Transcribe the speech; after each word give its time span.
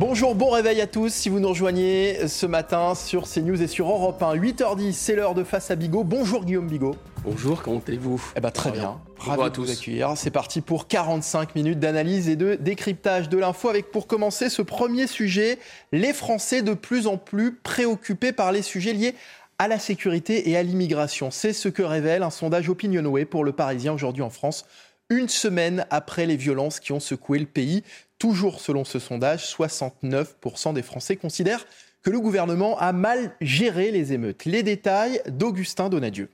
Bonjour, 0.00 0.34
bon 0.34 0.48
réveil 0.48 0.80
à 0.80 0.86
tous. 0.86 1.12
Si 1.12 1.28
vous 1.28 1.40
nous 1.40 1.50
rejoignez 1.50 2.26
ce 2.26 2.46
matin 2.46 2.94
sur 2.94 3.28
CNews 3.28 3.60
et 3.60 3.66
sur 3.66 3.90
Europe 3.90 4.22
1, 4.22 4.34
8h10, 4.34 4.92
c'est 4.92 5.14
l'heure 5.14 5.34
de 5.34 5.44
Face 5.44 5.70
à 5.70 5.76
Bigot. 5.76 6.04
Bonjour 6.04 6.46
Guillaume 6.46 6.68
Bigot. 6.68 6.96
Bonjour, 7.22 7.60
comment 7.60 7.82
allez-vous? 7.86 8.18
Eh 8.34 8.40
ben, 8.40 8.50
très 8.50 8.70
bien. 8.70 8.98
Ravi 9.18 9.42
à 9.42 9.50
de 9.50 9.56
vous 9.58 9.70
accueillir. 9.70 10.14
C'est 10.16 10.30
parti 10.30 10.62
pour 10.62 10.88
45 10.88 11.54
minutes 11.54 11.80
d'analyse 11.80 12.30
et 12.30 12.36
de 12.36 12.54
décryptage 12.54 13.28
de 13.28 13.36
l'info 13.36 13.68
avec 13.68 13.90
pour 13.90 14.06
commencer 14.06 14.48
ce 14.48 14.62
premier 14.62 15.06
sujet, 15.06 15.58
les 15.92 16.14
Français 16.14 16.62
de 16.62 16.72
plus 16.72 17.06
en 17.06 17.18
plus 17.18 17.56
préoccupés 17.56 18.32
par 18.32 18.52
les 18.52 18.62
sujets 18.62 18.94
liés 18.94 19.14
à 19.58 19.68
la 19.68 19.78
sécurité 19.78 20.48
et 20.48 20.56
à 20.56 20.62
l'immigration. 20.62 21.30
C'est 21.30 21.52
ce 21.52 21.68
que 21.68 21.82
révèle 21.82 22.22
un 22.22 22.30
sondage 22.30 22.70
Opinionway 22.70 23.26
pour 23.26 23.44
le 23.44 23.52
Parisien 23.52 23.92
aujourd'hui 23.92 24.22
en 24.22 24.30
France, 24.30 24.64
une 25.10 25.28
semaine 25.28 25.84
après 25.90 26.24
les 26.24 26.36
violences 26.36 26.80
qui 26.80 26.92
ont 26.92 27.00
secoué 27.00 27.38
le 27.38 27.46
pays. 27.46 27.82
Toujours 28.18 28.60
selon 28.60 28.84
ce 28.84 28.98
sondage, 28.98 29.44
69% 29.54 30.72
des 30.72 30.82
Français 30.82 31.16
considèrent 31.16 31.66
que 32.02 32.10
le 32.10 32.20
gouvernement 32.20 32.78
a 32.78 32.92
mal 32.92 33.34
géré 33.40 33.90
les 33.90 34.12
émeutes. 34.12 34.44
Les 34.44 34.62
détails 34.62 35.20
d'Augustin 35.26 35.88
Donadieu. 35.88 36.30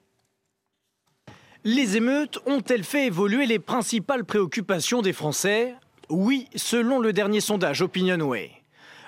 Les 1.65 1.97
émeutes 1.97 2.39
ont-elles 2.47 2.85
fait 2.85 3.07
évoluer 3.07 3.47
les 3.47 3.59
principales 3.59 4.25
préoccupations 4.25 5.03
des 5.03 5.13
Français? 5.13 5.75
Oui, 6.09 6.47
selon 6.55 7.01
le 7.01 7.13
dernier 7.13 7.41
sondage 7.41 7.83
Opinionway. 7.83 8.56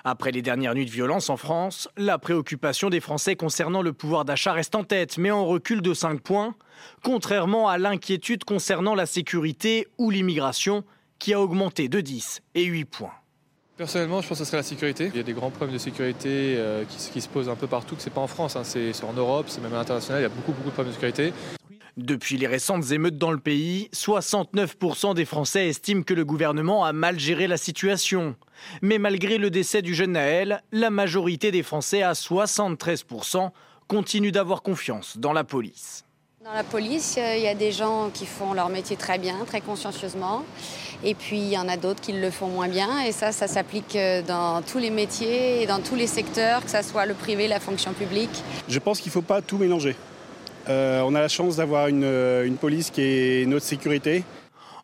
Après 0.03 0.31
les 0.31 0.41
dernières 0.41 0.75
nuits 0.75 0.85
de 0.85 0.91
violence 0.91 1.29
en 1.29 1.37
France, 1.37 1.89
la 1.97 2.17
préoccupation 2.17 2.89
des 2.89 2.99
Français 2.99 3.35
concernant 3.35 3.81
le 3.81 3.93
pouvoir 3.93 4.25
d'achat 4.25 4.53
reste 4.53 4.75
en 4.75 4.83
tête, 4.83 5.17
mais 5.17 5.31
en 5.31 5.45
recul 5.45 5.81
de 5.81 5.93
5 5.93 6.21
points, 6.21 6.55
contrairement 7.03 7.67
à 7.67 7.77
l'inquiétude 7.77 8.43
concernant 8.43 8.95
la 8.95 9.05
sécurité 9.05 9.87
ou 9.97 10.09
l'immigration, 10.09 10.83
qui 11.19 11.33
a 11.33 11.41
augmenté 11.41 11.89
de 11.89 11.99
10 12.01 12.41
et 12.55 12.63
8 12.63 12.85
points. 12.85 13.11
Personnellement, 13.75 14.21
je 14.21 14.27
pense 14.27 14.39
que 14.39 14.43
ce 14.43 14.49
serait 14.49 14.57
la 14.57 14.63
sécurité. 14.63 15.09
Il 15.13 15.17
y 15.17 15.21
a 15.21 15.23
des 15.23 15.33
grands 15.33 15.51
problèmes 15.51 15.73
de 15.73 15.79
sécurité 15.79 16.55
euh, 16.57 16.83
qui, 16.85 17.21
se 17.21 17.29
posent 17.29 17.47
un 17.47 17.55
peu 17.55 17.67
partout, 17.67 17.95
que 17.95 18.01
ce 18.01 18.09
n'est 18.09 18.13
pas 18.13 18.21
en 18.21 18.27
France, 18.27 18.57
hein. 18.57 18.63
c'est 18.65 19.03
en 19.03 19.13
Europe, 19.13 19.45
c'est 19.47 19.61
même 19.61 19.73
à 19.73 19.77
l'international, 19.77 20.19
il 20.21 20.23
y 20.23 20.25
a 20.25 20.29
beaucoup, 20.29 20.51
beaucoup 20.51 20.69
de 20.69 20.73
problèmes 20.73 20.93
de 20.93 20.95
sécurité. 20.95 21.33
Depuis 21.97 22.37
les 22.37 22.47
récentes 22.47 22.91
émeutes 22.91 23.17
dans 23.17 23.31
le 23.31 23.39
pays, 23.39 23.89
69% 23.93 25.15
des 25.15 25.25
Français 25.25 25.67
estiment 25.67 26.03
que 26.03 26.13
le 26.13 26.25
gouvernement 26.25 26.85
a 26.85 26.93
mal 26.93 27.19
géré 27.19 27.47
la 27.47 27.57
situation. 27.57 28.35
Mais 28.81 28.97
malgré 28.97 29.37
le 29.37 29.49
décès 29.49 29.81
du 29.81 29.95
jeune 29.95 30.13
Naël, 30.13 30.61
la 30.71 30.89
majorité 30.89 31.51
des 31.51 31.63
Français, 31.63 32.03
à 32.03 32.13
73%, 32.13 33.51
continuent 33.87 34.31
d'avoir 34.31 34.61
confiance 34.61 35.17
dans 35.17 35.33
la 35.33 35.43
police. 35.43 36.05
Dans 36.45 36.53
la 36.53 36.63
police, 36.63 37.17
il 37.17 37.41
y 37.41 37.47
a 37.47 37.53
des 37.53 37.71
gens 37.71 38.09
qui 38.13 38.25
font 38.25 38.53
leur 38.53 38.69
métier 38.69 38.95
très 38.95 39.17
bien, 39.17 39.35
très 39.45 39.61
consciencieusement. 39.61 40.43
Et 41.03 41.13
puis, 41.13 41.37
il 41.37 41.49
y 41.49 41.57
en 41.57 41.67
a 41.67 41.77
d'autres 41.77 42.01
qui 42.01 42.13
le 42.13 42.31
font 42.31 42.47
moins 42.47 42.67
bien. 42.67 43.01
Et 43.01 43.11
ça, 43.11 43.31
ça 43.31 43.47
s'applique 43.47 43.95
euh, 43.95 44.21
dans 44.21 44.61
tous 44.61 44.79
les 44.79 44.89
métiers 44.89 45.61
et 45.61 45.65
dans 45.65 45.79
tous 45.79 45.95
les 45.95 46.07
secteurs, 46.07 46.63
que 46.63 46.71
ce 46.71 46.81
soit 46.81 47.05
le 47.05 47.13
privé, 47.13 47.47
la 47.47 47.59
fonction 47.59 47.93
publique. 47.93 48.43
Je 48.67 48.79
pense 48.79 48.99
qu'il 48.99 49.09
ne 49.09 49.13
faut 49.13 49.21
pas 49.21 49.41
tout 49.41 49.57
mélanger. 49.57 49.95
Euh, 50.69 51.01
on 51.01 51.15
a 51.15 51.19
la 51.19 51.27
chance 51.27 51.55
d'avoir 51.55 51.87
une, 51.87 52.03
euh, 52.03 52.45
une 52.45 52.57
police 52.57 52.91
qui 52.91 53.01
est 53.01 53.47
notre 53.47 53.65
sécurité. 53.65 54.23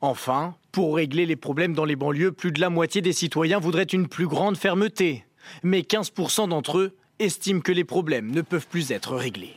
Enfin, 0.02 0.56
pour 0.72 0.96
régler 0.96 1.26
les 1.26 1.36
problèmes 1.36 1.74
dans 1.74 1.86
les 1.86 1.96
banlieues, 1.96 2.32
plus 2.32 2.52
de 2.52 2.60
la 2.60 2.70
moitié 2.70 3.02
des 3.02 3.14
citoyens 3.14 3.60
voudraient 3.60 3.84
une 3.84 4.08
plus 4.08 4.28
grande 4.28 4.58
fermeté. 4.58 5.26
Mais 5.64 5.82
15% 5.82 6.50
d'entre 6.50 6.80
eux 6.80 6.96
estiment 7.20 7.62
que 7.62 7.72
les 7.72 7.84
problèmes 7.84 8.32
ne 8.32 8.42
peuvent 8.42 8.68
plus 8.68 8.92
être 8.92 9.16
réglés. 9.16 9.54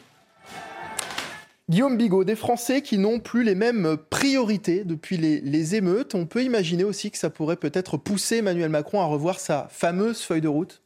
Guillaume 1.68 1.98
Bigot, 1.98 2.24
des 2.24 2.36
Français 2.36 2.80
qui 2.80 2.96
n'ont 2.96 3.20
plus 3.20 3.42
les 3.42 3.54
mêmes 3.54 3.98
priorités 4.08 4.84
depuis 4.84 5.18
les, 5.18 5.74
émeutes. 5.74 6.14
On 6.14 6.24
peut 6.24 6.42
imaginer 6.42 6.84
aussi 6.84 7.10
que 7.10 7.18
ça 7.18 7.28
pourrait 7.28 7.56
peut-être 7.56 7.98
pousser 7.98 8.36
Emmanuel 8.36 8.70
Macron 8.70 9.02
à 9.02 9.04
revoir 9.04 9.38
sa 9.38 9.68
fameuse 9.70 10.22
feuille 10.22 10.40
de 10.40 10.48
route 10.48 10.80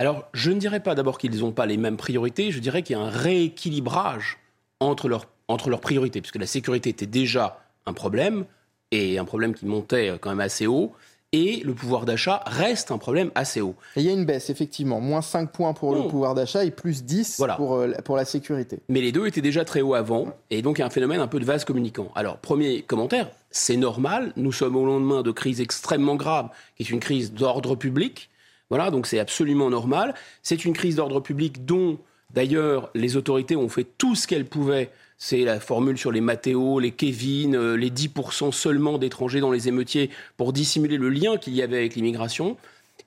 Alors, 0.00 0.28
je 0.32 0.50
ne 0.50 0.58
dirais 0.58 0.80
pas 0.80 0.96
d'abord 0.96 1.16
qu'ils 1.16 1.38
n'ont 1.38 1.52
pas 1.52 1.66
les 1.66 1.76
mêmes 1.76 1.96
priorités, 1.96 2.50
je 2.50 2.58
dirais 2.58 2.82
qu'il 2.82 2.96
y 2.96 2.98
a 2.98 3.02
un 3.02 3.10
rééquilibrage 3.10 4.39
entre 4.80 5.08
leurs, 5.08 5.26
entre 5.48 5.70
leurs 5.70 5.80
priorités, 5.80 6.20
puisque 6.20 6.38
la 6.38 6.46
sécurité 6.46 6.90
était 6.90 7.06
déjà 7.06 7.60
un 7.86 7.92
problème, 7.92 8.44
et 8.90 9.18
un 9.18 9.24
problème 9.24 9.54
qui 9.54 9.66
montait 9.66 10.16
quand 10.20 10.30
même 10.30 10.40
assez 10.40 10.66
haut 10.66 10.92
et 11.32 11.62
le 11.64 11.74
pouvoir 11.74 12.06
d'achat 12.06 12.42
reste 12.46 12.90
un 12.90 12.98
problème 12.98 13.30
assez 13.34 13.60
haut. 13.60 13.76
il 13.94 14.02
y 14.02 14.08
a 14.08 14.12
une 14.12 14.24
baisse, 14.24 14.50
effectivement. 14.50 15.00
Moins 15.00 15.22
5 15.22 15.52
points 15.52 15.72
pour 15.72 15.94
le 15.94 16.08
pouvoir 16.08 16.34
d'achat 16.34 16.64
et 16.64 16.70
plus 16.70 17.04
10 17.04 17.42
pour, 17.56 17.74
euh, 17.74 17.92
pour 18.04 18.16
la 18.16 18.24
sécurité. 18.24 18.80
Mais 18.88 19.00
les 19.00 19.12
deux 19.12 19.26
étaient 19.26 19.40
déjà 19.40 19.64
très 19.64 19.80
hauts 19.80 19.94
avant, 19.94 20.34
et 20.50 20.62
donc 20.62 20.78
il 20.78 20.80
y 20.80 20.82
a 20.82 20.86
un 20.86 20.90
phénomène 20.90 21.20
un 21.20 21.28
peu 21.28 21.38
de 21.38 21.44
vase 21.44 21.64
communicant. 21.64 22.10
Alors, 22.16 22.38
premier 22.38 22.82
commentaire, 22.82 23.30
c'est 23.50 23.76
normal, 23.76 24.32
nous 24.36 24.52
sommes 24.52 24.74
au 24.74 24.84
lendemain 24.84 25.22
de 25.22 25.30
crise 25.30 25.60
extrêmement 25.60 26.16
grave, 26.16 26.48
qui 26.76 26.82
est 26.82 26.90
une 26.90 27.00
crise 27.00 27.32
d'ordre 27.32 27.76
public. 27.76 28.28
Voilà, 28.68 28.90
donc 28.90 29.06
c'est 29.06 29.18
absolument 29.18 29.70
normal. 29.70 30.14
C'est 30.42 30.64
une 30.64 30.72
crise 30.72 30.96
d'ordre 30.96 31.20
public 31.20 31.64
dont, 31.64 31.98
d'ailleurs, 32.34 32.90
les 32.94 33.16
autorités 33.16 33.56
ont 33.56 33.68
fait 33.68 33.86
tout 33.98 34.14
ce 34.14 34.26
qu'elles 34.26 34.46
pouvaient 34.46 34.90
c'est 35.22 35.44
la 35.44 35.60
formule 35.60 35.98
sur 35.98 36.10
les 36.10 36.22
Mathéo, 36.22 36.80
les 36.80 36.92
Kevin, 36.92 37.54
euh, 37.54 37.74
les 37.76 37.90
10% 37.90 38.52
seulement 38.52 38.96
d'étrangers 38.96 39.40
dans 39.40 39.52
les 39.52 39.68
émeutiers 39.68 40.08
pour 40.38 40.54
dissimuler 40.54 40.96
le 40.96 41.10
lien 41.10 41.36
qu'il 41.36 41.54
y 41.54 41.60
avait 41.60 41.76
avec 41.76 41.94
l'immigration. 41.94 42.56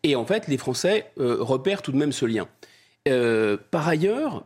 Et 0.04 0.16
en 0.16 0.24
fait, 0.24 0.48
les 0.48 0.60
Français 0.60 1.08
euh, 1.20 1.38
repèrent 1.40 1.82
tout 1.82 1.92
de 1.92 1.98
même 1.98 2.12
ce 2.12 2.28
lien. 2.28 2.48
Euh, 3.08 3.58
par 3.72 3.88
ailleurs, 3.88 4.46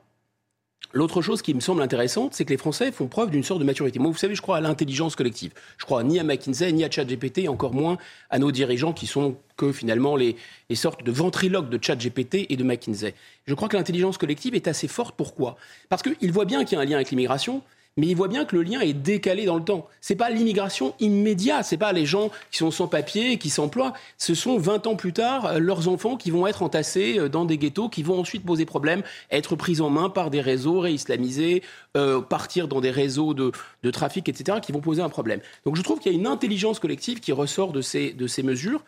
L'autre 0.93 1.21
chose 1.21 1.41
qui 1.41 1.53
me 1.53 1.59
semble 1.59 1.81
intéressante, 1.81 2.33
c'est 2.33 2.45
que 2.45 2.49
les 2.49 2.57
Français 2.57 2.91
font 2.91 3.07
preuve 3.07 3.29
d'une 3.29 3.43
sorte 3.43 3.59
de 3.59 3.65
maturité. 3.65 3.99
Moi, 3.99 4.09
vous 4.09 4.17
savez, 4.17 4.35
je 4.35 4.41
crois 4.41 4.57
à 4.57 4.61
l'intelligence 4.61 5.15
collective. 5.15 5.51
Je 5.77 5.85
crois 5.85 6.01
ni 6.03 6.17
à 6.19 6.23
McKinsey, 6.23 6.71
ni 6.71 6.85
à 6.85 6.89
ChatGPT, 6.89 7.49
encore 7.49 7.73
moins 7.73 7.97
à 8.29 8.39
nos 8.39 8.51
dirigeants 8.51 8.93
qui 8.93 9.05
sont 9.05 9.35
que 9.57 9.71
finalement 9.71 10.15
les, 10.15 10.37
les 10.69 10.75
sortes 10.75 11.03
de 11.03 11.11
ventriloques 11.11 11.69
de 11.69 11.77
ChatGPT 11.81 12.45
et 12.49 12.55
de 12.55 12.63
McKinsey. 12.63 13.13
Je 13.45 13.53
crois 13.53 13.67
que 13.67 13.75
l'intelligence 13.75 14.17
collective 14.17 14.55
est 14.55 14.67
assez 14.67 14.87
forte. 14.87 15.15
Pourquoi? 15.17 15.57
Parce 15.89 16.01
qu'ils 16.03 16.31
voient 16.31 16.45
bien 16.45 16.63
qu'il 16.63 16.77
y 16.77 16.79
a 16.79 16.83
un 16.83 16.85
lien 16.85 16.95
avec 16.95 17.09
l'immigration, 17.09 17.61
mais 17.97 18.07
il 18.07 18.15
voit 18.15 18.27
bien 18.27 18.45
que 18.45 18.55
le 18.55 18.63
lien 18.63 18.79
est 18.79 18.93
décalé 18.93 19.45
dans 19.45 19.57
le 19.57 19.63
temps. 19.63 19.87
C'est 20.01 20.15
pas 20.15 20.29
l'immigration 20.29 20.93
immédiate, 20.99 21.65
c'est 21.65 21.77
pas 21.77 21.91
les 21.91 22.05
gens 22.05 22.29
qui 22.51 22.59
sont 22.59 22.71
sans 22.71 22.87
papier, 22.87 23.37
qui 23.37 23.49
s'emploient. 23.49 23.93
Ce 24.17 24.35
sont 24.35 24.57
20 24.57 24.87
ans 24.87 24.95
plus 24.95 25.13
tard 25.13 25.47
euh, 25.47 25.59
leurs 25.59 25.87
enfants 25.87 26.15
qui 26.15 26.31
vont 26.31 26.47
être 26.47 26.61
entassés 26.61 27.17
euh, 27.17 27.27
dans 27.27 27.45
des 27.45 27.57
ghettos, 27.57 27.89
qui 27.89 28.03
vont 28.03 28.19
ensuite 28.19 28.45
poser 28.45 28.65
problème, 28.65 29.01
être 29.31 29.55
pris 29.55 29.81
en 29.81 29.89
main 29.89 30.09
par 30.09 30.29
des 30.29 30.41
réseaux 30.41 30.79
réislamisés, 30.79 31.63
euh, 31.97 32.21
partir 32.21 32.67
dans 32.67 32.81
des 32.81 32.91
réseaux 32.91 33.33
de, 33.33 33.51
trafic, 33.91 34.29
etc., 34.29 34.59
qui 34.61 34.71
vont 34.71 34.81
poser 34.81 35.01
un 35.01 35.09
problème. 35.09 35.39
Donc 35.65 35.75
je 35.75 35.81
trouve 35.81 35.99
qu'il 35.99 36.11
y 36.11 36.15
a 36.15 36.17
une 36.17 36.27
intelligence 36.27 36.79
collective 36.79 37.19
qui 37.19 37.31
ressort 37.31 37.71
de 37.71 37.81
ces, 37.81 38.11
de 38.13 38.27
ces 38.27 38.43
mesures. 38.43 38.83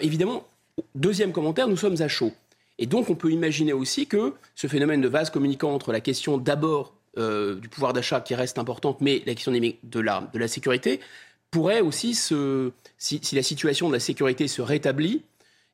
évidemment, 0.00 0.44
deuxième 0.94 1.32
commentaire, 1.32 1.68
nous 1.68 1.76
sommes 1.76 2.00
à 2.00 2.08
chaud. 2.08 2.32
Et 2.78 2.86
donc, 2.86 3.08
on 3.08 3.14
peut 3.14 3.30
imaginer 3.30 3.72
aussi 3.72 4.06
que 4.06 4.34
ce 4.54 4.66
phénomène 4.66 5.00
de 5.00 5.08
vase 5.08 5.30
communicant 5.30 5.72
entre 5.72 5.92
la 5.92 6.00
question 6.00 6.36
d'abord 6.36 6.92
du 7.16 7.68
pouvoir 7.68 7.92
d'achat 7.92 8.20
qui 8.20 8.34
reste 8.34 8.58
importante, 8.58 9.00
mais 9.00 9.22
la 9.26 9.34
question 9.34 9.52
de 9.52 10.00
la, 10.00 10.28
de 10.32 10.38
la 10.38 10.48
sécurité 10.48 11.00
pourrait 11.50 11.80
aussi 11.80 12.14
se. 12.14 12.72
Si, 12.98 13.20
la 13.32 13.42
situation 13.42 13.88
de 13.88 13.94
la 13.94 14.00
sécurité 14.00 14.48
se 14.48 14.62
rétablit, 14.62 15.22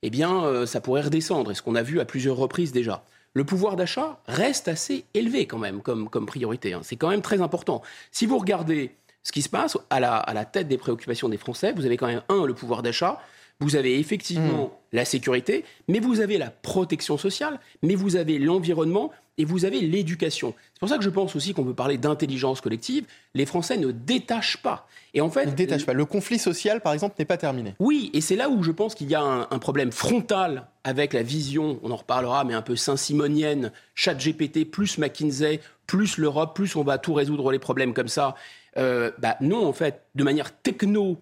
eh 0.02 0.10
bien, 0.10 0.44
euh, 0.44 0.66
ça 0.66 0.80
pourrait 0.80 1.02
redescendre, 1.02 1.50
et 1.50 1.54
ce 1.54 1.62
qu'on 1.62 1.74
a 1.74 1.82
vu 1.82 2.00
à 2.00 2.04
plusieurs 2.04 2.36
reprises 2.36 2.72
déjà. 2.72 3.04
Le 3.34 3.44
pouvoir 3.44 3.76
d'achat 3.76 4.20
reste 4.26 4.68
assez 4.68 5.04
élevé 5.14 5.46
quand 5.46 5.58
même 5.58 5.80
comme, 5.80 6.08
comme 6.10 6.26
priorité. 6.26 6.74
Hein. 6.74 6.80
C'est 6.82 6.96
quand 6.96 7.08
même 7.08 7.22
très 7.22 7.40
important. 7.40 7.82
Si 8.10 8.26
vous 8.26 8.38
regardez 8.38 8.94
ce 9.22 9.32
qui 9.32 9.40
se 9.40 9.48
passe 9.48 9.78
à 9.88 10.00
la, 10.00 10.16
à 10.16 10.34
la 10.34 10.44
tête 10.44 10.68
des 10.68 10.76
préoccupations 10.76 11.28
des 11.28 11.38
Français, 11.38 11.72
vous 11.74 11.86
avez 11.86 11.96
quand 11.96 12.08
même, 12.08 12.22
un, 12.28 12.44
le 12.44 12.54
pouvoir 12.54 12.82
d'achat, 12.82 13.20
vous 13.60 13.76
avez 13.76 13.98
effectivement 13.98 14.66
mmh. 14.66 14.96
la 14.96 15.04
sécurité, 15.04 15.64
mais 15.88 16.00
vous 16.00 16.20
avez 16.20 16.36
la 16.36 16.50
protection 16.50 17.16
sociale, 17.16 17.60
mais 17.82 17.94
vous 17.94 18.16
avez 18.16 18.38
l'environnement 18.38 19.12
et 19.38 19.44
vous 19.44 19.64
avez 19.64 19.80
l'éducation. 19.80 20.54
C'est 20.74 20.80
pour 20.80 20.88
ça 20.88 20.98
que 20.98 21.04
je 21.04 21.10
pense 21.10 21.34
aussi 21.36 21.54
qu'on 21.54 21.64
peut 21.64 21.74
parler 21.74 21.96
d'intelligence 21.96 22.60
collective. 22.60 23.06
Les 23.34 23.46
Français 23.46 23.76
ne 23.78 23.90
détachent 23.90 24.58
pas. 24.58 24.86
Et 25.14 25.20
en 25.20 25.30
fait, 25.30 25.44
Ils 25.44 25.50
ne 25.50 25.54
détachent 25.54 25.86
pas. 25.86 25.94
Le 25.94 26.04
conflit 26.04 26.38
social, 26.38 26.80
par 26.80 26.92
exemple, 26.92 27.16
n'est 27.18 27.24
pas 27.24 27.36
terminé. 27.36 27.74
Oui, 27.78 28.10
et 28.14 28.20
c'est 28.20 28.36
là 28.36 28.48
où 28.48 28.62
je 28.62 28.70
pense 28.70 28.94
qu'il 28.94 29.10
y 29.10 29.14
a 29.14 29.22
un, 29.22 29.58
problème 29.58 29.92
frontal 29.92 30.68
avec 30.84 31.12
la 31.12 31.22
vision, 31.22 31.78
on 31.82 31.90
en 31.90 31.96
reparlera, 31.96 32.44
mais 32.44 32.54
un 32.54 32.62
peu 32.62 32.76
saint-simonienne, 32.76 33.72
chat 33.94 34.14
GPT, 34.14 34.64
plus 34.70 34.98
McKinsey, 34.98 35.60
plus 35.86 36.18
l'Europe, 36.18 36.54
plus 36.54 36.76
on 36.76 36.82
va 36.82 36.98
tout 36.98 37.14
résoudre 37.14 37.52
les 37.52 37.58
problèmes 37.58 37.94
comme 37.94 38.08
ça. 38.08 38.34
Euh, 38.76 39.12
bah 39.18 39.36
non, 39.40 39.66
en 39.66 39.72
fait, 39.72 40.02
de 40.14 40.24
manière 40.24 40.54
techno 40.60 41.18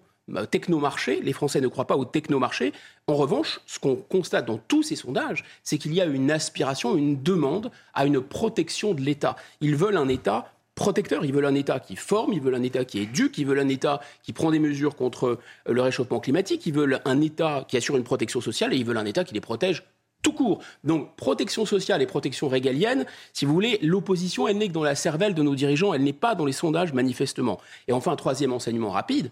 technomarché. 0.49 1.21
Les 1.21 1.33
Français 1.33 1.61
ne 1.61 1.67
croient 1.67 1.87
pas 1.87 1.97
au 1.97 2.05
technomarché. 2.05 2.73
En 3.07 3.15
revanche, 3.15 3.61
ce 3.65 3.79
qu'on 3.79 3.95
constate 3.95 4.45
dans 4.45 4.57
tous 4.57 4.83
ces 4.83 4.95
sondages, 4.95 5.43
c'est 5.63 5.77
qu'il 5.77 5.93
y 5.93 6.01
a 6.01 6.05
une 6.05 6.31
aspiration, 6.31 6.97
une 6.97 7.21
demande 7.21 7.71
à 7.93 8.05
une 8.05 8.21
protection 8.21 8.93
de 8.93 9.01
l'État. 9.01 9.35
Ils 9.59 9.75
veulent 9.75 9.97
un 9.97 10.07
État 10.07 10.51
protecteur, 10.75 11.25
ils 11.25 11.33
veulent 11.33 11.45
un 11.45 11.55
État 11.55 11.79
qui 11.79 11.95
forme, 11.95 12.33
ils 12.33 12.41
veulent 12.41 12.55
un 12.55 12.63
État 12.63 12.85
qui 12.85 12.99
éduque, 12.99 13.37
ils 13.37 13.45
veulent 13.45 13.59
un 13.59 13.69
État 13.69 13.99
qui 14.23 14.33
prend 14.33 14.51
des 14.51 14.59
mesures 14.59 14.95
contre 14.95 15.27
euh, 15.27 15.39
le 15.67 15.81
réchauffement 15.81 16.19
climatique, 16.19 16.65
ils 16.65 16.73
veulent 16.73 17.01
un 17.05 17.21
État 17.21 17.65
qui 17.67 17.77
assure 17.77 17.97
une 17.97 18.03
protection 18.03 18.41
sociale 18.41 18.73
et 18.73 18.77
ils 18.77 18.85
veulent 18.85 18.97
un 18.97 19.05
État 19.05 19.23
qui 19.23 19.33
les 19.33 19.41
protège 19.41 19.83
tout 20.23 20.33
court. 20.33 20.59
Donc 20.83 21.15
protection 21.15 21.65
sociale 21.65 22.01
et 22.01 22.05
protection 22.05 22.47
régalienne, 22.47 23.05
si 23.33 23.45
vous 23.45 23.53
voulez, 23.53 23.79
l'opposition, 23.81 24.47
elle 24.47 24.57
n'est 24.57 24.67
que 24.67 24.73
dans 24.73 24.83
la 24.83 24.95
cervelle 24.95 25.33
de 25.33 25.43
nos 25.43 25.55
dirigeants, 25.55 25.93
elle 25.93 26.03
n'est 26.03 26.13
pas 26.13 26.35
dans 26.35 26.45
les 26.45 26.51
sondages 26.51 26.93
manifestement. 26.93 27.59
Et 27.87 27.93
enfin, 27.93 28.15
troisième 28.15 28.53
enseignement 28.53 28.91
rapide, 28.91 29.31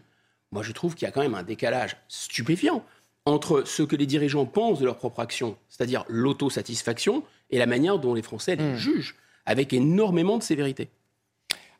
moi 0.52 0.64
je 0.64 0.72
trouve 0.72 0.96
qu'il 0.96 1.06
y 1.06 1.10
a 1.10 1.12
quand 1.12 1.22
même 1.22 1.36
un 1.36 1.44
décalage 1.44 1.98
stupéfiant 2.08 2.84
entre 3.26 3.64
ce 3.66 3.84
que 3.84 3.96
les 3.96 4.06
dirigeants 4.08 4.46
pensent 4.46 4.80
de 4.80 4.86
leur 4.86 4.96
propre 4.96 5.20
action, 5.20 5.58
c'est-à-dire 5.68 6.06
l'autosatisfaction, 6.08 7.24
et 7.52 7.58
la 7.60 7.66
manière 7.66 8.00
dont 8.00 8.14
les 8.14 8.22
Français 8.22 8.56
les 8.56 8.64
Hmm. 8.64 8.76
jugent, 8.76 9.16
avec 9.46 9.74
énormément 9.74 10.38
de 10.38 10.44
sévérité. 10.44 10.90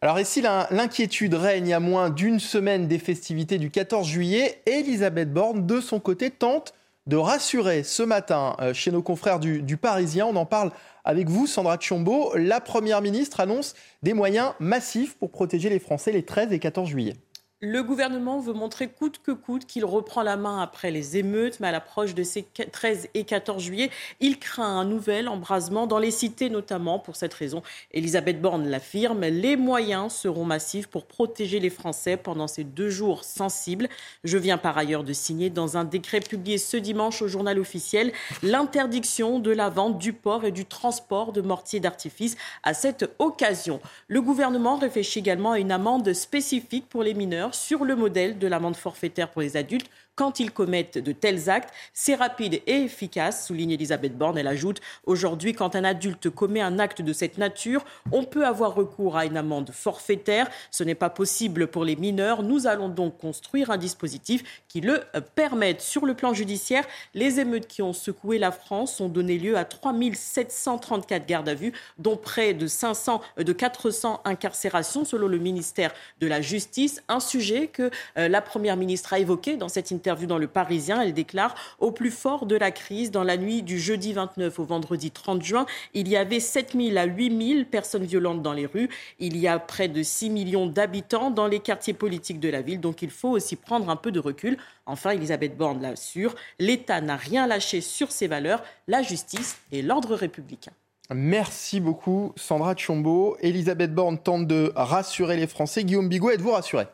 Alors 0.02 0.20
ici, 0.20 0.42
l'in- 0.42 0.68
l'inquiétude 0.72 1.34
règne 1.34 1.74
à 1.74 1.80
moins 1.80 2.10
d'une 2.10 2.40
semaine 2.40 2.88
des 2.88 3.00
festivités 3.00 3.58
du 3.58 3.70
14 3.72 4.08
juillet. 4.08 4.62
Elisabeth 4.66 5.34
Borne, 5.34 5.66
de 5.68 5.82
son 5.82 6.00
côté, 6.00 6.30
tente 6.32 6.74
de 7.08 7.18
rassurer 7.18 7.84
ce 7.84 8.04
matin 8.04 8.56
euh, 8.62 8.74
chez 8.74 8.92
nos 8.92 9.02
confrères 9.02 9.40
du, 9.40 9.62
du 9.62 9.78
Parisien. 9.78 10.26
On 10.28 10.36
en 10.36 10.46
parle 10.46 10.72
avec 11.04 11.28
vous, 11.30 11.48
Sandra 11.48 11.78
Tchombo. 11.78 12.32
La 12.36 12.62
Première 12.62 13.02
ministre 13.02 13.40
annonce 13.40 13.74
des 14.04 14.14
moyens 14.14 14.54
massifs 14.60 15.16
pour 15.18 15.32
protéger 15.32 15.70
les 15.70 15.80
Français 15.80 16.12
les 16.12 16.24
13 16.24 16.54
et 16.54 16.60
14 16.60 16.88
juillet. 16.88 17.16
Le 17.62 17.84
gouvernement 17.84 18.40
veut 18.40 18.54
montrer 18.54 18.88
coûte 18.88 19.20
que 19.22 19.34
coûte 19.34 19.66
qu'il 19.66 19.84
reprend 19.84 20.24
la 20.24 20.38
main 20.38 20.62
après 20.62 20.92
les 20.92 21.18
émeutes, 21.18 21.60
mais 21.60 21.68
à 21.68 21.74
l'approche 21.74 22.16
de 22.16 22.24
ces 22.24 22.44
13 22.44 23.10
et 23.14 23.26
14 23.26 23.62
juillet, 23.62 23.90
il 24.22 24.40
craint 24.40 24.80
un 24.80 24.86
nouvel 24.86 25.28
embrasement 25.28 25.86
dans 25.86 26.00
les 26.00 26.10
cités 26.10 26.50
notamment. 26.50 27.00
Pour 27.00 27.18
cette 27.18 27.34
raison, 27.34 27.62
Elisabeth 27.92 28.40
Borne 28.42 28.70
l'affirme, 28.70 29.26
les 29.26 29.58
moyens 29.58 30.14
seront 30.14 30.46
massifs 30.46 30.88
pour 30.88 31.06
protéger 31.06 31.60
les 31.60 31.70
Français 31.70 32.16
pendant 32.16 32.48
ces 32.48 32.64
deux 32.64 32.90
jours 32.90 33.26
sensibles. 33.26 33.90
Je 34.24 34.38
viens 34.38 34.58
par 34.58 34.78
ailleurs 34.78 35.04
de 35.04 35.12
signer 35.12 35.50
dans 35.50 35.76
un 35.76 35.84
décret 35.84 36.22
publié 36.22 36.58
ce 36.60 36.78
dimanche 36.78 37.22
au 37.22 37.28
journal 37.28 37.60
officiel 37.60 38.14
l'interdiction 38.42 39.40
de 39.40 39.52
la 39.52 39.70
vente, 39.70 39.98
du 39.98 40.14
port 40.14 40.46
et 40.46 40.52
du 40.52 40.64
transport 40.64 41.34
de 41.34 41.42
mortiers 41.42 41.82
d'artifice 41.82 42.38
à 42.64 42.74
cette 42.74 43.14
occasion. 43.20 43.82
Le 44.08 44.22
gouvernement 44.22 44.78
réfléchit 44.78 45.20
également 45.20 45.52
à 45.52 45.60
une 45.60 45.74
amende 45.74 46.14
spécifique 46.14 46.88
pour 46.88 47.04
les 47.04 47.14
mineurs 47.14 47.49
sur 47.54 47.86
le 47.86 47.96
modèle 47.96 48.38
de 48.40 48.48
l'amende 48.48 48.76
forfaitaire 48.76 49.32
pour 49.32 49.42
les 49.42 49.58
adultes 49.58 49.90
quand 50.20 50.42
ils 50.42 50.52
commettent 50.52 50.98
de 50.98 51.14
tels 51.14 51.50
actes. 51.50 51.74
C'est 51.94 52.16
rapide 52.16 52.62
et 52.68 52.82
efficace, 52.82 53.48
souligne 53.48 53.72
Elisabeth 53.72 54.18
Borne. 54.18 54.38
Elle 54.38 54.48
ajoute 54.48 54.82
Aujourd'hui, 55.06 55.54
quand 55.54 55.78
un 55.78 55.86
adulte 55.86 56.30
commet 56.30 56.60
un 56.60 56.78
acte 56.78 57.02
de 57.02 57.14
cette 57.14 57.38
nature, 57.38 57.86
on 58.12 58.26
peut 58.26 58.46
avoir 58.46 58.76
recours 58.76 59.16
à 59.16 59.26
une 59.26 59.38
amende 59.38 59.72
forfaitaire. 59.72 60.50
Ce 60.72 60.84
n'est 60.84 60.94
pas 60.94 61.10
possible 61.10 61.68
pour 61.68 61.86
les 61.86 61.96
mineurs. 61.96 62.44
Nous 62.44 62.68
allons 62.68 62.90
donc 62.90 63.18
construire 63.18 63.72
un 63.72 63.78
dispositif 63.78 64.44
qui 64.68 64.82
le 64.82 65.04
permette. 65.36 65.80
Sur 65.80 66.06
le 66.06 66.14
plan 66.16 66.34
judiciaire, 66.34 66.84
les 67.14 67.40
émeutes 67.40 67.68
qui 67.68 67.82
ont 67.82 67.94
secoué 67.94 68.40
la 68.40 68.52
France 68.52 69.00
ont 69.00 69.08
donné 69.08 69.38
lieu 69.38 69.56
à 69.56 69.64
3734 69.64 71.26
gardes 71.26 71.48
à 71.48 71.54
vue, 71.54 71.72
dont 71.98 72.18
près 72.18 72.54
de 72.54 72.68
500, 72.68 73.22
euh, 73.40 73.44
de 73.44 73.54
400 73.54 74.20
incarcérations 74.26 75.06
selon 75.06 75.30
le 75.30 75.38
ministère 75.38 75.94
de 76.20 76.28
la 76.28 76.42
Justice. 76.42 77.02
Un 77.08 77.22
sujet 77.22 77.68
que 77.68 77.90
euh, 78.18 78.28
la 78.28 78.42
Première 78.42 78.76
ministre 78.76 79.14
a 79.14 79.20
évoqué 79.20 79.56
dans 79.56 79.70
cette 79.70 79.92
interview 79.92 80.09
dans 80.16 80.38
Le 80.38 80.48
Parisien. 80.48 81.02
Elle 81.02 81.14
déclare 81.14 81.56
Au 81.80 81.92
plus 81.92 82.12
fort 82.12 82.46
de 82.46 82.56
la 82.56 82.72
crise, 82.72 83.12
dans 83.12 83.24
la 83.24 83.38
nuit 83.38 83.64
du 83.64 83.80
jeudi 83.80 84.14
29 84.14 84.60
au 84.60 84.64
vendredi 84.64 85.12
30 85.12 85.44
juin, 85.44 85.66
il 85.94 86.08
y 86.08 86.18
avait 86.18 86.40
7000 86.40 86.98
à 86.98 87.06
8000 87.06 87.66
personnes 87.66 88.06
violentes 88.06 88.42
dans 88.42 88.54
les 88.54 88.66
rues. 88.66 88.90
Il 89.20 89.38
y 89.38 89.48
a 89.48 89.60
près 89.60 89.88
de 89.88 90.04
6 90.04 90.30
millions 90.30 90.68
d'habitants 90.68 91.32
dans 91.32 91.48
les 91.48 91.60
quartiers 91.60 91.94
politiques 91.94 92.40
de 92.40 92.50
la 92.50 92.62
ville. 92.62 92.80
Donc 92.80 93.02
il 93.02 93.10
faut 93.12 93.30
aussi 93.30 93.56
prendre 93.56 93.90
un 93.90 93.96
peu 93.96 94.12
de 94.12 94.20
recul. 94.20 94.58
Enfin, 94.86 95.12
Elisabeth 95.12 95.56
Borne 95.56 95.82
l'assure 95.82 96.36
l'État 96.60 97.02
n'a 97.02 97.16
rien 97.16 97.48
lâché 97.48 97.82
sur 97.82 98.12
ses 98.12 98.28
valeurs, 98.28 98.64
la 98.88 99.02
justice 99.02 99.58
et 99.72 99.82
l'ordre 99.82 100.16
républicain. 100.16 100.72
Merci 101.12 101.80
beaucoup, 101.80 102.34
Sandra 102.36 102.76
Tchombo. 102.76 103.36
Elisabeth 103.42 103.94
Borne 103.94 104.20
tente 104.20 104.46
de 104.46 104.72
rassurer 104.76 105.38
les 105.38 105.48
Français. 105.48 105.84
Guillaume 105.84 106.08
Bigot, 106.08 106.30
êtes-vous 106.30 106.52
rassuré? 106.52 106.86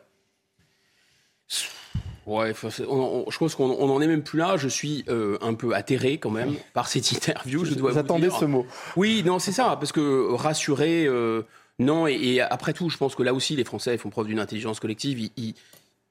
Ouais, 2.26 2.52
on- 2.88 3.24
on- 3.26 3.30
je 3.30 3.38
pense 3.38 3.54
qu'on 3.54 3.70
on 3.70 3.88
en 3.94 4.00
est 4.00 4.06
même 4.08 4.22
plus 4.24 4.38
là. 4.38 4.56
Je 4.56 4.68
suis 4.68 5.04
euh, 5.08 5.38
un 5.40 5.54
peu 5.54 5.74
atterré 5.74 6.18
quand 6.18 6.30
même 6.30 6.54
par 6.74 6.88
cette 6.88 7.10
interview. 7.12 7.64
Je 7.64 7.70
dois 7.78 7.92
vous 8.02 8.08
dire. 8.18 8.30
ce 8.40 8.44
mot. 8.44 8.66
Oui, 8.96 9.22
non, 9.24 9.38
c'est 9.38 9.52
ça, 9.52 9.76
parce 9.78 9.92
que 9.92 10.32
rassurer, 10.34 11.06
euh, 11.06 11.42
non, 11.78 12.06
et, 12.08 12.14
et 12.14 12.40
après 12.40 12.72
tout, 12.72 12.90
je 12.90 12.96
pense 12.96 13.14
que 13.14 13.22
là 13.22 13.32
aussi, 13.32 13.54
les 13.54 13.64
Français 13.64 13.96
font 13.96 14.10
preuve 14.10 14.26
d'une 14.26 14.40
intelligence 14.40 14.80
collective. 14.80 15.20
Ils, 15.20 15.30
ils- 15.36 15.54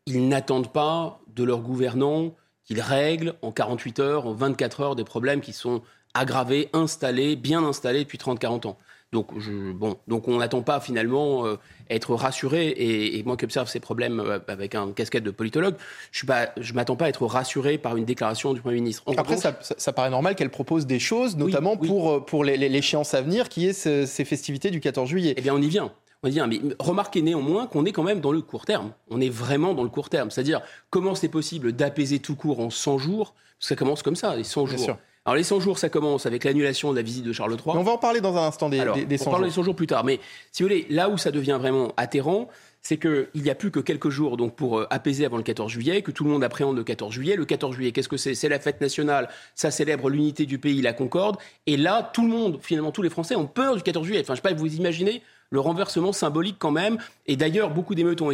ils 0.08 0.28
n'attendent 0.30 0.72
pas 0.72 1.20
de 1.36 1.44
leurs 1.44 1.62
gouvernants 1.62 2.34
qu'ils 2.64 2.80
règlent 2.82 3.34
en 3.42 3.52
48 3.52 4.00
heures, 4.00 4.26
en 4.28 4.34
24 4.34 4.82
heures 4.82 4.96
des 4.96 5.04
problèmes 5.04 5.42
qui 5.42 5.52
sont 5.54 5.82
aggravés, 6.14 6.70
installés, 6.74 7.36
bien 7.36 7.64
installés 7.64 8.04
depuis 8.06 8.18
30-40 8.20 8.68
ans. 8.68 8.78
Donc, 9.12 9.28
je, 9.40 9.72
bon, 9.72 9.98
donc 10.08 10.28
on 10.28 10.38
n'attend 10.40 10.62
pas 10.62 10.80
finalement 10.82 11.46
euh, 11.46 11.56
être 11.90 12.14
rassuré. 12.16 12.68
Et, 12.70 13.18
et 13.18 13.24
moi 13.24 13.38
qui 13.38 13.46
observe 13.46 13.70
ces 13.70 13.80
problèmes 13.80 14.20
euh, 14.20 14.40
avec 14.48 14.76
un 14.76 14.92
casquette 14.92 15.24
de 15.24 15.32
politologue, 15.32 15.76
je 16.12 16.26
ne 16.26 16.74
m'attends 16.74 16.96
pas 16.96 17.06
à 17.06 17.10
être 17.10 17.26
rassuré 17.26 17.78
par 17.78 17.96
une 17.98 18.06
déclaration 18.06 18.54
du 18.54 18.62
Premier 18.62 18.76
ministre. 18.76 19.04
En 19.06 19.14
Après, 19.14 19.36
revanche- 19.36 19.42
ça, 19.42 19.58
ça- 19.62 19.76
ça 19.78 19.94
paraît 19.94 20.10
normal 20.10 20.36
qu'elle 20.36 20.50
propose 20.50 20.86
des 20.86 21.00
choses, 21.00 21.38
notamment 21.38 21.78
oui. 21.80 21.88
pour, 21.88 22.12
euh, 22.12 22.20
pour 22.20 22.44
l'échéance 22.44 23.14
à 23.14 23.22
venir, 23.22 23.48
qui 23.48 23.68
est 23.68 23.74
ce- 23.74 24.06
ces 24.06 24.26
festivités 24.26 24.70
du 24.72 24.80
14 24.82 25.08
juillet. 25.08 25.34
Eh 25.38 25.42
bien, 25.42 25.54
on 25.54 25.62
y 25.62 25.70
vient. 25.70 25.92
On 26.24 26.28
y 26.28 26.32
vient. 26.32 26.48
Mais 26.48 26.60
remarquez 26.80 27.22
néanmoins 27.22 27.68
qu'on 27.68 27.86
est 27.86 27.92
quand 27.92 28.04
même 28.04 28.20
dans 28.20 28.32
le 28.32 28.42
court 28.42 28.66
terme. 28.66 28.92
On 29.12 29.22
est 29.22 29.30
vraiment 29.30 29.74
dans 29.76 29.84
le 29.84 29.90
court 29.90 30.10
terme. 30.10 30.32
C'est-à-dire, 30.32 30.62
comment 30.90 31.16
c'est 31.16 31.30
possible 31.30 31.72
d'apaiser 31.72 32.20
tout 32.20 32.36
court 32.36 32.60
en 32.60 32.70
100 32.72 32.98
jours? 32.98 33.36
Ça 33.60 33.76
commence 33.76 34.02
comme 34.04 34.16
ça, 34.18 34.36
les 34.36 34.44
100 34.44 34.66
Bien 34.66 34.76
jours. 34.76 34.86
sûr. 34.86 34.98
Alors, 35.26 35.38
les 35.38 35.44
100 35.44 35.60
jours, 35.60 35.80
ça 35.80 35.90
commence 35.90 36.28
avec 36.28 36.44
l'annulation 36.44 36.92
de 36.92 36.98
la 36.98 37.02
visite 37.02 37.24
de 37.26 37.34
Charles 37.34 37.54
III. 37.54 37.74
Mais 37.74 37.80
on 37.80 37.84
va 37.84 37.94
en 37.94 37.98
parler 37.98 38.22
dans 38.22 38.38
un 38.38 38.46
instant 38.48 38.70
des, 38.70 38.80
Alors, 38.80 38.96
des, 38.96 39.06
des 39.06 39.20
on 39.22 39.24
100 39.24 39.32
parle 39.32 39.38
jours. 39.38 39.48
des 39.50 39.56
100 39.56 39.64
jours 39.64 39.76
plus 39.76 39.88
tard. 39.88 40.04
Mais 40.04 40.20
si 40.52 40.62
vous 40.62 40.70
voulez, 40.70 40.86
là 40.92 41.10
où 41.10 41.18
ça 41.18 41.32
devient 41.32 41.58
vraiment 41.60 41.94
atterrant, 41.98 42.48
c'est 42.84 42.98
qu'il 42.98 43.28
n'y 43.34 43.50
a 43.50 43.56
plus 43.56 43.72
que 43.72 43.80
quelques 43.80 44.10
jours 44.10 44.38
donc, 44.38 44.56
pour 44.56 44.78
euh, 44.78 44.86
apaiser 44.92 45.26
avant 45.26 45.38
le 45.38 45.44
14 45.44 45.72
juillet, 45.72 46.04
que 46.04 46.12
tout 46.12 46.24
le 46.24 46.30
monde 46.30 46.44
appréhende 46.44 46.78
le 46.78 46.84
14 46.84 47.12
juillet. 47.12 47.36
Le 47.36 47.46
14 47.46 47.74
juillet, 47.74 47.92
qu'est-ce 47.92 48.08
que 48.08 48.18
c'est? 48.18 48.36
C'est 48.36 48.50
la 48.50 48.60
fête 48.60 48.80
nationale, 48.82 49.28
ça 49.56 49.72
célèbre 49.72 50.12
l'unité 50.12 50.46
du 50.46 50.60
pays, 50.60 50.84
la 50.84 50.94
concorde. 50.94 51.38
Et 51.66 51.76
là, 51.76 52.08
tout 52.14 52.22
le 52.22 52.30
monde, 52.30 52.60
finalement, 52.62 52.92
tous 52.92 53.02
les 53.02 53.10
Français 53.10 53.36
ont 53.36 53.48
peur 53.48 53.76
du 53.76 53.82
14 53.82 54.06
juillet. 54.06 54.22
Enfin, 54.22 54.36
je 54.36 54.42
sais 54.42 54.48
pas, 54.48 54.54
vous 54.54 54.76
imaginez 54.76 55.24
le 55.50 55.60
renversement 55.60 56.14
symbolique 56.14 56.58
quand 56.60 56.72
même. 56.72 56.98
Et 57.28 57.36
d'ailleurs, 57.36 57.70
beaucoup 57.72 57.96
d'émeutes 57.96 58.22
ont, 58.22 58.32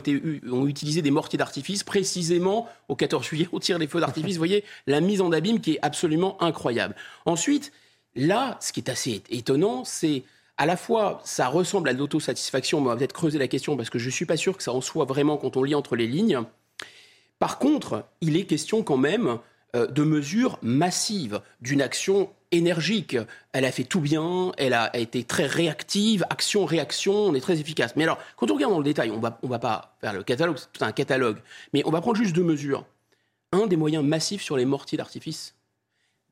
ont 0.52 0.68
utilisé 0.68 1.02
des 1.02 1.12
mortiers 1.12 1.38
d'artifice 1.38 1.84
précisément 1.84 2.68
au 2.88 2.96
14 2.96 3.26
juillet. 3.26 3.50
On 3.52 3.60
tire 3.60 3.78
les 3.78 3.88
feux 3.88 4.00
d'artifice. 4.00 4.36
Vous 4.36 4.40
voyez, 4.40 4.64
la 4.88 5.02
mise 5.02 5.22
en 5.22 5.32
abîme 5.32 5.60
qui 5.60 5.74
est 5.74 5.80
absolument 5.82 6.42
incroyable. 6.42 6.96
Ensuite, 7.26 7.72
là, 8.16 8.58
ce 8.62 8.74
qui 8.74 8.80
est 8.80 8.90
assez 8.90 9.24
étonnant, 9.30 9.84
c'est 9.86 10.24
à 10.58 10.66
la 10.66 10.78
fois, 10.78 11.22
ça 11.24 11.48
ressemble 11.48 11.90
à 11.90 11.94
l'autosatisfaction, 11.94 12.80
on 12.80 12.84
va 12.84 12.96
peut-être 12.96 13.14
creuser 13.14 13.40
la 13.40 13.48
question 13.48 13.76
parce 13.78 13.90
que 13.90 13.98
je 13.98 14.06
ne 14.06 14.12
suis 14.12 14.26
pas 14.26 14.38
sûr 14.38 14.56
que 14.56 14.64
ça 14.64 14.72
en 14.72 14.82
soit 14.82 15.06
vraiment 15.06 15.38
quand 15.38 15.58
on 15.58 15.64
lit 15.64 15.74
entre 15.74 15.96
les 15.96 16.08
lignes. 16.08 16.40
Par 17.40 17.58
contre, 17.58 18.06
il 18.22 18.38
est 18.38 18.46
question 18.46 18.84
quand 18.84 18.98
même 18.98 19.40
euh, 19.76 19.88
de 19.88 20.04
mesures 20.04 20.60
massives, 20.62 21.42
d'une 21.62 21.82
action 21.82 22.30
énergique. 22.52 23.18
Elle 23.54 23.66
a 23.66 23.72
fait 23.72 23.84
tout 23.84 24.00
bien, 24.02 24.52
elle 24.58 24.74
a 24.74 24.96
été 24.98 25.24
très 25.24 25.46
réactive, 25.46 26.26
action-réaction, 26.30 27.14
on 27.14 27.34
est 27.34 27.42
très 27.42 27.60
efficace. 27.60 27.96
Mais 27.96 28.04
alors, 28.04 28.18
quand 28.38 28.52
on 28.52 28.56
regarde 28.56 28.72
dans 28.74 28.80
le 28.80 28.84
détail, 28.86 29.12
on 29.12 29.20
va, 29.20 29.40
on 29.44 29.48
va 29.48 29.60
pas 29.60 29.96
faire 30.02 30.14
le 30.14 30.24
catalogue, 30.24 30.58
c'est 30.58 30.72
tout 30.72 30.84
un 30.86 30.92
catalogue, 30.92 31.38
mais 31.74 31.82
on 31.86 31.92
va 31.92 32.02
prendre 32.02 32.18
juste 32.18 32.36
deux 32.36 32.44
mesures. 32.44 32.86
Un, 33.54 33.68
des 33.68 33.76
moyens 33.76 34.04
massifs 34.04 34.42
sur 34.42 34.56
les 34.58 34.66
mortiers 34.66 34.98
d'artifice. 34.98 35.56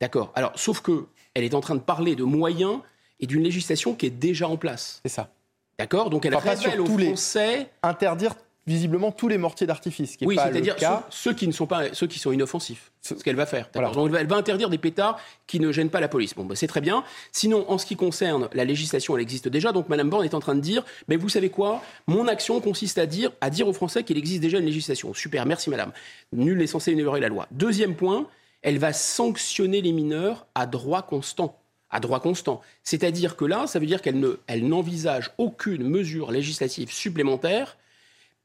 D'accord. 0.00 0.32
Alors, 0.34 0.52
sauf 0.56 0.80
que 0.80 1.06
elle 1.34 1.44
est 1.44 1.54
en 1.54 1.60
train 1.60 1.74
de 1.74 1.80
parler 1.80 2.16
de 2.16 2.24
moyens 2.24 2.80
et 3.20 3.26
d'une 3.26 3.42
législation 3.42 3.94
qui 3.94 4.06
est 4.06 4.10
déjà 4.10 4.48
en 4.48 4.56
place. 4.56 5.00
C'est 5.04 5.10
ça. 5.12 5.30
D'accord 5.78 6.10
Donc 6.10 6.24
elle 6.26 6.34
Enfin, 6.34 6.50
révèle 6.54 6.80
aux 6.80 6.86
tous 6.86 6.96
les- 6.96 7.06
Français 7.06 7.70
Interdire 7.82 8.34
visiblement 8.66 9.10
tous 9.10 9.26
les 9.28 9.38
mortiers 9.38 9.66
d'artifice, 9.66 10.16
oui, 10.22 10.36
c'est-à-dire 10.36 10.76
cas. 10.76 11.06
ceux, 11.10 11.30
ceux 11.30 11.34
qui 11.36 11.46
ne 11.48 11.52
sont 11.52 11.66
pas 11.66 11.92
ceux 11.94 12.06
qui 12.06 12.18
sont 12.18 12.30
inoffensifs. 12.30 12.92
Ce- 13.00 13.16
Ce 13.16 13.24
qu'elle 13.24 13.34
va 13.36 13.46
faire. 13.46 13.68
d'accord 13.72 13.92
Voilà. 13.94 14.08
Donc 14.08 14.18
elle 14.20 14.26
va, 14.26 14.36
interdire 14.36 14.68
des 14.68 14.78
pétards 14.78 15.18
qui 15.46 15.58
ne 15.60 15.72
gênent 15.72 15.88
pas 15.90 16.00
la 16.00 16.08
police. 16.08 16.34
Bon, 16.34 16.44
bah, 16.44 16.54
c'est 16.54 16.66
très 16.66 16.80
bien. 16.82 17.02
Sinon, 17.32 17.64
en 17.70 17.78
ce 17.78 17.86
qui 17.86 17.96
concerne 17.96 18.48
la 18.52 18.64
législation, 18.64 19.16
elle 19.16 19.22
existe 19.22 19.48
déjà. 19.48 19.72
Donc 19.72 19.88
Madame 19.88 20.10
Borne 20.10 20.24
est 20.24 20.34
en 20.34 20.40
train 20.40 20.54
de 20.54 20.60
dire, 20.60 20.84
mais 21.08 21.16
vous 21.16 21.28
savez 21.30 21.48
quoi? 21.50 21.82
Mon 22.06 22.28
action 22.28 22.60
consiste 22.60 22.98
à 22.98 23.06
dire 23.06 23.32
à 23.40 23.50
dire 23.50 23.66
aux 23.66 23.72
Français 23.72 24.04
qu'il 24.04 24.18
existe 24.18 24.40
déjà 24.42 24.58
une 24.58 24.66
législation. 24.66 25.14
Super, 25.14 25.46
merci 25.46 25.70
Madame. 25.70 25.92
Nul 26.32 26.58
n'est 26.58 26.66
censé 26.66 26.92
ignorer 26.92 27.20
la 27.20 27.28
loi. 27.28 27.46
Deuxième 27.50 27.94
point, 27.96 28.26
elle 28.62 28.78
va 28.78 28.92
sanctionner 28.92 29.80
les 29.80 29.92
mineurs 29.92 30.46
à 30.54 30.66
droit 30.66 31.02
constant. 31.02 31.56
À 31.88 31.98
droit 31.98 32.20
constant. 32.20 32.60
C'est-à-dire 32.84 33.34
que 33.36 33.44
là, 33.46 33.66
ça 33.66 33.78
veut 33.80 33.86
dire 33.86 34.00
qu'elle 34.02 34.20
ne, 34.20 34.38
elle 34.46 34.68
n'envisage 34.68 35.30
aucune 35.38 35.82
mesure 35.88 36.30
législative 36.30 36.92
supplémentaire 36.92 37.76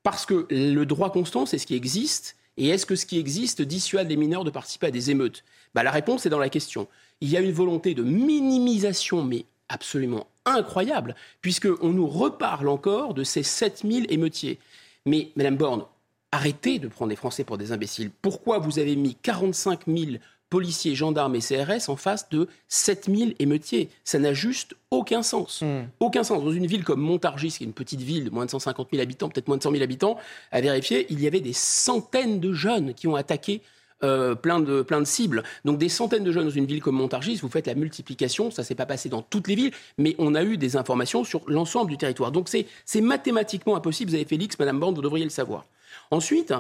parce 0.06 0.28
que 0.28 0.46
le 0.52 0.86
droit 0.86 1.12
constant, 1.12 1.48
c'est 1.48 1.58
ce 1.58 1.66
qui 1.66 1.74
existe. 1.74 2.38
Et 2.58 2.70
est-ce 2.70 2.86
que 2.86 2.96
ce 2.96 3.08
qui 3.08 3.18
existe 3.18 3.64
dissuade 3.64 4.08
les 4.08 4.18
mineurs 4.18 4.44
de 4.44 4.52
participer 4.52 4.86
à 4.86 4.92
des 4.92 5.10
émeutes? 5.10 5.44
Bah, 5.74 5.82
La 5.82 5.90
réponse 5.90 6.28
est 6.28 6.30
dans 6.30 6.38
la 6.38 6.50
question. 6.50 6.88
Il 7.22 7.30
y 7.30 7.38
a 7.38 7.40
une 7.42 7.52
volonté 7.52 7.96
de 7.96 8.04
minimisation, 8.04 9.24
mais 9.24 9.46
absolument 9.68 10.28
incroyable, 10.46 11.16
puisqu'on 11.42 11.90
nous 11.90 12.06
reparle 12.06 12.68
encore 12.68 13.16
de 13.16 13.24
ces 13.24 13.42
7000 13.42 14.06
émeutiers. 14.10 14.60
Mais, 15.08 15.32
Madame 15.36 15.58
Borne, 15.58 15.86
arrêtez 16.32 16.78
de 16.78 16.88
prendre 16.88 17.10
les 17.10 17.16
Français 17.16 17.44
pour 17.44 17.58
des 17.58 17.72
imbéciles. 17.72 18.12
Pourquoi 18.22 18.60
vous 18.60 18.78
avez 18.78 18.96
mis 18.96 19.16
45 19.16 19.88
000 19.88 20.18
policiers, 20.56 20.96
gendarmes 20.96 21.36
et 21.36 21.40
CRS 21.40 21.90
en 21.90 21.98
face 21.98 22.30
de 22.30 22.48
7000 22.70 23.36
émeutiers 23.40 23.90
Ça 24.06 24.20
n'a 24.20 24.34
juste 24.34 24.74
aucun 24.90 25.22
sens. 25.22 25.62
Hmm. 25.62 25.82
Aucun 26.00 26.24
sens. 26.24 26.46
Dans 26.46 26.52
une 26.54 26.66
ville 26.66 26.86
comme 26.86 27.02
Montargis, 27.02 27.50
qui 27.58 27.66
est 27.66 27.68
une 27.68 27.74
petite 27.74 28.00
ville 28.00 28.24
de 28.24 28.30
moins 28.30 28.46
de 28.46 28.50
150 28.50 28.88
000 28.90 29.04
habitants, 29.04 29.28
peut-être 29.28 29.50
moins 29.50 29.58
de 29.58 29.64
100 29.64 29.72
000 29.72 29.84
habitants, 29.84 30.18
à 30.54 30.62
vérifier, 30.62 31.08
il 31.10 31.22
y 31.22 31.28
avait 31.28 31.42
des 31.42 31.52
centaines 31.52 32.40
de 32.40 32.54
jeunes 32.54 32.94
qui 32.94 33.10
ont 33.10 33.16
attaqué 33.16 33.62
euh, 34.06 34.34
plein, 34.34 34.62
de, 34.62 34.82
plein 34.82 35.02
de 35.02 35.06
cibles. 35.06 35.44
Donc 35.66 35.78
des 35.78 35.90
centaines 35.90 36.24
de 36.24 36.32
jeunes 36.32 36.46
dans 36.46 36.50
une 36.50 36.68
ville 36.68 36.82
comme 36.82 36.96
Montargis, 36.96 37.36
vous 37.42 37.50
faites 37.50 37.68
la 37.68 37.76
multiplication, 37.76 38.50
ça 38.50 38.64
s'est 38.64 38.76
pas 38.76 38.86
passé 38.86 39.10
dans 39.10 39.24
toutes 39.24 39.50
les 39.50 39.56
villes, 39.56 39.74
mais 39.98 40.16
on 40.20 40.36
a 40.36 40.44
eu 40.46 40.56
des 40.56 40.78
informations 40.78 41.26
sur 41.26 41.42
l'ensemble 41.48 41.92
du 41.92 41.98
territoire. 41.98 42.32
Donc 42.32 42.48
c'est 42.48 43.02
mathématiquement 43.02 43.76
impossible, 43.76 44.12
vous 44.12 44.16
avez 44.16 44.38
l'X, 44.38 44.58
Madame 44.58 44.80
Bande, 44.80 44.96
vous 44.96 45.02
devriez 45.02 45.26
le 45.26 45.32
savoir. 45.32 45.66
Ensuite, 46.12 46.54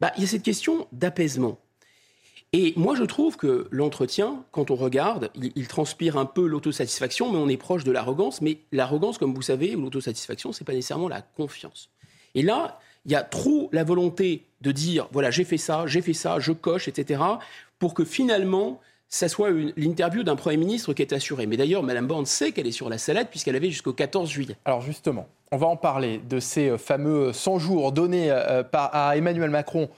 bah, 0.00 0.10
il 0.16 0.22
y 0.22 0.24
a 0.24 0.28
cette 0.28 0.42
question 0.42 0.86
d'apaisement. 0.90 1.58
Et 2.54 2.74
moi, 2.76 2.94
je 2.94 3.04
trouve 3.04 3.38
que 3.38 3.66
l'entretien, 3.70 4.44
quand 4.52 4.70
on 4.70 4.74
regarde, 4.74 5.30
il, 5.34 5.66
transpire 5.68 6.18
un 6.18 6.26
peu 6.26 6.46
l'autosatisfaction, 6.46 7.32
mais 7.32 7.38
on 7.38 7.48
est 7.48 7.56
proche 7.56 7.82
de 7.82 7.92
l'arrogance. 7.92 8.42
Mais 8.42 8.58
l'arrogance, 8.72 9.16
comme 9.16 9.34
vous 9.34 9.42
savez, 9.42 9.74
ou 9.74 9.80
l'autosatisfaction, 9.80 10.52
c'est 10.52 10.64
pas 10.64 10.74
nécessairement 10.74 11.08
la 11.08 11.22
confiance. 11.22 11.88
Et 12.34 12.42
là, 12.42 12.78
il 13.06 13.12
y 13.12 13.14
a 13.14 13.22
trop 13.22 13.70
la 13.72 13.84
volonté 13.84 14.44
de 14.60 14.70
dire 14.70 15.08
voilà, 15.12 15.30
j'ai 15.30 15.44
fait 15.44 15.56
ça, 15.56 15.86
j'ai 15.86 16.02
fait 16.02 16.12
ça, 16.12 16.40
je 16.40 16.52
coche, 16.52 16.88
etc., 16.88 17.22
pour 17.78 17.94
que 17.94 18.04
finalement, 18.04 18.80
ça 19.08 19.28
soit 19.28 19.50
l'interview 19.76 20.22
d'un 20.22 20.36
Premier 20.36 20.58
ministre 20.58 20.92
qui 20.92 21.00
est 21.00 21.12
assuré. 21.14 21.46
Mais 21.46 21.56
d'ailleurs, 21.56 21.82
Mme 21.82 22.06
Borne 22.06 22.26
sait 22.26 22.52
qu'elle 22.52 22.66
est 22.66 22.72
sur 22.72 22.90
la 22.90 22.98
salade 22.98 23.28
puisqu'elle 23.30 23.56
avait 23.56 23.70
jusqu'au 23.70 23.92
14 23.94 24.28
juillet. 24.28 24.56
Alors 24.66 24.82
justement, 24.82 25.26
on 25.52 25.56
va 25.56 25.66
en 25.66 25.76
parler 25.76 26.18
de 26.18 26.38
ces 26.38 26.76
fameux 26.78 27.32
100 27.32 27.58
jours 27.58 27.92
donnés 27.92 28.30
euh, 28.30 28.62
à 28.72 29.16
Emmanuel 29.16 29.50
Macron 29.50 29.88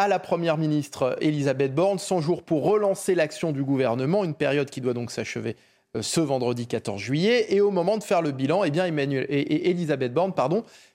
à 0.00 0.08
la 0.08 0.18
Première 0.18 0.56
ministre 0.56 1.18
Elisabeth 1.20 1.74
Borne, 1.74 1.98
100 1.98 2.22
jours 2.22 2.42
pour 2.42 2.64
relancer 2.64 3.14
l'action 3.14 3.52
du 3.52 3.62
gouvernement, 3.62 4.24
une 4.24 4.32
période 4.32 4.70
qui 4.70 4.80
doit 4.80 4.94
donc 4.94 5.10
s'achever 5.10 5.56
euh, 5.94 6.00
ce 6.00 6.22
vendredi 6.22 6.66
14 6.66 6.98
juillet. 6.98 7.54
Et 7.54 7.60
au 7.60 7.70
moment 7.70 7.98
de 7.98 8.02
faire 8.02 8.22
le 8.22 8.30
bilan, 8.30 8.64
eh 8.64 8.70
bien 8.70 8.86
Elisabeth 8.86 10.14
Borne 10.14 10.32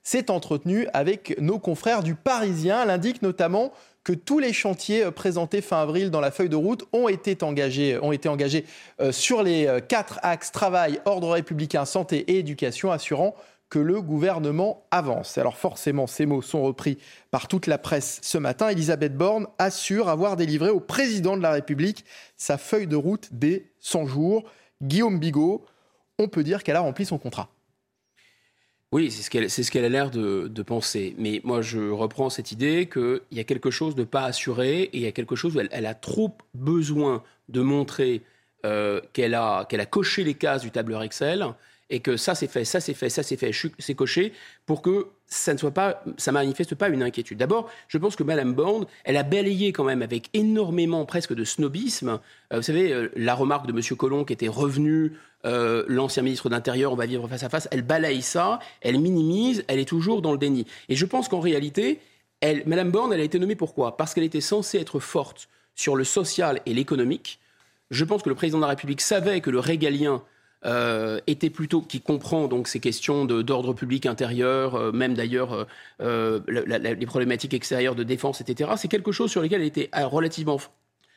s'est 0.01 0.31
entretenue 0.31 0.87
avec 0.91 1.39
nos 1.39 1.59
confrères 1.59 2.01
du 2.01 2.15
Parisien. 2.15 2.81
Elle 2.81 2.89
indique 2.89 3.21
notamment 3.21 3.71
que 4.03 4.11
tous 4.11 4.39
les 4.39 4.53
chantiers 4.53 5.03
euh, 5.03 5.11
présentés 5.11 5.61
fin 5.61 5.83
avril 5.83 6.09
dans 6.09 6.19
la 6.19 6.31
feuille 6.31 6.49
de 6.49 6.55
route 6.55 6.87
ont 6.91 7.07
été 7.07 7.37
engagés, 7.43 7.99
ont 8.01 8.11
été 8.11 8.27
engagés 8.27 8.65
euh, 9.01 9.11
sur 9.11 9.43
les 9.43 9.69
quatre 9.87 10.19
axes 10.23 10.51
travail, 10.51 10.99
ordre 11.05 11.29
républicain, 11.29 11.85
santé 11.85 12.21
et 12.31 12.39
éducation, 12.39 12.91
assurant 12.91 13.35
que 13.75 13.79
le 13.79 14.01
gouvernement 14.01 14.87
avance. 14.89 15.37
Alors 15.37 15.57
forcément, 15.57 16.07
ces 16.07 16.25
mots 16.25 16.41
sont 16.41 16.63
repris 16.63 16.97
par 17.29 17.49
toute 17.49 17.67
la 17.67 17.77
presse 17.77 18.19
ce 18.21 18.37
matin. 18.37 18.69
Elisabeth 18.69 19.17
Borne 19.17 19.47
assure 19.57 20.07
avoir 20.07 20.37
délivré 20.37 20.69
au 20.69 20.79
président 20.79 21.35
de 21.35 21.41
la 21.41 21.51
République 21.51 22.05
sa 22.37 22.57
feuille 22.57 22.87
de 22.87 22.95
route 22.95 23.27
des 23.33 23.65
100 23.81 24.05
jours. 24.05 24.45
Guillaume 24.81 25.19
Bigot, 25.19 25.65
on 26.19 26.29
peut 26.29 26.41
dire 26.41 26.63
qu'elle 26.63 26.77
a 26.77 26.79
rempli 26.79 27.05
son 27.05 27.17
contrat. 27.17 27.49
Oui, 28.93 29.11
c'est 29.11 29.63
ce 29.63 29.71
qu'elle 29.71 29.83
a 29.83 29.89
l'air 29.89 30.09
de, 30.09 30.61
penser. 30.61 31.13
Mais 31.17 31.41
moi, 31.43 31.61
je 31.61 31.91
reprends 31.91 32.29
cette 32.29 32.53
idée 32.53 32.87
qu'il 32.87 33.19
y 33.33 33.41
a 33.41 33.43
quelque 33.43 33.71
chose 33.71 33.93
de 33.93 34.05
pas 34.05 34.23
assuré 34.23 34.83
et 34.83 34.95
il 34.95 35.01
y 35.01 35.07
a 35.07 35.11
quelque 35.11 35.35
chose 35.35 35.57
où 35.57 35.59
elle, 35.59 35.85
a 35.85 35.93
trop 35.95 36.31
besoin 36.53 37.23
de 37.49 37.59
montrer 37.59 38.21
euh, 38.65 39.01
qu'elle 39.11 39.33
a, 39.33 39.67
a 39.69 39.85
coché 39.85 40.23
les 40.23 40.35
cases 40.35 40.61
du 40.61 40.71
tableur 40.71 41.03
Excel 41.03 41.45
et 41.89 41.99
que 41.99 42.17
ça 42.17 42.35
c'est 42.35 42.47
fait, 42.47 42.65
ça 42.65 42.79
c'est 42.79 42.93
fait, 42.93 43.09
ça 43.09 43.23
c'est 43.23 43.37
fait, 43.37 43.51
c'est 43.79 43.95
coché, 43.95 44.33
pour 44.65 44.81
que 44.81 45.07
ça 45.27 45.53
ne 45.53 45.57
soit 45.57 45.71
pas, 45.71 46.03
ça 46.17 46.31
manifeste 46.31 46.75
pas 46.75 46.89
une 46.89 47.03
inquiétude. 47.03 47.37
D'abord, 47.37 47.69
je 47.87 47.97
pense 47.97 48.15
que 48.15 48.23
Madame 48.23 48.53
Borne, 48.53 48.85
elle 49.03 49.17
a 49.17 49.23
balayé 49.23 49.71
quand 49.71 49.83
même 49.83 50.01
avec 50.01 50.29
énormément 50.33 51.05
presque 51.05 51.33
de 51.33 51.43
snobisme. 51.43 52.19
Euh, 52.53 52.57
vous 52.57 52.63
savez, 52.63 52.91
euh, 52.91 53.11
la 53.15 53.35
remarque 53.35 53.67
de 53.67 53.71
Monsieur 53.71 53.95
Collomb 53.95 54.23
qui 54.23 54.33
était 54.33 54.47
revenu, 54.47 55.13
euh, 55.45 55.83
l'ancien 55.87 56.23
ministre 56.23 56.49
d'Intérieur, 56.49 56.91
on 56.91 56.95
va 56.95 57.05
vivre 57.05 57.27
face 57.27 57.43
à 57.43 57.49
face, 57.49 57.67
elle 57.71 57.83
balaye 57.83 58.21
ça, 58.21 58.59
elle 58.81 58.99
minimise, 58.99 59.63
elle 59.67 59.79
est 59.79 59.85
toujours 59.85 60.21
dans 60.21 60.31
le 60.31 60.37
déni. 60.37 60.65
Et 60.89 60.95
je 60.95 61.05
pense 61.05 61.27
qu'en 61.27 61.39
réalité, 61.39 61.99
elle, 62.41 62.63
Madame 62.65 62.91
Borne, 62.91 63.13
elle 63.13 63.21
a 63.21 63.23
été 63.23 63.39
nommée 63.39 63.55
pourquoi? 63.55 63.97
Parce 63.97 64.13
qu'elle 64.13 64.23
était 64.23 64.41
censée 64.41 64.79
être 64.79 64.99
forte 64.99 65.49
sur 65.75 65.95
le 65.95 66.03
social 66.03 66.61
et 66.65 66.73
l'économique. 66.73 67.39
Je 67.91 68.03
pense 68.05 68.23
que 68.23 68.29
le 68.29 68.35
président 68.35 68.57
de 68.57 68.63
la 68.63 68.69
République 68.69 69.01
savait 69.01 69.41
que 69.41 69.51
le 69.51 69.59
régalien 69.59 70.23
euh, 70.65 71.19
était 71.27 71.51
plutôt 71.51 71.81
qui 71.81 72.01
comprend 72.01 72.47
donc 72.47 72.67
ces 72.67 72.79
questions 72.79 73.25
d'ordre 73.25 73.73
public 73.73 74.07
intérieur, 74.07 74.73
euh, 74.73 74.91
même 74.91 75.13
d'ailleurs 75.13 75.67
euh, 76.01 76.39
les 76.47 77.05
problématiques 77.05 77.53
extérieures 77.53 77.93
de 77.93 78.03
défense, 78.03 78.41
etc. 78.41 78.71
C'est 78.77 78.87
quelque 78.87 79.11
chose 79.11 79.29
sur 79.29 79.43
lequel 79.43 79.61
elle 79.61 79.67
était 79.67 79.89
relativement 79.93 80.59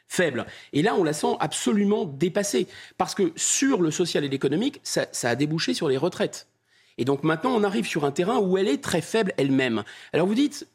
faible. 0.07 0.45
Et 0.75 0.83
là, 0.83 0.95
on 0.97 1.05
la 1.05 1.15
sent 1.15 1.37
absolument 1.41 2.05
dépassée. 2.05 2.67
Parce 2.99 3.15
que 3.15 3.33
sur 3.37 3.81
le 3.81 3.91
social 3.91 4.23
et 4.25 4.29
l'économique, 4.29 4.81
ça, 4.83 5.07
ça, 5.13 5.31
a 5.31 5.35
débouché 5.35 5.73
sur 5.73 5.89
les 5.89 5.97
retraites. 5.97 6.47
Et 6.99 7.05
donc 7.05 7.23
maintenant, 7.23 7.55
on 7.55 7.63
arrive 7.63 7.87
sur 7.87 8.05
un 8.05 8.11
terrain 8.11 8.39
où 8.39 8.59
elle 8.59 8.69
est 8.69 8.83
très 8.83 9.01
faible 9.01 9.33
elle-même. 9.37 9.85
Alors 10.13 10.27
vous 10.27 10.35
dites, 10.35 10.67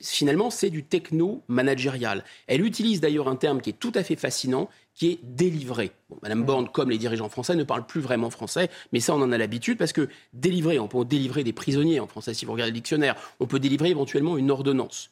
finalement, 0.00 0.48
c'est 0.50 0.70
du 0.70 0.84
techno-managérial. 0.84 2.24
Elle 2.46 2.64
utilise 2.64 3.00
d'ailleurs 3.00 3.28
un 3.28 3.36
terme 3.36 3.60
qui 3.60 3.70
est 3.70 3.78
tout 3.78 3.92
à 3.96 4.04
fait 4.04 4.16
fascinant, 4.16 4.70
qui 4.94 5.10
est 5.10 5.18
délivré. 5.22 5.92
Madame 6.22 6.40
mm. 6.40 6.44
Borne, 6.44 6.68
comme 6.68 6.90
les 6.90 6.98
dirigeants 6.98 7.28
français, 7.28 7.56
ne 7.56 7.64
parle 7.64 7.86
plus 7.86 8.00
vraiment 8.00 8.30
français, 8.30 8.70
mais 8.92 9.00
ça, 9.00 9.14
on 9.14 9.22
en 9.22 9.32
a 9.32 9.38
l'habitude 9.38 9.78
parce 9.78 9.92
que 9.92 10.08
délivrer, 10.32 10.78
on 10.78 10.88
peut 10.88 11.04
délivrer 11.04 11.44
des 11.44 11.52
prisonniers 11.52 12.00
en 12.00 12.06
français 12.06 12.34
si 12.34 12.44
vous 12.44 12.52
regardez 12.52 12.70
le 12.70 12.76
dictionnaire, 12.76 13.16
on 13.40 13.46
peut 13.46 13.58
délivrer 13.58 13.90
éventuellement 13.90 14.36
une 14.36 14.50
ordonnance. 14.50 15.10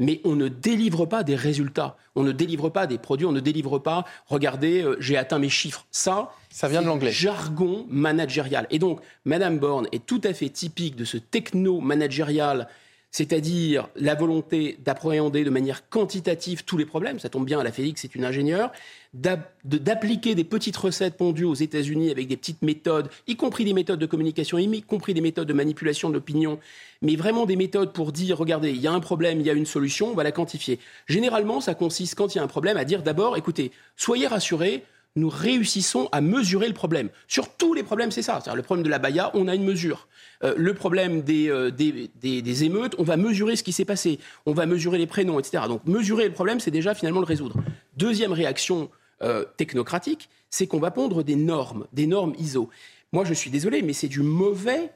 Mais 0.00 0.20
on 0.24 0.36
ne 0.36 0.46
délivre 0.46 1.06
pas 1.06 1.24
des 1.24 1.34
résultats, 1.34 1.96
on 2.14 2.22
ne 2.22 2.30
délivre 2.30 2.68
pas 2.68 2.86
des 2.86 2.98
produits, 2.98 3.26
on 3.26 3.32
ne 3.32 3.40
délivre 3.40 3.80
pas, 3.80 4.04
regardez, 4.26 4.82
euh, 4.82 4.96
j'ai 5.00 5.16
atteint 5.16 5.40
mes 5.40 5.48
chiffres. 5.48 5.86
Ça, 5.90 6.32
ça 6.50 6.68
vient 6.68 6.82
de 6.82 6.86
l'anglais. 6.86 7.10
Jargon 7.10 7.84
managérial. 7.88 8.68
Et 8.70 8.78
donc, 8.78 9.00
Madame 9.24 9.58
Borne 9.58 9.88
est 9.90 10.06
tout 10.06 10.20
à 10.22 10.32
fait 10.32 10.50
typique 10.50 10.94
de 10.94 11.04
ce 11.04 11.16
techno-managérial 11.16 12.68
c'est-à-dire 13.10 13.88
la 13.96 14.14
volonté 14.14 14.78
d'appréhender 14.84 15.42
de 15.42 15.50
manière 15.50 15.88
quantitative 15.88 16.64
tous 16.64 16.76
les 16.76 16.84
problèmes, 16.84 17.18
ça 17.18 17.28
tombe 17.28 17.46
bien, 17.46 17.62
la 17.62 17.72
Félix 17.72 18.04
est 18.04 18.14
une 18.14 18.24
ingénieure, 18.24 18.70
d'appliquer 19.14 20.34
des 20.34 20.44
petites 20.44 20.76
recettes 20.76 21.16
pondues 21.16 21.44
aux 21.44 21.54
États-Unis 21.54 22.10
avec 22.10 22.28
des 22.28 22.36
petites 22.36 22.60
méthodes, 22.60 23.08
y 23.26 23.36
compris 23.36 23.64
des 23.64 23.72
méthodes 23.72 23.98
de 23.98 24.06
communication, 24.06 24.58
y 24.58 24.82
compris 24.82 25.14
des 25.14 25.22
méthodes 25.22 25.48
de 25.48 25.54
manipulation 25.54 26.10
de 26.10 26.14
l'opinion, 26.14 26.58
mais 27.00 27.16
vraiment 27.16 27.46
des 27.46 27.56
méthodes 27.56 27.92
pour 27.92 28.12
dire, 28.12 28.36
regardez, 28.36 28.70
il 28.70 28.80
y 28.80 28.86
a 28.86 28.92
un 28.92 29.00
problème, 29.00 29.40
il 29.40 29.46
y 29.46 29.50
a 29.50 29.54
une 29.54 29.66
solution, 29.66 30.08
on 30.08 30.14
va 30.14 30.24
la 30.24 30.32
quantifier. 30.32 30.78
Généralement, 31.06 31.60
ça 31.62 31.74
consiste, 31.74 32.14
quand 32.14 32.34
il 32.34 32.38
y 32.38 32.40
a 32.40 32.44
un 32.44 32.48
problème, 32.48 32.76
à 32.76 32.84
dire 32.84 33.02
d'abord, 33.02 33.38
écoutez, 33.38 33.72
soyez 33.96 34.26
rassurés, 34.26 34.84
nous 35.16 35.28
réussissons 35.28 36.08
à 36.12 36.20
mesurer 36.20 36.68
le 36.68 36.74
problème. 36.74 37.08
Sur 37.26 37.48
tous 37.48 37.74
les 37.74 37.82
problèmes, 37.82 38.10
c'est 38.10 38.22
ça. 38.22 38.42
Le 38.54 38.62
problème 38.62 38.84
de 38.84 38.90
la 38.90 38.98
Baïa, 38.98 39.30
on 39.34 39.48
a 39.48 39.54
une 39.54 39.64
mesure. 39.64 40.08
Euh, 40.44 40.54
le 40.56 40.74
problème 40.74 41.22
euh, 41.28 41.70
des, 41.70 42.10
des, 42.14 42.64
émeutes, 42.64 42.94
on 42.98 43.02
va 43.02 43.16
mesurer 43.16 43.56
ce 43.56 43.62
qui 43.62 43.72
s'est 43.72 43.84
passé. 43.84 44.18
On 44.46 44.52
va 44.52 44.66
mesurer 44.66 44.98
les 44.98 45.06
prénoms, 45.06 45.38
etc. 45.38 45.64
Donc 45.66 45.84
mesurer 45.86 46.26
le 46.26 46.32
problème, 46.32 46.60
c'est 46.60 46.70
déjà 46.70 46.94
finalement 46.94 47.20
le 47.20 47.26
résoudre. 47.26 47.56
Deuxième 47.96 48.32
réaction 48.32 48.90
euh, 49.22 49.44
technocratique, 49.56 50.28
c'est 50.50 50.66
qu'on 50.66 50.78
va 50.78 50.90
pondre 50.90 51.24
des 51.24 51.36
normes, 51.36 51.86
des 51.92 52.06
normes 52.06 52.34
ISO. 52.38 52.70
Moi, 53.12 53.24
je 53.24 53.34
suis 53.34 53.50
désolé, 53.50 53.82
mais 53.82 53.92
c'est 53.92 54.08
du 54.08 54.20
mauvais 54.20 54.92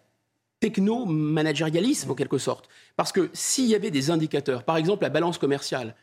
techno-managérialisme 0.61 2.13
en 2.13 2.15
quelque 2.15 2.39
sorte. 2.39 2.69
Parce 2.97 3.11
que 3.11 3.31
s'il 3.33 3.67
y 3.67 3.75
avait 3.75 3.91
des 3.91 4.11
indicateurs, 4.11 4.63
par 4.63 4.77
exemple 4.77 5.03
la 5.03 5.11
balance 5.11 5.39
commerciale, 5.39 5.97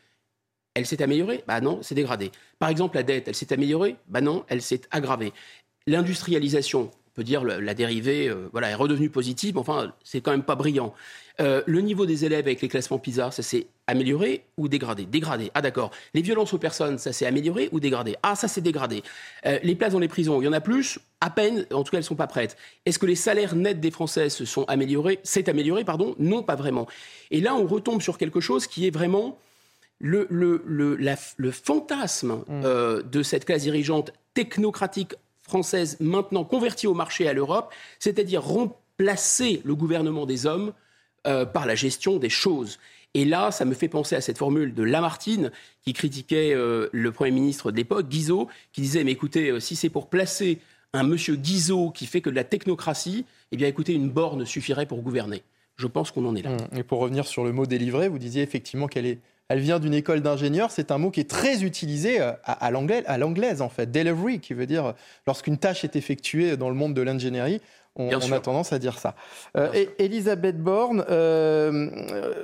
elle 0.79 0.85
s'est 0.85 1.01
améliorée 1.01 1.43
Bah 1.47 1.61
non, 1.61 1.79
c'est 1.81 1.95
dégradé. 1.95 2.31
Par 2.57 2.69
exemple, 2.69 2.95
la 2.95 3.03
dette, 3.03 3.27
elle 3.27 3.35
s'est 3.35 3.53
améliorée 3.53 3.95
Bah 4.07 4.21
non, 4.21 4.43
elle 4.47 4.61
s'est 4.61 4.81
aggravée. 4.91 5.33
L'industrialisation, 5.87 6.89
on 6.91 7.11
peut 7.13 7.23
dire 7.23 7.43
la 7.43 7.73
dérivée, 7.73 8.29
euh, 8.29 8.47
voilà, 8.51 8.69
est 8.69 8.75
redevenue 8.75 9.09
positive, 9.09 9.55
mais 9.55 9.61
enfin, 9.61 9.93
c'est 10.03 10.21
quand 10.21 10.31
même 10.31 10.43
pas 10.43 10.55
brillant. 10.55 10.93
Euh, 11.41 11.61
le 11.65 11.79
niveau 11.79 12.05
des 12.05 12.25
élèves 12.25 12.45
avec 12.45 12.61
les 12.61 12.67
classements 12.67 12.99
PISA, 12.99 13.31
ça 13.31 13.41
s'est 13.43 13.67
amélioré 13.87 14.43
ou 14.57 14.67
dégradé? 14.67 15.05
Dégradé. 15.05 15.51
Ah 15.53 15.61
d'accord. 15.61 15.91
Les 16.13 16.21
violences 16.21 16.53
aux 16.53 16.57
personnes, 16.57 16.97
ça 16.97 17.13
s'est 17.13 17.25
amélioré 17.25 17.69
ou 17.71 17.79
dégradé? 17.79 18.17
Ah 18.23 18.35
ça 18.35 18.47
s'est 18.49 18.61
dégradé. 18.61 19.03
Euh, 19.45 19.57
les 19.63 19.75
places 19.75 19.93
dans 19.93 19.99
les 19.99 20.09
prisons, 20.09 20.41
il 20.41 20.45
y 20.45 20.47
en 20.47 20.53
a 20.53 20.59
plus, 20.59 20.99
à 21.21 21.29
peine, 21.29 21.65
en 21.71 21.83
tout 21.83 21.91
cas 21.91 21.97
elles 21.97 22.03
sont 22.03 22.15
pas 22.15 22.27
prêtes. 22.27 22.57
Est-ce 22.85 22.99
que 22.99 23.05
les 23.05 23.15
salaires 23.15 23.55
nets 23.55 23.79
des 23.79 23.91
Français 23.91 24.29
se 24.29 24.43
sont 24.43 24.65
améliorés? 24.65 25.19
C'est 25.23 25.47
amélioré, 25.47 25.85
pardon? 25.85 26.13
Non, 26.19 26.43
pas 26.43 26.55
vraiment. 26.55 26.87
Et 27.31 27.39
là, 27.39 27.55
on 27.55 27.65
retombe 27.65 28.01
sur 28.01 28.17
quelque 28.17 28.41
chose 28.41 28.67
qui 28.67 28.85
est 28.85 28.91
vraiment 28.91 29.37
le, 29.99 30.27
le, 30.29 31.51
fantasme 31.51 32.43
mm. 32.47 32.61
euh, 32.63 33.03
de 33.03 33.23
cette 33.23 33.45
classe 33.45 33.63
dirigeante 33.63 34.11
technocratique 34.33 35.15
française 35.43 35.97
maintenant 35.99 36.43
convertie 36.43 36.87
au 36.87 36.93
marché 36.93 37.27
à 37.27 37.33
l'Europe, 37.33 37.73
c'est-à-dire 37.99 38.43
remplacer 38.43 39.61
le 39.65 39.75
gouvernement 39.75 40.25
des 40.25 40.45
hommes 40.45 40.73
euh, 41.27 41.45
par 41.45 41.65
la 41.65 41.75
gestion 41.75 42.17
des 42.17 42.29
choses. 42.29 42.79
Et 43.15 43.25
là, 43.25 43.51
ça 43.51 43.65
me 43.65 43.73
fait 43.73 43.87
penser 43.87 44.15
à 44.15 44.21
cette 44.21 44.37
formule 44.37 44.73
de 44.75 44.83
Lamartine 44.83 45.51
qui 45.81 45.93
critiquait 45.93 46.53
euh, 46.53 46.87
le 46.91 47.11
Premier 47.11 47.31
ministre 47.31 47.71
de 47.71 47.77
l'époque, 47.77 48.07
Guizot, 48.07 48.47
qui 48.71 48.81
disait, 48.81 49.03
mais 49.03 49.11
écoutez, 49.11 49.59
si 49.59 49.75
c'est 49.75 49.89
pour 49.89 50.09
placer 50.09 50.59
un 50.93 51.03
monsieur 51.03 51.35
Guizot 51.35 51.89
qui 51.89 52.05
fait 52.05 52.21
que 52.21 52.29
de 52.29 52.35
la 52.35 52.43
technocratie, 52.43 53.25
eh 53.51 53.57
bien 53.57 53.67
écoutez, 53.67 53.93
une 53.93 54.09
borne 54.09 54.45
suffirait 54.45 54.85
pour 54.85 55.01
gouverner. 55.01 55.41
Je 55.75 55.87
pense 55.87 56.11
qu'on 56.11 56.25
en 56.25 56.35
est 56.35 56.41
là. 56.43 56.51
Mm. 56.51 56.77
Et 56.77 56.83
pour 56.83 56.99
revenir 56.99 57.25
sur 57.25 57.43
le 57.43 57.51
mot 57.51 57.65
délivré, 57.65 58.09
vous 58.09 58.19
disiez 58.19 58.43
effectivement 58.43 58.87
qu'elle 58.87 59.05
est 59.05 59.19
elle 59.49 59.59
vient 59.59 59.79
d'une 59.79 59.93
école 59.93 60.21
d'ingénieurs. 60.21 60.71
C'est 60.71 60.91
un 60.91 60.97
mot 60.97 61.11
qui 61.11 61.19
est 61.19 61.29
très 61.29 61.63
utilisé 61.63 62.21
euh, 62.21 62.31
à, 62.43 62.71
l'anglaise, 62.71 63.61
en 63.61 63.69
fait. 63.69 63.91
Delivery, 63.91 64.39
qui 64.39 64.53
veut 64.53 64.67
dire 64.67 64.85
euh, 64.85 64.91
lorsqu'une 65.27 65.57
tâche 65.57 65.83
est 65.83 65.95
effectuée 65.95 66.55
dans 66.55 66.69
le 66.69 66.75
monde 66.75 66.93
de 66.93 67.01
l'ingénierie. 67.01 67.59
On, 67.95 68.31
a 68.31 68.39
tendance 68.39 68.71
à 68.71 68.79
dire 68.79 68.97
ça. 68.97 69.15
Euh, 69.57 69.73
et 69.73 69.89
Elisabeth 69.97 70.57
Borne, 70.57 71.03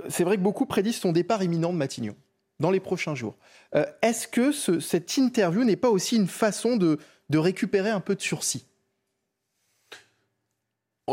c'est 0.09 0.23
vrai 0.25 0.35
que 0.35 0.41
beaucoup 0.41 0.65
prédisent 0.65 0.97
son 0.97 1.13
départ 1.13 1.43
imminent 1.43 1.71
de 1.71 1.77
Matignon. 1.77 2.15
dans 2.59 2.71
les 2.71 2.81
prochains 2.81 3.15
jours. 3.15 3.37
Euh, 3.75 3.85
est-ce 4.01 4.27
que 4.27 4.51
cette 4.51 5.15
interview 5.17 5.63
n'est 5.63 5.75
pas 5.75 5.89
aussi 5.89 6.17
une 6.17 6.27
façon 6.27 6.75
de, 6.75 6.97
récupérer 7.33 7.89
un 7.89 8.01
peu 8.01 8.15
de 8.15 8.21
sursis? 8.21 8.65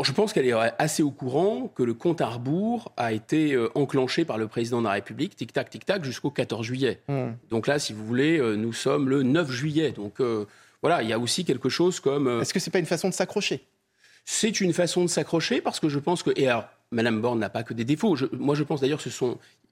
Je 0.01 0.11
pense 0.11 0.33
qu'elle 0.33 0.47
est 0.47 0.53
assez 0.79 1.03
au 1.03 1.11
courant 1.11 1.67
que 1.67 1.83
le 1.83 1.93
compte 1.93 2.21
à 2.21 2.27
rebours 2.27 2.91
a 2.97 3.13
été 3.13 3.53
euh, 3.53 3.69
enclenché 3.75 4.25
par 4.25 4.37
le 4.37 4.47
président 4.47 4.79
de 4.79 4.87
la 4.87 4.93
République, 4.93 5.35
tic-tac, 5.35 5.69
tic-tac, 5.69 6.03
jusqu'au 6.03 6.31
14 6.31 6.65
juillet. 6.65 7.01
Hmm. 7.07 7.33
Donc 7.49 7.67
là, 7.67 7.77
si 7.77 7.93
vous 7.93 8.05
voulez, 8.05 8.39
euh, 8.39 8.55
nous 8.55 8.73
sommes 8.73 9.07
le 9.07 9.21
9 9.21 9.51
juillet. 9.51 9.91
Donc 9.91 10.21
voilà, 10.81 11.03
il 11.03 11.09
y 11.09 11.13
a 11.13 11.19
aussi 11.19 11.45
quelque 11.45 11.69
chose 11.69 11.99
comme... 11.99 12.41
Est-ce 12.41 12.53
que 12.53 12.59
ce 12.59 12.69
n'est 12.69 12.71
pas 12.71 12.79
une 12.79 12.85
façon 12.85 13.07
de 13.07 13.13
s'accrocher? 13.13 13.63
C'est 14.25 14.61
une 14.61 14.73
façon 14.73 15.03
de 15.03 15.09
s'accrocher 15.09 15.61
parce 15.61 15.79
que 15.79 15.89
je 15.89 15.99
pense 15.99 16.23
que... 16.23 16.31
Et 16.35 16.47
alors, 16.47 16.65
Madame 16.93 17.21
Borne 17.21 17.39
n'a 17.39 17.49
pas 17.49 17.63
que 17.63 17.73
des 17.73 17.85
défauts. 17.85 18.15
moi, 18.33 18.55
je 18.55 18.63
pense 18.63 18.81
d'ailleurs 18.81 19.01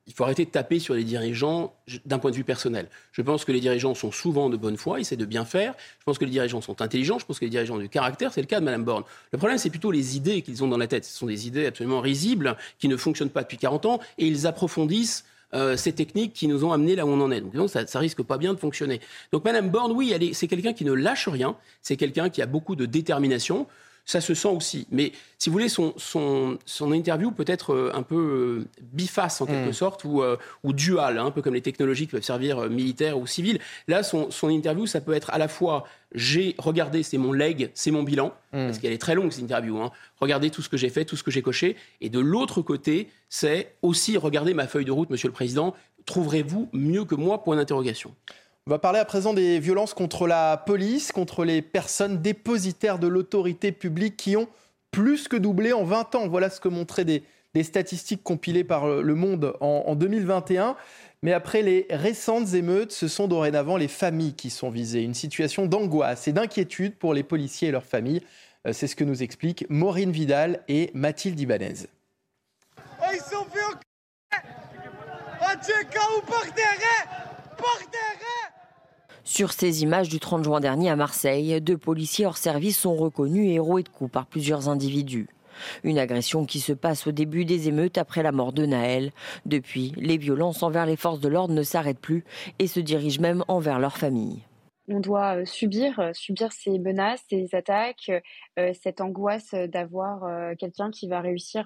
il 0.07 0.13
faut 0.13 0.23
arrêter 0.23 0.45
de 0.45 0.49
taper 0.49 0.79
sur 0.79 0.93
les 0.93 1.03
dirigeants 1.03 1.73
d'un 2.05 2.19
point 2.19 2.31
de 2.31 2.35
vue 2.35 2.43
personnel. 2.43 2.87
Je 3.11 3.21
pense 3.21 3.45
que 3.45 3.51
les 3.51 3.59
dirigeants 3.59 3.93
sont 3.93 4.11
souvent 4.11 4.49
de 4.49 4.57
bonne 4.57 4.77
foi, 4.77 4.99
essaient 4.99 5.15
de 5.15 5.25
bien 5.25 5.45
faire. 5.45 5.73
Je 5.99 6.03
pense 6.05 6.17
que 6.17 6.25
les 6.25 6.31
dirigeants 6.31 6.61
sont 6.61 6.81
intelligents, 6.81 7.19
je 7.19 7.25
pense 7.25 7.39
que 7.39 7.45
les 7.45 7.51
dirigeants 7.51 7.75
ont 7.75 7.79
du 7.79 7.89
caractère, 7.89 8.33
c'est 8.33 8.41
le 8.41 8.47
cas 8.47 8.59
de 8.59 8.65
Mme 8.65 8.83
Borne. 8.83 9.03
Le 9.31 9.37
problème, 9.37 9.57
c'est 9.57 9.69
plutôt 9.69 9.91
les 9.91 10.17
idées 10.17 10.41
qu'ils 10.41 10.63
ont 10.63 10.67
dans 10.67 10.77
la 10.77 10.87
tête. 10.87 11.05
Ce 11.05 11.17
sont 11.17 11.27
des 11.27 11.47
idées 11.47 11.67
absolument 11.67 12.01
risibles, 12.01 12.57
qui 12.79 12.87
ne 12.87 12.97
fonctionnent 12.97 13.29
pas 13.29 13.43
depuis 13.43 13.57
40 13.57 13.85
ans, 13.85 13.99
et 14.17 14.25
ils 14.25 14.47
approfondissent 14.47 15.25
euh, 15.53 15.77
ces 15.77 15.91
techniques 15.91 16.33
qui 16.33 16.47
nous 16.47 16.63
ont 16.63 16.71
amenés 16.71 16.95
là 16.95 17.05
où 17.05 17.09
on 17.09 17.21
en 17.21 17.29
est. 17.29 17.41
Donc, 17.41 17.69
ça, 17.69 17.85
ça 17.85 17.99
risque 17.99 18.23
pas 18.23 18.37
bien 18.37 18.53
de 18.53 18.59
fonctionner. 18.59 19.01
Donc, 19.31 19.43
Mme 19.43 19.69
Borne, 19.69 19.91
oui, 19.91 20.13
c'est 20.33 20.47
quelqu'un 20.47 20.73
qui 20.73 20.85
ne 20.85 20.93
lâche 20.93 21.27
rien, 21.27 21.55
c'est 21.81 21.97
quelqu'un 21.97 22.29
qui 22.29 22.41
a 22.41 22.45
beaucoup 22.45 22.75
de 22.75 22.85
détermination 22.85 23.67
ça 24.05 24.21
se 24.21 24.33
sent 24.33 24.49
aussi. 24.49 24.87
Mais 24.91 25.11
si 25.37 25.49
vous 25.49 25.53
voulez, 25.53 25.69
son, 25.69 25.93
son, 25.97 26.57
son 26.65 26.91
interview 26.91 27.31
peut 27.31 27.45
être 27.47 27.73
euh, 27.73 27.91
un 27.93 28.03
peu 28.03 28.15
euh, 28.15 28.67
biface 28.81 29.41
en 29.41 29.45
quelque 29.45 29.69
hmm. 29.69 29.73
sorte, 29.73 30.03
ou, 30.03 30.21
euh, 30.21 30.37
ou 30.63 30.73
dual, 30.73 31.17
hein, 31.17 31.25
un 31.25 31.31
peu 31.31 31.41
comme 31.41 31.53
les 31.53 31.61
technologies 31.61 32.05
qui 32.05 32.11
peuvent 32.11 32.23
servir 32.23 32.69
militaires 32.69 33.17
ou 33.17 33.27
civils. 33.27 33.59
Là, 33.87 34.03
son, 34.03 34.31
son 34.31 34.49
interview, 34.49 34.85
ça 34.85 35.01
peut 35.01 35.13
être 35.13 35.29
à 35.31 35.37
la 35.37 35.47
fois 35.47 35.85
j'ai 36.13 36.55
regardé, 36.57 37.03
c'est 37.03 37.17
mon 37.17 37.31
leg, 37.31 37.71
c'est 37.73 37.91
mon 37.91 38.03
bilan, 38.03 38.33
hmm. 38.51 38.67
parce 38.67 38.79
qu'elle 38.79 38.91
est 38.91 39.01
très 39.01 39.15
longue 39.15 39.31
cette 39.31 39.43
interview. 39.43 39.77
Hein. 39.81 39.91
Regardez 40.19 40.49
tout 40.49 40.61
ce 40.61 40.69
que 40.69 40.77
j'ai 40.77 40.89
fait, 40.89 41.05
tout 41.05 41.15
ce 41.15 41.23
que 41.23 41.31
j'ai 41.31 41.41
coché. 41.41 41.77
Et 42.01 42.09
de 42.09 42.19
l'autre 42.19 42.61
côté, 42.61 43.09
c'est 43.29 43.75
aussi 43.81 44.17
regarder 44.17 44.53
ma 44.53 44.67
feuille 44.67 44.85
de 44.85 44.91
route, 44.91 45.09
Monsieur 45.09 45.29
le 45.29 45.33
Président. 45.33 45.73
Trouverez-vous 46.05 46.69
mieux 46.73 47.05
que 47.05 47.15
moi 47.15 47.43
Point 47.43 47.55
d'interrogation. 47.55 48.13
On 48.67 48.69
va 48.69 48.77
parler 48.77 48.99
à 48.99 49.05
présent 49.05 49.33
des 49.33 49.59
violences 49.59 49.95
contre 49.95 50.27
la 50.27 50.55
police, 50.55 51.11
contre 51.11 51.45
les 51.45 51.63
personnes 51.63 52.21
dépositaires 52.21 52.99
de 52.99 53.07
l'autorité 53.07 53.71
publique 53.71 54.17
qui 54.17 54.37
ont 54.37 54.47
plus 54.91 55.27
que 55.27 55.35
doublé 55.35 55.73
en 55.73 55.83
20 55.83 56.13
ans. 56.13 56.27
Voilà 56.27 56.51
ce 56.51 56.59
que 56.59 56.67
montraient 56.67 57.05
des, 57.05 57.23
statistiques 57.63 58.21
compilées 58.21 58.63
par 58.63 58.87
Le 58.87 59.15
Monde 59.15 59.55
en, 59.61 59.85
en 59.87 59.95
2021. 59.95 60.75
Mais 61.23 61.33
après 61.33 61.63
les 61.63 61.87
récentes 61.89 62.53
émeutes, 62.53 62.91
ce 62.91 63.07
sont 63.07 63.27
dorénavant 63.27 63.77
les 63.77 63.87
familles 63.87 64.35
qui 64.35 64.51
sont 64.51 64.69
visées. 64.69 65.01
Une 65.01 65.15
situation 65.15 65.65
d'angoisse 65.65 66.27
et 66.27 66.31
d'inquiétude 66.31 66.95
pour 66.95 67.15
les 67.15 67.23
policiers 67.23 67.69
et 67.69 67.71
leurs 67.71 67.83
familles. 67.83 68.21
Euh, 68.67 68.73
c'est 68.73 68.85
ce 68.85 68.95
que 68.95 69.03
nous 69.03 69.23
expliquent 69.23 69.65
Maureen 69.69 70.11
Vidal 70.11 70.63
et 70.67 70.91
Mathilde 70.93 71.39
Ibanez. 71.39 71.87
Oh, 72.77 73.05
ils 73.11 73.19
sont 73.19 73.43
fait 73.45 73.61
sur 79.23 79.53
ces 79.53 79.83
images 79.83 80.09
du 80.09 80.19
30 80.19 80.43
juin 80.43 80.59
dernier 80.59 80.89
à 80.89 80.95
Marseille, 80.95 81.61
deux 81.61 81.77
policiers 81.77 82.25
hors 82.25 82.37
service 82.37 82.77
sont 82.77 82.95
reconnus 82.95 83.53
héros 83.53 83.79
et 83.79 83.83
de 83.83 83.89
coups 83.89 84.11
par 84.11 84.25
plusieurs 84.25 84.67
individus. 84.67 85.29
Une 85.83 85.99
agression 85.99 86.45
qui 86.45 86.59
se 86.59 86.73
passe 86.73 87.07
au 87.07 87.11
début 87.11 87.45
des 87.45 87.67
émeutes 87.67 87.97
après 87.97 88.23
la 88.23 88.31
mort 88.31 88.51
de 88.51 88.65
Naël. 88.65 89.11
Depuis, 89.45 89.93
les 89.95 90.17
violences 90.17 90.63
envers 90.63 90.85
les 90.85 90.95
forces 90.95 91.19
de 91.19 91.29
l'ordre 91.29 91.53
ne 91.53 91.63
s'arrêtent 91.63 91.99
plus 91.99 92.25
et 92.59 92.67
se 92.67 92.79
dirigent 92.79 93.21
même 93.21 93.43
envers 93.47 93.79
leurs 93.79 93.97
familles. 93.97 94.41
On 94.87 94.99
doit 94.99 95.37
euh, 95.37 95.45
subir, 95.45 95.99
euh, 95.99 96.11
subir 96.13 96.51
ces 96.51 96.79
menaces, 96.79 97.23
ces 97.29 97.53
attaques, 97.53 98.11
euh, 98.59 98.73
cette 98.81 98.99
angoisse 98.99 99.53
d'avoir 99.53 100.55
quelqu'un 100.57 100.91
qui 100.91 101.07
va 101.07 101.21
réussir 101.21 101.65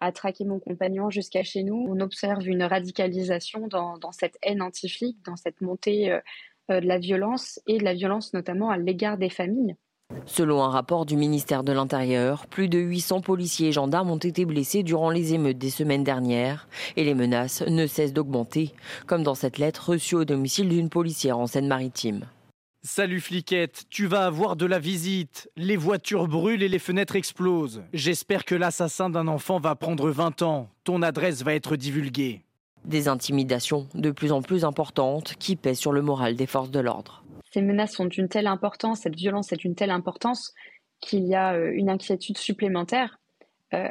à, 0.00 0.12
traquer 0.12 0.44
mon 0.44 0.58
compagnon 0.58 1.10
jusqu'à 1.10 1.42
chez 1.42 1.62
nous. 1.62 1.86
On 1.88 2.00
observe 2.00 2.46
une 2.46 2.62
radicalisation 2.62 3.68
dans, 3.68 4.12
cette 4.12 4.38
haine 4.42 4.62
anti 4.62 5.16
dans 5.24 5.36
cette 5.36 5.60
montée 5.60 6.18
de 6.68 6.86
la 6.86 6.98
violence 6.98 7.60
et 7.66 7.78
de 7.78 7.84
la 7.84 7.94
violence 7.94 8.34
notamment 8.34 8.70
à 8.70 8.78
l'égard 8.78 9.18
des 9.18 9.30
familles. 9.30 9.76
Selon 10.24 10.62
un 10.62 10.70
rapport 10.70 11.06
du 11.06 11.16
ministère 11.16 11.64
de 11.64 11.72
l'Intérieur, 11.72 12.46
plus 12.46 12.68
de 12.68 12.78
800 12.78 13.20
policiers 13.20 13.68
et 13.68 13.72
gendarmes 13.72 14.10
ont 14.10 14.16
été 14.16 14.44
blessés 14.44 14.82
durant 14.82 15.10
les 15.10 15.34
émeutes 15.34 15.58
des 15.58 15.70
semaines 15.70 16.04
dernières 16.04 16.68
et 16.96 17.04
les 17.04 17.14
menaces 17.14 17.62
ne 17.62 17.86
cessent 17.86 18.12
d'augmenter, 18.12 18.72
comme 19.06 19.22
dans 19.22 19.34
cette 19.34 19.58
lettre 19.58 19.90
reçue 19.90 20.14
au 20.14 20.24
domicile 20.24 20.68
d'une 20.68 20.90
policière 20.90 21.38
en 21.38 21.46
Seine-Maritime. 21.46 22.26
Salut 22.86 23.20
fliquette, 23.20 23.82
tu 23.90 24.06
vas 24.06 24.26
avoir 24.26 24.54
de 24.54 24.64
la 24.64 24.78
visite. 24.78 25.50
Les 25.56 25.76
voitures 25.76 26.28
brûlent 26.28 26.62
et 26.62 26.68
les 26.68 26.78
fenêtres 26.78 27.16
explosent. 27.16 27.82
J'espère 27.92 28.44
que 28.44 28.54
l'assassin 28.54 29.10
d'un 29.10 29.26
enfant 29.26 29.58
va 29.58 29.74
prendre 29.74 30.08
20 30.08 30.42
ans. 30.42 30.68
Ton 30.84 31.02
adresse 31.02 31.42
va 31.42 31.54
être 31.54 31.74
divulguée. 31.74 32.42
Des 32.84 33.08
intimidations 33.08 33.88
de 33.94 34.12
plus 34.12 34.30
en 34.30 34.40
plus 34.40 34.64
importantes 34.64 35.34
qui 35.40 35.56
pèsent 35.56 35.80
sur 35.80 35.90
le 35.90 36.00
moral 36.00 36.36
des 36.36 36.46
forces 36.46 36.70
de 36.70 36.78
l'ordre. 36.78 37.24
Ces 37.50 37.60
menaces 37.60 37.94
sont 37.94 38.04
d'une 38.04 38.28
telle 38.28 38.46
importance, 38.46 39.00
cette 39.00 39.16
violence 39.16 39.52
est 39.52 39.56
d'une 39.56 39.74
telle 39.74 39.90
importance 39.90 40.54
qu'il 41.00 41.24
y 41.26 41.34
a 41.34 41.54
euh, 41.54 41.72
une 41.74 41.90
inquiétude 41.90 42.38
supplémentaire 42.38 43.18
euh, 43.74 43.88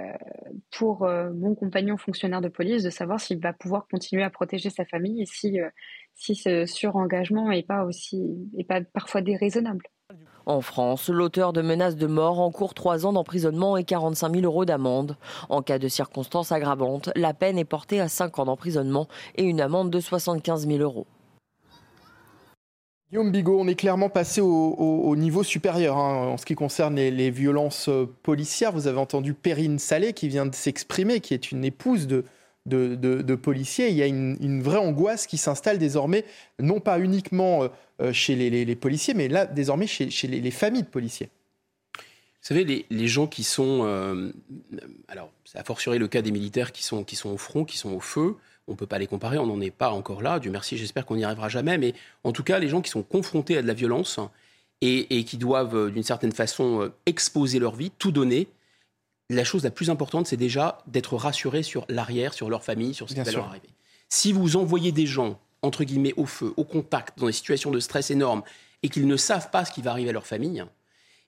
pour 0.71 1.03
euh, 1.03 1.31
mon 1.33 1.53
compagnon 1.53 1.97
fonctionnaire 1.97 2.39
de 2.39 2.47
police 2.47 2.83
de 2.83 2.89
savoir 2.89 3.19
s'il 3.19 3.41
va 3.41 3.51
pouvoir 3.51 3.87
continuer 3.91 4.23
à 4.23 4.29
protéger 4.29 4.69
sa 4.69 4.85
famille 4.85 5.21
et 5.21 5.25
si, 5.25 5.59
si 6.15 6.35
ce 6.35 6.65
surengagement 6.65 7.49
n'est 7.49 7.63
pas 7.63 7.83
aussi 7.83 8.23
est 8.57 8.63
pas 8.63 8.81
parfois 8.81 9.21
déraisonnable. 9.21 9.85
En 10.47 10.61
France, 10.61 11.09
l'auteur 11.09 11.53
de 11.53 11.61
menaces 11.63 11.95
de 11.95 12.05
mort 12.05 12.39
encourt 12.39 12.75
3 12.75 13.07
ans 13.07 13.13
d'emprisonnement 13.13 13.77
et 13.77 13.83
45 13.83 14.31
000 14.31 14.45
euros 14.45 14.63
d'amende. 14.63 15.17
En 15.49 15.63
cas 15.63 15.79
de 15.79 15.87
circonstances 15.87 16.51
aggravantes, 16.51 17.09
la 17.15 17.33
peine 17.33 17.57
est 17.57 17.65
portée 17.65 17.99
à 17.99 18.07
5 18.07 18.37
ans 18.39 18.45
d'emprisonnement 18.45 19.07
et 19.35 19.43
une 19.43 19.59
amende 19.59 19.89
de 19.89 19.99
75 19.99 20.67
000 20.67 20.79
euros. 20.79 21.07
Guillaume 23.09 23.31
Bigot, 23.31 23.59
on 23.59 23.67
est 23.67 23.75
clairement 23.75 24.09
passé 24.09 24.41
au, 24.41 25.15
niveau 25.15 25.43
supérieur 25.43 25.97
hein, 25.97 26.27
en 26.27 26.37
ce 26.37 26.45
qui 26.45 26.53
concerne 26.53 26.95
les, 26.95 27.29
violences 27.31 27.87
euh, 27.87 28.05
policières. 28.23 28.71
Vous 28.71 28.87
avez 28.87 28.99
entendu 28.99 29.33
Perrine 29.33 29.79
Salé 29.79 30.13
qui 30.13 30.27
vient 30.27 30.45
de 30.45 30.53
s'exprimer, 30.53 31.21
qui 31.21 31.33
est 31.33 31.51
une 31.51 31.63
épouse 31.63 32.07
de, 32.07 32.25
de, 32.65 33.35
policiers. 33.35 33.89
Il 33.89 33.95
y 33.95 34.03
a 34.03 34.07
une, 34.07 34.61
vraie 34.61 34.77
angoisse 34.77 35.27
qui 35.27 35.37
s'installe 35.37 35.77
désormais, 35.77 36.25
non 36.59 36.79
pas 36.79 36.99
uniquement 36.99 37.63
euh, 37.63 37.67
euh, 38.01 38.13
chez 38.13 38.35
les, 38.35 38.75
policiers, 38.75 39.13
mais 39.13 39.27
là, 39.27 39.45
désormais, 39.45 39.87
chez, 39.87 40.07
les, 40.27 40.51
familles 40.51 40.83
de 40.83 40.87
policiers. 40.87 41.29
Vous 41.97 42.49
savez, 42.49 42.85
les, 42.89 43.07
gens 43.07 43.27
qui 43.27 43.43
sont. 43.43 43.81
Euh, 43.83 44.31
alors, 45.07 45.31
ça 45.45 45.59
a 45.59 45.63
fortiori 45.63 45.97
le 45.97 46.07
cas 46.07 46.21
des 46.21 46.31
militaires 46.31 46.71
qui 46.71 46.83
sont, 46.83 47.03
qui 47.03 47.15
sont 47.15 47.29
au 47.29 47.37
front, 47.37 47.65
qui 47.65 47.77
sont 47.77 47.91
au 47.91 47.99
feu. 47.99 48.35
On 48.67 48.71
ne 48.71 48.77
peut 48.77 48.87
pas 48.87 48.97
les 48.97 49.07
comparer, 49.07 49.37
on 49.37 49.45
n'en 49.45 49.61
est 49.61 49.71
pas 49.71 49.91
encore 49.91 50.21
là. 50.23 50.39
Dieu 50.39 50.49
merci, 50.51 50.77
j'espère 50.77 51.05
qu'on 51.05 51.15
n'y 51.15 51.23
arrivera 51.23 51.49
jamais. 51.49 51.77
Mais 51.77 51.93
en 52.23 52.31
tout 52.31 52.43
cas, 52.43 52.57
les 52.59 52.67
gens 52.67 52.81
qui 52.81 52.89
sont 52.89 53.03
confrontés 53.03 53.57
à 53.57 53.61
de 53.61 53.67
la 53.67 53.73
violence 53.73 54.19
et 54.81 55.23
qui 55.23 55.37
doivent, 55.37 55.89
d'une 55.89 56.03
certaine 56.03 56.31
façon, 56.31 56.91
exposer 57.07 57.57
leur 57.57 57.75
vie, 57.75 57.91
tout 57.97 58.11
donner, 58.11 58.47
la 59.29 59.43
chose 59.43 59.63
la 59.63 59.71
plus 59.71 59.89
importante, 59.89 60.27
c'est 60.27 60.37
déjà 60.37 60.79
d'être 60.87 61.15
rassuré 61.15 61.63
sur 61.63 61.85
l'arrière, 61.89 62.33
sur 62.33 62.49
leur 62.49 62.63
famille, 62.63 62.93
sur 62.93 63.09
ce 63.09 63.15
qui 63.15 63.21
va 63.21 63.31
leur 63.31 63.47
arriver. 63.47 63.69
Si 64.09 64.31
vous 64.31 64.55
envoyez 64.55 64.91
des 64.91 65.07
gens, 65.07 65.39
entre 65.61 65.83
guillemets, 65.83 66.13
au 66.15 66.25
feu, 66.25 66.53
au 66.57 66.63
contact, 66.63 67.17
dans 67.17 67.25
des 67.25 67.31
situations 67.31 67.71
de 67.71 67.79
stress 67.79 68.11
énormes, 68.11 68.43
et 68.83 68.89
qu'ils 68.89 69.07
ne 69.07 69.17
savent 69.17 69.49
pas 69.49 69.65
ce 69.65 69.71
qui 69.71 69.81
va 69.81 69.91
arriver 69.91 70.09
à 70.09 70.13
leur 70.13 70.27
famille, 70.27 70.63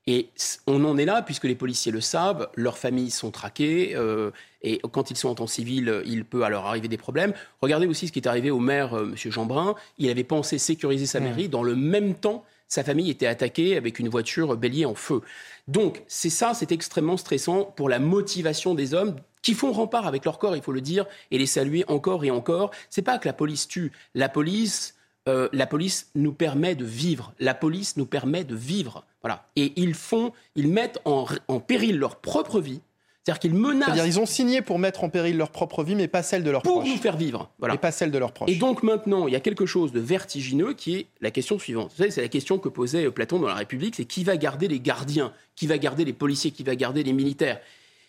et 0.09 0.29
on 0.67 0.85
en 0.85 0.97
est 0.97 1.03
là, 1.03 1.21
puisque 1.21 1.43
les 1.43 1.55
policiers 1.55 1.91
le 1.91 1.99
savent, 1.99 2.49
leurs 2.55 2.77
familles 2.77 3.11
sont 3.11 3.29
traquées, 3.29 3.93
euh, 3.95 4.31
et 4.61 4.79
quand 4.91 5.11
ils 5.11 5.17
sont 5.17 5.27
en 5.27 5.35
temps 5.35 5.47
civil, 5.47 6.01
il 6.05 6.23
peut 6.23 6.43
alors 6.43 6.65
arriver 6.65 6.87
des 6.87 6.97
problèmes. 6.97 7.33
Regardez 7.61 7.87
aussi 7.87 8.07
ce 8.07 8.13
qui 8.13 8.19
est 8.19 8.27
arrivé 8.27 8.49
au 8.49 8.59
maire, 8.59 8.93
euh, 8.93 9.11
M. 9.11 9.15
Jeanbrun. 9.31 9.75
Il 9.97 10.09
avait 10.09 10.23
pensé 10.23 10.59
sécuriser 10.59 11.05
sa 11.05 11.19
mairie. 11.19 11.49
Dans 11.49 11.61
le 11.61 11.75
même 11.75 12.15
temps, 12.15 12.45
sa 12.67 12.83
famille 12.83 13.09
était 13.09 13.27
attaquée 13.27 13.77
avec 13.77 13.99
une 13.99 14.09
voiture 14.09 14.55
bélier 14.57 14.85
en 14.85 14.95
feu. 14.95 15.21
Donc, 15.67 16.03
c'est 16.07 16.29
ça, 16.29 16.53
c'est 16.53 16.71
extrêmement 16.71 17.17
stressant 17.17 17.63
pour 17.63 17.89
la 17.89 17.99
motivation 17.99 18.73
des 18.73 18.93
hommes 18.93 19.15
qui 19.41 19.53
font 19.53 19.71
rempart 19.71 20.07
avec 20.07 20.25
leur 20.25 20.39
corps, 20.39 20.55
il 20.55 20.61
faut 20.61 20.73
le 20.73 20.81
dire, 20.81 21.05
et 21.31 21.37
les 21.37 21.45
saluer 21.45 21.85
encore 21.87 22.25
et 22.25 22.31
encore. 22.31 22.71
C'est 22.89 23.01
pas 23.01 23.17
que 23.17 23.27
la 23.27 23.33
police 23.33 23.67
tue. 23.67 23.91
La 24.13 24.27
police, 24.27 24.95
euh, 25.29 25.47
la 25.53 25.67
police 25.67 26.09
nous 26.15 26.33
permet 26.33 26.75
de 26.75 26.83
vivre. 26.83 27.33
La 27.39 27.53
police 27.53 27.95
nous 27.95 28.05
permet 28.05 28.43
de 28.43 28.55
vivre. 28.55 29.05
Voilà. 29.21 29.47
Et 29.55 29.73
ils 29.77 29.93
font, 29.93 30.33
ils 30.55 30.67
mettent 30.67 30.99
en, 31.05 31.25
en 31.47 31.59
péril 31.59 31.97
leur 31.97 32.17
propre 32.17 32.59
vie 32.59 32.81
c'est-à-dire 33.27 33.39
qu'ils 33.41 33.55
menacent. 33.55 33.87
C'est-à-dire 33.87 34.05
ils 34.05 34.19
ont 34.21 34.25
signé 34.25 34.61
pour 34.61 34.79
mettre 34.79 35.03
en 35.03 35.09
péril 35.09 35.35
leur 35.35 35.51
propre 35.51 35.83
vie, 35.83 35.95
mais 35.95 36.07
pas 36.07 36.23
celle 36.23 36.45
de 36.45 36.49
leurs 36.49 36.61
proches. 36.61 36.75
Pour 36.75 36.85
nous 36.85 36.95
faire 36.95 37.17
vivre. 37.17 37.49
Voilà. 37.59 37.73
Et 37.73 37.77
pas 37.77 37.91
celle 37.91 38.09
de 38.09 38.17
leurs 38.17 38.31
proches. 38.31 38.49
Et 38.49 38.55
donc 38.55 38.83
maintenant, 38.83 39.27
il 39.27 39.33
y 39.33 39.35
a 39.35 39.41
quelque 39.41 39.65
chose 39.65 39.91
de 39.91 39.99
vertigineux 39.99 40.71
qui 40.71 40.95
est 40.95 41.07
la 41.19 41.29
question 41.29 41.59
suivante. 41.59 41.91
Vous 41.91 41.97
savez, 41.97 42.11
c'est 42.11 42.21
la 42.21 42.29
question 42.29 42.57
que 42.57 42.69
posait 42.69 43.11
Platon 43.11 43.39
dans 43.39 43.49
la 43.49 43.55
République, 43.55 43.95
c'est 43.95 44.05
qui 44.05 44.23
va 44.23 44.37
garder 44.37 44.69
les 44.69 44.79
gardiens 44.79 45.33
Qui 45.57 45.67
va 45.67 45.77
garder 45.77 46.05
les 46.05 46.13
policiers 46.13 46.51
Qui 46.51 46.63
va 46.63 46.77
garder 46.77 47.03
les 47.03 47.11
militaires? 47.11 47.59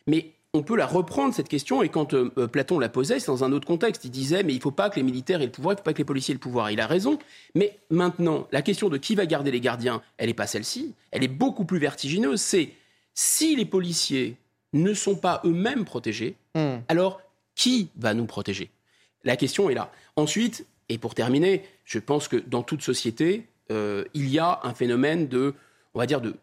Mais 0.07 0.31
on 0.55 0.63
peut 0.63 0.77
la 0.77 0.87
reprendre, 0.87 1.35
cette 1.35 1.49
question, 1.49 1.83
et 1.83 1.89
quand 1.89 2.15
euh, 2.15 2.47
Platon 2.47 2.79
la 2.79 2.89
posait, 2.89 3.19
c'est 3.19 3.27
dans 3.27 3.43
un 3.43 3.51
autre 3.51 3.67
contexte. 3.67 4.05
Il 4.05 4.13
disait, 4.13 4.45
mais 4.45 4.53
il 4.53 4.59
ne 4.59 4.63
faut 4.63 4.71
pas 4.71 4.89
que 4.89 4.97
les 4.97 5.03
militaires 5.03 5.43
aient 5.43 5.47
le 5.47 5.51
pouvoir, 5.51 5.73
il 5.73 5.75
ne 5.75 5.79
faut 5.79 5.85
pas 5.85 5.95
que 5.95 5.99
les 5.99 6.05
policiers 6.05 6.33
aient 6.33 6.37
le 6.37 6.41
pouvoir. 6.41 6.71
Il 6.71 6.81
a 6.81 6.87
raison. 6.87 7.19
Mais 7.57 7.77
maintenant, 7.91 8.47
la 8.53 8.63
question 8.63 8.89
de 8.89 8.99
qui 8.99 9.17
va 9.17 9.27
garder 9.27 9.51
les 9.51 9.61
gardiens, 9.61 10.01
elle 10.17 10.29
n'est 10.29 10.35
pas 10.35 10.47
celle-ci. 10.47 10.95
Elle 11.11 11.25
est 11.25 11.29
beaucoup 11.29 11.65
plus 11.65 11.81
vertigineuse. 11.81 12.41
C'est 12.41 12.71
si 13.15 13.57
les 13.57 13.65
policiers 13.65 14.37
ne 14.73 14.95
sont 14.95 15.17
pas 15.17 15.41
eux-mêmes 15.45 15.85
protégés, 15.85 16.37
hmm. 16.55 16.79
alors 16.89 17.21
qui 17.55 17.89
va 17.97 18.15
nous 18.15 18.27
protéger? 18.27 18.71
La 19.25 19.37
question 19.37 19.71
est 19.71 19.75
là. 19.75 19.91
Ensuite, 20.17 20.67
et 20.89 20.99
pour 20.99 21.15
terminer, 21.15 21.65
je 21.85 21.99
pense 21.99 22.29
que 22.29 22.37
dans 22.37 22.63
toute 22.63 22.83
société, 22.83 23.47
euh, 23.71 24.05
il 24.15 24.29
y 24.29 24.39
a 24.39 24.61
un 24.63 24.75
phénomène 24.75 25.29
de, 25.29 25.55
on 25.95 25.99
va 25.99 26.07
dire, 26.07 26.21
de, 26.21 26.35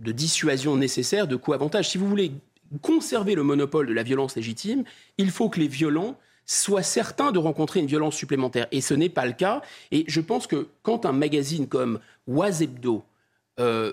de 0.00 0.12
dissuasion 0.12 0.76
nécessaire, 0.76 1.26
de 1.26 1.36
coût-avantage. 1.36 1.90
Si 1.90 1.98
vous 1.98 2.08
voulez 2.08 2.32
conserver 2.80 3.34
le 3.34 3.42
monopole 3.42 3.86
de 3.86 3.92
la 3.92 4.02
violence 4.02 4.34
légitime, 4.34 4.84
il 5.18 5.30
faut 5.30 5.48
que 5.48 5.60
les 5.60 5.68
violents 5.68 6.16
soient 6.46 6.82
certains 6.82 7.30
de 7.32 7.38
rencontrer 7.38 7.80
une 7.80 7.86
violence 7.86 8.16
supplémentaire. 8.16 8.66
Et 8.72 8.80
ce 8.80 8.94
n'est 8.94 9.08
pas 9.08 9.26
le 9.26 9.32
cas. 9.32 9.62
Et 9.90 10.04
je 10.08 10.20
pense 10.20 10.46
que 10.46 10.68
quand 10.82 11.06
un 11.06 11.12
magazine 11.12 11.68
comme 11.68 12.00
Wazebdo, 12.26 13.04
euh, 13.60 13.92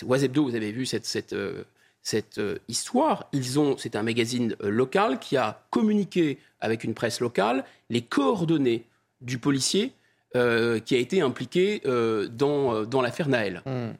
vous 0.00 0.14
avez 0.14 0.72
vu 0.72 0.86
cette, 0.86 1.04
cette, 1.04 1.32
euh, 1.32 1.64
cette 2.02 2.38
euh, 2.38 2.58
histoire, 2.68 3.28
ils 3.32 3.60
ont, 3.60 3.76
c'est 3.78 3.96
un 3.96 4.02
magazine 4.02 4.56
euh, 4.62 4.70
local 4.70 5.18
qui 5.18 5.36
a 5.36 5.64
communiqué 5.70 6.38
avec 6.60 6.84
une 6.84 6.94
presse 6.94 7.20
locale 7.20 7.64
les 7.90 8.02
coordonnées 8.02 8.84
du 9.20 9.38
policier 9.38 9.92
qui 10.34 10.94
a 10.94 10.98
été 10.98 11.20
impliqué 11.20 11.82
dans, 11.84 12.84
dans 12.84 13.02
l'affaire 13.02 13.28
Naël. 13.28 13.60
Hmm. 13.66 13.90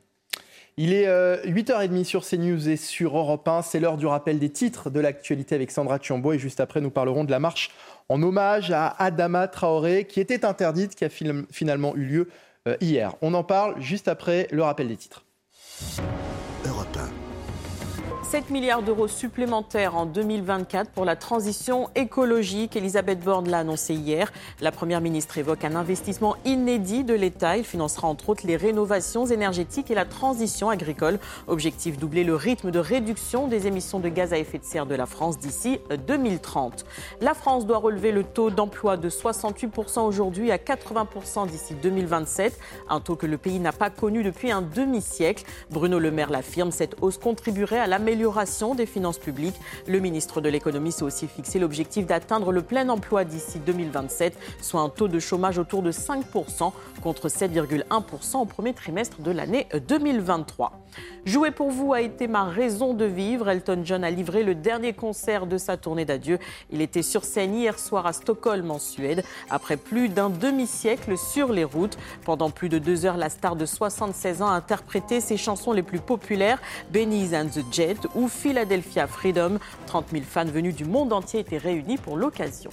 Il 0.79 0.95
est 0.95 1.07
8h30 1.07 2.01
euh, 2.01 2.05
sur 2.05 2.27
CNews 2.27 2.69
et 2.69 2.77
sur 2.77 3.17
Europe 3.17 3.47
1. 3.47 3.63
C'est 3.63 3.79
l'heure 3.79 3.99
du 3.99 4.07
rappel 4.07 4.39
des 4.39 4.49
titres 4.49 4.89
de 4.89 5.01
l'actualité 5.01 5.55
avec 5.55 5.71
Sandra 5.71 5.99
Chiambo. 6.01 6.33
Et 6.33 6.39
juste 6.39 6.61
après, 6.61 6.81
nous 6.81 6.91
parlerons 6.91 7.25
de 7.25 7.31
la 7.31 7.39
marche 7.39 7.71
en 8.09 8.23
hommage 8.23 8.71
à 8.71 8.89
Adama 8.99 9.49
Traoré, 9.49 10.07
qui 10.07 10.21
était 10.21 10.47
interdite, 10.47 10.95
qui 10.95 11.05
a 11.05 11.11
finalement 11.11 11.95
eu 11.95 12.05
lieu 12.05 12.29
euh, 12.69 12.77
hier. 12.81 13.15
On 13.21 13.35
en 13.35 13.45
parle 13.45 13.81
juste 13.83 14.09
après 14.09 14.49
le 14.51 14.63
rappel 14.63 14.89
des 14.89 14.97
titres. 14.97 15.25
7 18.33 18.49
milliards 18.49 18.83
d'euros 18.83 19.09
supplémentaires 19.09 19.95
en 19.95 20.07
2024 20.07 20.91
pour 20.93 21.05
la 21.05 21.17
transition 21.17 21.91
écologique. 21.95 22.77
Elisabeth 22.77 23.21
Borne 23.21 23.51
l'a 23.51 23.59
annoncé 23.59 23.93
hier. 23.93 24.33
La 24.63 24.73
Première 24.73 25.03
ministre 25.03 25.37
évoque 25.37 25.65
un 25.65 25.77
investissement 25.77 26.37
inédit 26.47 27.05
de 27.05 27.13
l'État. 27.13 27.59
Il 27.59 27.65
financera 27.65 28.09
entre 28.09 28.31
autres 28.31 28.47
les 28.47 28.57
rénovations 28.57 29.27
énergétiques 29.27 29.91
et 29.91 29.95
la 29.95 30.07
transition 30.07 30.71
agricole. 30.71 31.19
Objectif 31.47 31.99
doubler 31.99 32.25
le 32.25 32.35
rythme 32.35 32.71
de 32.71 32.79
réduction 32.79 33.49
des 33.49 33.67
émissions 33.67 34.01
de 34.01 34.09
gaz 34.09 34.33
à 34.33 34.39
effet 34.39 34.57
de 34.57 34.65
serre 34.65 34.87
de 34.87 34.95
la 34.95 35.05
France 35.05 35.39
d'ici 35.39 35.79
2030. 36.07 36.87
La 37.21 37.35
France 37.35 37.67
doit 37.67 37.77
relever 37.77 38.13
le 38.13 38.25
taux 38.25 38.49
d'emploi 38.49 38.97
de 38.97 39.11
68% 39.11 40.01
aujourd'hui 40.07 40.51
à 40.51 40.57
80% 40.57 41.49
d'ici 41.49 41.75
2027, 41.83 42.59
un 42.89 43.01
taux 43.01 43.17
que 43.17 43.27
le 43.27 43.37
pays 43.37 43.61
n'a 43.61 43.73
pas 43.73 43.91
connu 43.91 44.23
depuis 44.23 44.51
un 44.51 44.63
demi-siècle. 44.63 45.45
Bruno 45.71 45.99
Le 45.99 46.11
Maire 46.11 46.31
l'affirme, 46.31 46.71
cette 46.71 46.97
hausse 47.03 47.19
contribuerait 47.19 47.79
à 47.79 47.87
l'amélioration 47.87 48.22
des 48.77 48.87
finances 48.87 49.19
publiques. 49.19 49.57
Le 49.87 49.99
ministre 49.99 50.41
de 50.41 50.49
l'économie 50.49 50.93
s'est 50.93 51.03
aussi 51.03 51.27
fixé 51.27 51.59
l'objectif 51.59 52.07
d'atteindre 52.07 52.53
le 52.53 52.63
plein 52.63 52.89
emploi 52.89 53.25
d'ici 53.25 53.59
2027, 53.59 54.39
soit 54.61 54.81
un 54.81 54.89
taux 54.89 55.09
de 55.09 55.19
chômage 55.19 55.59
autour 55.59 55.83
de 55.83 55.91
5% 55.91 56.73
contre 57.03 57.29
7,1% 57.29 58.37
au 58.37 58.45
premier 58.45 58.75
trimestre 58.75 59.21
de 59.21 59.31
l'année 59.31 59.67
2023. 59.89 60.73
Jouer 61.25 61.51
pour 61.51 61.71
vous 61.71 61.93
a 61.93 62.01
été 62.01 62.27
ma 62.27 62.45
raison 62.45 62.95
de 62.95 63.05
vivre. 63.05 63.49
Elton 63.49 63.83
John 63.85 64.05
a 64.05 64.11
livré 64.11 64.43
le 64.43 64.55
dernier 64.55 64.93
concert 64.93 65.47
de 65.47 65.57
sa 65.57 65.77
tournée 65.77 66.05
d'adieu. 66.05 66.39
Il 66.71 66.81
était 66.81 67.03
sur 67.03 67.25
scène 67.25 67.55
hier 67.55 67.79
soir 67.79 68.07
à 68.07 68.13
Stockholm 68.13 68.71
en 68.71 68.79
Suède, 68.79 69.25
après 69.49 69.77
plus 69.77 70.09
d'un 70.09 70.31
demi-siècle 70.31 71.17
sur 71.17 71.53
les 71.53 71.65
routes. 71.65 71.97
Pendant 72.25 72.51
plus 72.51 72.69
de 72.69 72.79
deux 72.79 73.07
heures, 73.07 73.17
la 73.17 73.31
star 73.31 73.57
de 73.57 73.67
76 73.67 74.43
ans 74.43 74.49
a 74.49 74.55
interprété 74.55 75.21
ses 75.21 75.37
chansons 75.37 75.73
les 75.73 75.83
plus 75.83 76.01
populaires, 76.01 76.61
Benny's 76.93 77.33
and 77.33 77.47
the 77.47 77.65
Jet 77.73 77.99
ou 78.15 78.29
Philadelphia 78.29 79.07
Freedom. 79.07 79.59
30 79.87 80.07
000 80.13 80.25
fans 80.25 80.45
venus 80.45 80.75
du 80.75 80.85
monde 80.85 81.13
entier 81.13 81.41
étaient 81.41 81.59
réunis 81.59 81.99
pour 81.99 82.17
l'occasion. 82.17 82.71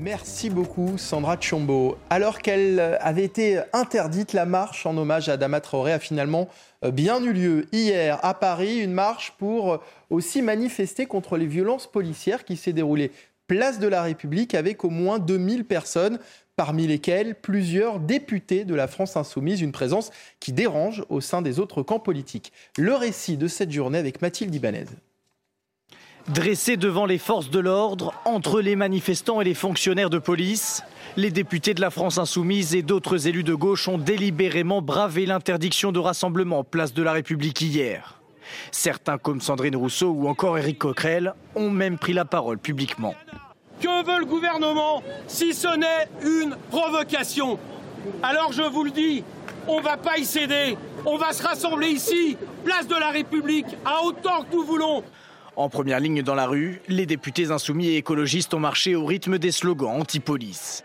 Merci 0.00 0.48
beaucoup 0.48 0.96
Sandra 0.96 1.36
Chombo. 1.40 1.98
Alors 2.08 2.38
qu'elle 2.38 2.98
avait 3.00 3.24
été 3.24 3.60
interdite, 3.72 4.32
la 4.32 4.46
marche 4.46 4.86
en 4.86 4.96
hommage 4.96 5.28
à 5.28 5.32
Adama 5.32 5.60
Traoré 5.60 5.92
a 5.92 5.98
finalement 5.98 6.48
euh, 6.84 6.92
bien 6.92 7.20
eu 7.20 7.32
lieu 7.32 7.66
hier 7.72 8.20
à 8.22 8.34
Paris. 8.34 8.78
Une 8.78 8.92
marche 8.92 9.34
pour 9.38 9.72
euh, 9.72 9.78
aussi 10.08 10.40
manifester 10.40 11.06
contre 11.06 11.36
les 11.36 11.46
violences 11.46 11.88
policières 11.88 12.44
qui 12.44 12.56
s'est 12.56 12.72
déroulée 12.72 13.10
place 13.48 13.80
de 13.80 13.88
la 13.88 14.02
République 14.02 14.54
avec 14.54 14.84
au 14.84 14.90
moins 14.90 15.18
2000 15.18 15.64
personnes, 15.64 16.20
parmi 16.58 16.88
lesquelles 16.88 17.36
plusieurs 17.36 18.00
députés 18.00 18.64
de 18.64 18.74
la 18.74 18.88
France 18.88 19.16
insoumise, 19.16 19.60
une 19.60 19.70
présence 19.70 20.10
qui 20.40 20.52
dérange 20.52 21.04
au 21.08 21.20
sein 21.20 21.40
des 21.40 21.60
autres 21.60 21.84
camps 21.84 22.00
politiques. 22.00 22.52
Le 22.76 22.94
récit 22.94 23.36
de 23.36 23.46
cette 23.46 23.70
journée 23.70 23.98
avec 23.98 24.20
Mathilde 24.22 24.52
Ibanez. 24.52 24.86
Dressés 26.26 26.76
devant 26.76 27.06
les 27.06 27.18
forces 27.18 27.48
de 27.48 27.60
l'ordre, 27.60 28.12
entre 28.24 28.60
les 28.60 28.74
manifestants 28.74 29.40
et 29.40 29.44
les 29.44 29.54
fonctionnaires 29.54 30.10
de 30.10 30.18
police, 30.18 30.82
les 31.16 31.30
députés 31.30 31.74
de 31.74 31.80
la 31.80 31.90
France 31.90 32.18
insoumise 32.18 32.74
et 32.74 32.82
d'autres 32.82 33.28
élus 33.28 33.44
de 33.44 33.54
gauche 33.54 33.86
ont 33.86 33.96
délibérément 33.96 34.82
bravé 34.82 35.26
l'interdiction 35.26 35.92
de 35.92 36.00
rassemblement 36.00 36.64
place 36.64 36.92
de 36.92 37.04
la 37.04 37.12
République 37.12 37.60
hier. 37.60 38.20
Certains, 38.72 39.18
comme 39.18 39.40
Sandrine 39.40 39.76
Rousseau 39.76 40.10
ou 40.10 40.26
encore 40.26 40.58
Éric 40.58 40.78
Coquerel, 40.78 41.34
ont 41.54 41.70
même 41.70 41.98
pris 41.98 42.14
la 42.14 42.24
parole 42.24 42.58
publiquement. 42.58 43.14
Que 43.80 44.04
veut 44.04 44.18
le 44.18 44.24
gouvernement 44.24 45.02
si 45.26 45.54
ce 45.54 45.76
n'est 45.76 46.08
une 46.22 46.56
provocation? 46.70 47.58
Alors 48.22 48.52
je 48.52 48.62
vous 48.62 48.84
le 48.84 48.90
dis, 48.90 49.22
on 49.68 49.78
ne 49.78 49.84
va 49.84 49.96
pas 49.96 50.18
y 50.18 50.24
céder. 50.24 50.76
On 51.06 51.16
va 51.16 51.32
se 51.32 51.42
rassembler 51.42 51.88
ici, 51.88 52.36
place 52.64 52.88
de 52.88 52.96
la 52.96 53.10
République, 53.10 53.66
à 53.84 54.02
autant 54.02 54.42
que 54.42 54.56
nous 54.56 54.64
voulons. 54.64 55.04
En 55.54 55.68
première 55.68 56.00
ligne 56.00 56.22
dans 56.22 56.34
la 56.34 56.46
rue, 56.46 56.80
les 56.88 57.06
députés 57.06 57.50
insoumis 57.50 57.88
et 57.88 57.96
écologistes 57.96 58.54
ont 58.54 58.60
marché 58.60 58.94
au 58.94 59.04
rythme 59.04 59.38
des 59.38 59.52
slogans 59.52 60.00
anti-police. 60.00 60.84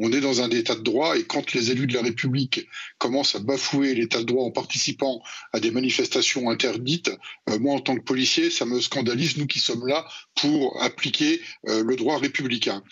On 0.00 0.10
est 0.12 0.20
dans 0.20 0.40
un 0.40 0.50
état 0.50 0.74
de 0.74 0.80
droit 0.80 1.16
et 1.16 1.24
quand 1.24 1.52
les 1.52 1.70
élus 1.70 1.86
de 1.86 1.94
la 1.94 2.02
République 2.02 2.66
commencent 2.98 3.36
à 3.36 3.38
bafouer 3.38 3.94
l'état 3.94 4.18
de 4.18 4.24
droit 4.24 4.44
en 4.44 4.50
participant 4.50 5.22
à 5.52 5.60
des 5.60 5.70
manifestations 5.70 6.48
interdites, 6.48 7.10
euh, 7.50 7.58
moi 7.58 7.74
en 7.74 7.80
tant 7.80 7.94
que 7.96 8.02
policier, 8.02 8.50
ça 8.50 8.64
me 8.64 8.80
scandalise, 8.80 9.36
nous 9.36 9.46
qui 9.46 9.58
sommes 9.58 9.86
là 9.86 10.06
pour 10.40 10.82
appliquer 10.82 11.42
euh, 11.68 11.84
le 11.84 11.96
droit 11.96 12.18
républicain. 12.18 12.82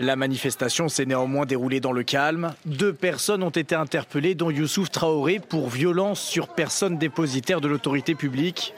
La 0.00 0.16
manifestation 0.16 0.88
s'est 0.88 1.04
néanmoins 1.04 1.44
déroulée 1.44 1.80
dans 1.80 1.92
le 1.92 2.02
calme. 2.02 2.54
Deux 2.64 2.94
personnes 2.94 3.42
ont 3.42 3.50
été 3.50 3.74
interpellées, 3.74 4.34
dont 4.34 4.50
Youssouf 4.50 4.90
Traoré, 4.90 5.40
pour 5.40 5.68
violence 5.68 6.22
sur 6.22 6.48
personne 6.48 6.96
dépositaire 6.96 7.60
de 7.60 7.68
l'autorité 7.68 8.14
publique. 8.14 8.72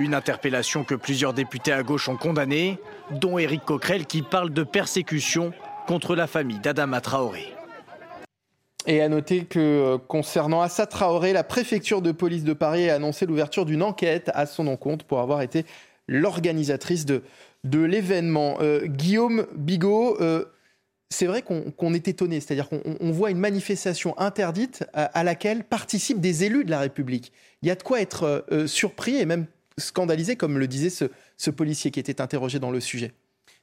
Une 0.00 0.14
interpellation 0.14 0.82
que 0.84 0.94
plusieurs 0.94 1.34
députés 1.34 1.72
à 1.72 1.82
gauche 1.84 2.08
ont 2.08 2.16
condamnée, 2.16 2.78
dont 3.12 3.38
Éric 3.38 3.64
Coquerel 3.64 4.06
qui 4.06 4.22
parle 4.22 4.52
de 4.52 4.62
persécution 4.62 5.52
contre 5.88 6.14
la 6.14 6.26
famille 6.26 6.58
d'Adama 6.58 7.00
Traoré. 7.00 7.46
Et 8.86 9.00
à 9.00 9.08
noter 9.08 9.46
que 9.46 9.58
euh, 9.58 9.98
concernant 9.98 10.60
Assa 10.60 10.86
Traoré, 10.86 11.32
la 11.32 11.44
préfecture 11.44 12.02
de 12.02 12.12
police 12.12 12.44
de 12.44 12.52
Paris 12.52 12.90
a 12.90 12.96
annoncé 12.96 13.24
l'ouverture 13.24 13.64
d'une 13.64 13.82
enquête 13.82 14.30
à 14.34 14.44
son 14.44 14.66
encontre 14.66 15.06
pour 15.06 15.20
avoir 15.20 15.40
été 15.40 15.64
l'organisatrice 16.06 17.06
de, 17.06 17.22
l'événement. 17.64 18.58
Euh, 18.60 18.84
Guillaume 18.84 19.46
Bigot, 19.56 20.20
euh, 20.20 20.44
c'est 21.08 21.26
vrai 21.26 21.40
qu'on 21.42 21.94
est 21.94 22.06
étonné, 22.06 22.40
c'est-à-dire 22.40 22.68
qu'on 22.68 23.10
voit 23.10 23.30
une 23.30 23.38
manifestation 23.38 24.18
interdite 24.18 24.84
à, 24.92 25.24
laquelle 25.24 25.64
participent 25.64 26.20
des 26.20 26.44
élus 26.44 26.66
de 26.66 26.70
la 26.70 26.80
République. 26.80 27.32
Il 27.62 27.68
y 27.68 27.70
a 27.70 27.74
de 27.74 27.82
quoi 27.82 28.02
être 28.02 28.44
surpris 28.66 29.16
et 29.16 29.24
même 29.24 29.46
scandalisé, 29.78 30.36
comme 30.36 30.58
le 30.58 30.66
disait 30.66 30.90
ce 30.90 31.50
policier 31.50 31.90
qui 31.90 31.98
était 31.98 32.20
interrogé 32.20 32.58
dans 32.58 32.70
le 32.70 32.80
sujet. 32.80 33.14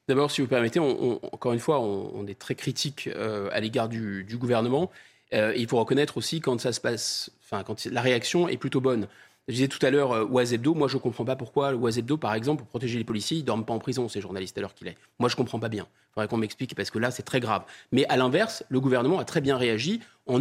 D'abord, 0.08 0.30
si 0.30 0.42
vous 0.42 0.48
permettez, 0.48 0.80
encore 0.80 1.54
une 1.54 1.60
fois, 1.60 1.80
on, 1.80 2.28
est 2.28 2.38
très 2.38 2.54
critique 2.54 3.10
euh, 3.16 3.50
à 3.52 3.60
l'égard 3.60 3.90
du, 3.90 4.38
gouvernement. 4.40 4.92
Euh, 5.34 5.52
il 5.58 5.68
faut 5.68 5.80
reconnaître 5.80 6.18
aussi 6.18 6.42
quand 6.42 6.60
ça 6.60 6.72
se 6.74 6.80
passe, 6.80 7.32
enfin, 7.44 7.64
quand 7.64 7.84
la 7.86 8.02
réaction 8.02 8.48
est 8.48 8.58
plutôt 8.58 8.82
bonne. 8.82 9.08
Je 9.48 9.54
disais 9.54 9.68
tout 9.68 9.84
à 9.84 9.90
l'heure 9.90 10.12
euh, 10.12 10.26
Oisebdo, 10.26 10.76
moi 10.76 10.88
je 10.88 10.96
ne 10.96 11.02
comprends 11.02 11.26
pas 11.26 11.36
pourquoi 11.36 11.74
Oisebdo, 11.74 12.18
par 12.18 12.36
exemple, 12.36 12.60
pour 12.60 12.68
protéger 12.68 13.00
les 13.00 13.04
policiers, 13.04 13.38
ils 13.38 13.42
ne 13.42 13.46
dorment 13.46 13.66
pas 13.66 13.74
en 13.74 13.80
prison, 13.80 14.08
ces 14.08 14.22
journalistes, 14.22 14.56
à 14.60 14.62
l'heure 14.62 14.76
qu'il 14.76 14.88
est. 14.88 14.98
Moi 15.18 15.28
je 15.28 15.34
ne 15.34 15.38
comprends 15.38 15.60
pas 15.60 15.70
bien. 15.70 15.88
Il 15.88 16.14
faudrait 16.14 16.28
qu'on 16.28 16.38
m'explique 16.38 16.76
parce 16.76 16.92
que 16.92 17.00
là 17.00 17.10
c'est 17.10 17.24
très 17.24 17.40
grave. 17.40 17.64
Mais 17.92 18.06
à 18.06 18.16
l'inverse, 18.16 18.64
le 18.70 18.80
gouvernement 18.80 19.18
a 19.20 19.26
très 19.26 19.42
bien 19.42 19.58
réagi 19.58 20.02
en, 20.28 20.40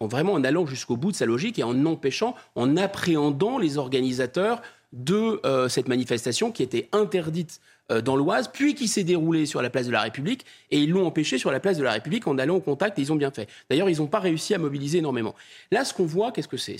vraiment 0.00 0.32
en 0.32 0.42
allant 0.42 0.66
jusqu'au 0.66 0.96
bout 0.96 1.12
de 1.12 1.16
sa 1.16 1.26
logique 1.26 1.58
et 1.60 1.62
en 1.62 1.86
empêchant, 1.86 2.34
en 2.56 2.76
appréhendant 2.76 3.58
les 3.58 3.78
organisateurs 3.78 4.60
de 4.92 5.40
cette 5.68 5.88
manifestation 5.88 6.52
qui 6.52 6.62
était 6.62 6.88
interdite 6.92 7.60
euh, 7.60 7.72
dans 7.90 8.16
l'Oise, 8.16 8.48
puis 8.52 8.74
qui 8.74 8.88
s'est 8.88 9.04
déroulé 9.04 9.46
sur 9.46 9.60
la 9.60 9.70
place 9.70 9.86
de 9.86 9.92
la 9.92 10.00
République, 10.00 10.46
et 10.70 10.78
ils 10.78 10.90
l'ont 10.90 11.06
empêché 11.06 11.36
sur 11.36 11.50
la 11.50 11.60
place 11.60 11.76
de 11.76 11.82
la 11.82 11.92
République 11.92 12.26
en 12.26 12.38
allant 12.38 12.56
au 12.56 12.60
contact, 12.60 12.98
et 12.98 13.02
ils 13.02 13.12
ont 13.12 13.16
bien 13.16 13.30
fait. 13.30 13.48
D'ailleurs, 13.68 13.90
ils 13.90 13.98
n'ont 13.98 14.06
pas 14.06 14.20
réussi 14.20 14.54
à 14.54 14.58
mobiliser 14.58 14.98
énormément. 14.98 15.34
Là, 15.70 15.84
ce 15.84 15.92
qu'on 15.92 16.06
voit, 16.06 16.32
qu'est-ce 16.32 16.48
que 16.48 16.56
c'est? 16.56 16.78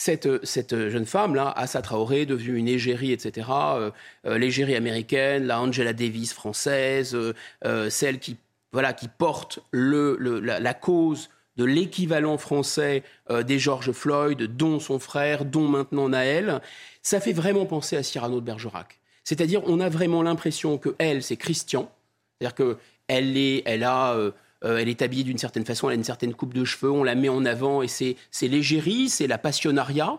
Cette, 0.00 0.46
cette 0.46 0.90
jeune 0.90 1.06
femme-là, 1.06 1.52
Assa 1.56 1.82
Traoré, 1.82 2.24
devenue 2.24 2.56
une 2.56 2.68
égérie, 2.68 3.10
etc., 3.10 3.48
euh, 3.50 3.90
euh, 4.26 4.38
l'égérie 4.38 4.76
américaine, 4.76 5.44
la 5.44 5.60
Angela 5.60 5.92
Davis 5.92 6.32
française, 6.32 7.18
euh, 7.64 7.90
celle 7.90 8.20
qui, 8.20 8.36
voilà, 8.70 8.92
qui 8.92 9.08
porte 9.08 9.58
le, 9.72 10.16
la, 10.20 10.74
cause 10.74 11.30
de 11.56 11.64
l'équivalent 11.64 12.38
français 12.38 13.02
des 13.28 13.58
George 13.58 13.90
Floyd, 13.90 14.40
dont 14.40 14.78
son 14.78 15.00
frère, 15.00 15.44
dont 15.44 15.66
maintenant 15.66 16.10
Naël, 16.10 16.62
ça 17.02 17.18
fait 17.18 17.32
vraiment 17.32 17.66
penser 17.66 17.96
à 17.96 18.04
Cyrano 18.04 18.40
de 18.40 18.46
Bergerac. 18.46 19.00
C'est-à-dire, 19.28 19.60
on 19.66 19.78
a 19.78 19.90
vraiment 19.90 20.22
l'impression 20.22 20.78
que 20.78 20.94
elle, 20.96 21.22
c'est 21.22 21.36
Christian, 21.36 21.92
c'est-à-dire 22.40 22.54
qu'elle 22.54 23.36
est, 23.36 23.62
elle 23.66 23.84
a 23.84 24.14
euh, 24.14 24.32
elle 24.62 24.88
est 24.88 25.02
habillée 25.02 25.22
d'une 25.22 25.36
certaine 25.36 25.66
façon, 25.66 25.90
elle 25.90 25.92
a 25.92 25.96
une 25.96 26.02
certaine 26.04 26.32
coupe 26.32 26.54
de 26.54 26.64
cheveux, 26.64 26.90
on 26.90 27.04
la 27.04 27.14
met 27.14 27.28
en 27.28 27.44
avant 27.44 27.82
et 27.82 27.88
c'est 27.88 28.16
l'égérie, 28.40 29.10
c'est 29.10 29.26
la 29.26 29.36
passionnariat. 29.36 30.16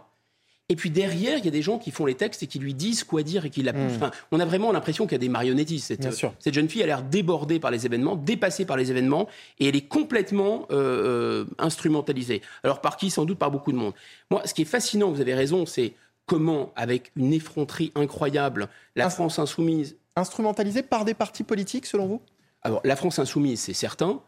Et 0.72 0.76
puis 0.76 0.92
derrière, 0.92 1.40
il 1.40 1.44
y 1.44 1.48
a 1.48 1.52
des 1.52 1.64
gens 1.64 1.80
qui 1.80 1.90
font 1.90 2.06
les 2.06 2.14
textes 2.14 2.44
et 2.44 2.48
qui 2.48 2.60
lui 2.60 2.76
disent 2.76 3.04
quoi 3.04 3.24
dire 3.24 3.46
et 3.46 3.50
qui 3.50 3.64
la 3.64 3.74
poussent. 3.74 3.98
Hmm. 4.00 4.12
on 4.32 4.40
a 4.40 4.46
vraiment 4.46 4.72
l'impression 4.72 5.06
qu'il 5.08 5.14
y 5.14 5.16
a 5.16 5.18
des 5.18 5.28
marionnettistes. 5.28 5.88
Cette, 5.88 6.14
cette, 6.40 6.54
jeune 6.54 6.70
fille 6.70 6.84
a 6.84 6.86
l'air 6.86 7.02
débordée 7.02 7.60
par 7.60 7.72
les 7.72 7.88
événements, 7.88 8.16
dépassée 8.16 8.66
par 8.66 8.78
les 8.78 8.92
événements, 8.92 9.28
et 9.60 9.70
elle 9.70 9.76
est 9.76 9.88
complètement 9.88 10.68
euh, 10.70 11.46
euh, 11.46 11.46
instrumentalisée. 11.58 12.44
Alors 12.64 12.80
par 12.80 12.96
qui? 12.96 13.10
Sans 13.10 13.26
doute 13.26 13.40
par 13.40 13.50
beaucoup 13.50 13.72
de 13.72 13.78
monde. 13.78 13.94
Moi, 14.30 14.44
ce 14.46 14.54
qui 14.54 14.62
est 14.62 14.66
fascinant, 14.66 15.10
vous 15.10 15.22
avez 15.22 15.34
raison, 15.34 15.66
c'est 15.66 15.96
comment, 16.30 16.72
avec 16.76 17.12
une 17.16 17.34
effronterie 17.34 17.92
incroyable, 17.96 18.70
la 18.96 19.10
France 19.10 19.40
insoumise... 19.40 19.98
Instrumentalisée 20.16 20.84
par 20.84 21.04
des 21.04 21.16
partis 21.16 21.44
politiques, 21.44 21.88
selon 21.88 22.06
vous? 22.06 22.22
Alors, 22.62 22.82
la 22.84 22.96
France 22.96 23.18
insoumise, 23.18 23.62
c'est 23.62 23.74
certain. 23.74 24.22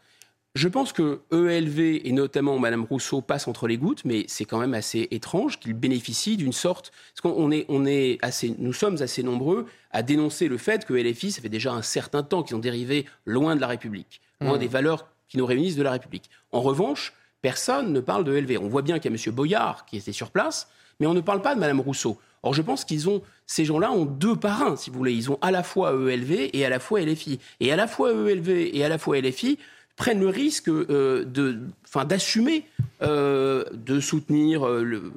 Je 0.56 0.68
pense 0.68 0.94
que 0.94 1.22
ELV 1.32 2.02
et 2.04 2.12
notamment 2.12 2.58
Madame 2.58 2.86
Rousseau 2.86 3.22
passent 3.22 3.48
entre 3.48 3.68
les 3.68 3.78
gouttes, 3.78 4.04
mais 4.04 4.26
c'est 4.28 4.46
quand 4.46 4.58
même 4.58 4.74
assez 4.74 5.08
étrange 5.12 5.60
qu'ils 5.60 5.76
bénéficient 5.76 6.38
d'une 6.38 6.54
sorte. 6.54 6.92
Parce 7.14 7.22
qu'on 7.22 7.52
est, 7.52 7.66
on 7.70 7.86
est 7.86 8.18
assez, 8.24 8.56
nous 8.58 8.74
sommes 8.74 9.02
assez 9.02 9.22
nombreux 9.22 9.68
à 9.92 10.02
dénoncer 10.02 10.48
le 10.48 10.58
fait 10.58 10.86
que 10.86 10.94
LFI, 10.94 11.32
ça 11.32 11.42
fait 11.42 11.50
déjà 11.50 11.72
un 11.72 11.84
certain 11.84 12.24
temps 12.24 12.42
qu'ils 12.42 12.56
ont 12.56 12.60
dérivé 12.60 13.06
loin 13.26 13.56
de 13.56 13.62
la 13.62 13.68
République, 13.68 14.22
loin 14.42 14.56
mmh. 14.56 14.60
des 14.60 14.68
valeurs 14.68 15.08
qui 15.30 15.38
nous 15.38 15.46
réunissent 15.46 15.78
de 15.78 15.84
la 15.84 15.92
République. 15.92 16.30
En 16.52 16.62
revanche, 16.62 17.14
personne 17.42 17.94
ne 17.94 18.00
parle 18.00 18.24
de 18.24 18.36
ELV. 18.36 18.58
On 18.60 18.70
voit 18.70 18.82
bien 18.82 18.98
qu'il 18.98 19.12
y 19.12 19.14
a 19.14 19.18
M. 19.18 19.34
Boyard 19.34 19.86
qui 19.86 19.98
était 19.98 20.12
sur 20.12 20.32
place, 20.32 20.68
mais 21.02 21.08
on 21.08 21.14
ne 21.14 21.20
parle 21.20 21.42
pas 21.42 21.56
de 21.56 21.60
Madame 21.60 21.82
Rousseau. 21.82 22.18
Or, 22.44 22.54
je 22.54 22.62
pense 22.62 22.86
qu'ils 22.86 23.10
ont, 23.10 23.22
ces 23.48 23.66
gens-là 23.66 23.92
ont 23.92 24.06
deux 24.06 24.36
parrains, 24.36 24.76
si 24.76 24.90
vous 24.90 24.98
voulez. 24.98 25.14
Ils 25.14 25.30
ont 25.32 25.38
à 25.42 25.52
la 25.52 25.64
fois 25.64 25.92
ELV 25.92 26.52
et 26.54 26.64
à 26.64 26.70
la 26.70 26.80
fois 26.80 27.02
LFI. 27.02 27.40
Et 27.60 27.72
à 27.72 27.76
la 27.76 27.88
fois 27.88 28.12
ELV 28.12 28.50
et 28.74 28.86
à 28.86 28.90
la 28.90 28.98
fois 28.98 29.20
LFI 29.20 29.58
prennent 29.96 30.20
le 30.20 30.30
risque 30.30 30.70
euh, 30.70 31.26
de, 31.26 31.60
enfin, 31.86 32.06
d'assumer, 32.06 32.66
euh, 33.02 33.66
de 33.74 34.00
soutenir 34.00 34.66
euh, 34.66 34.84
le, 34.84 35.12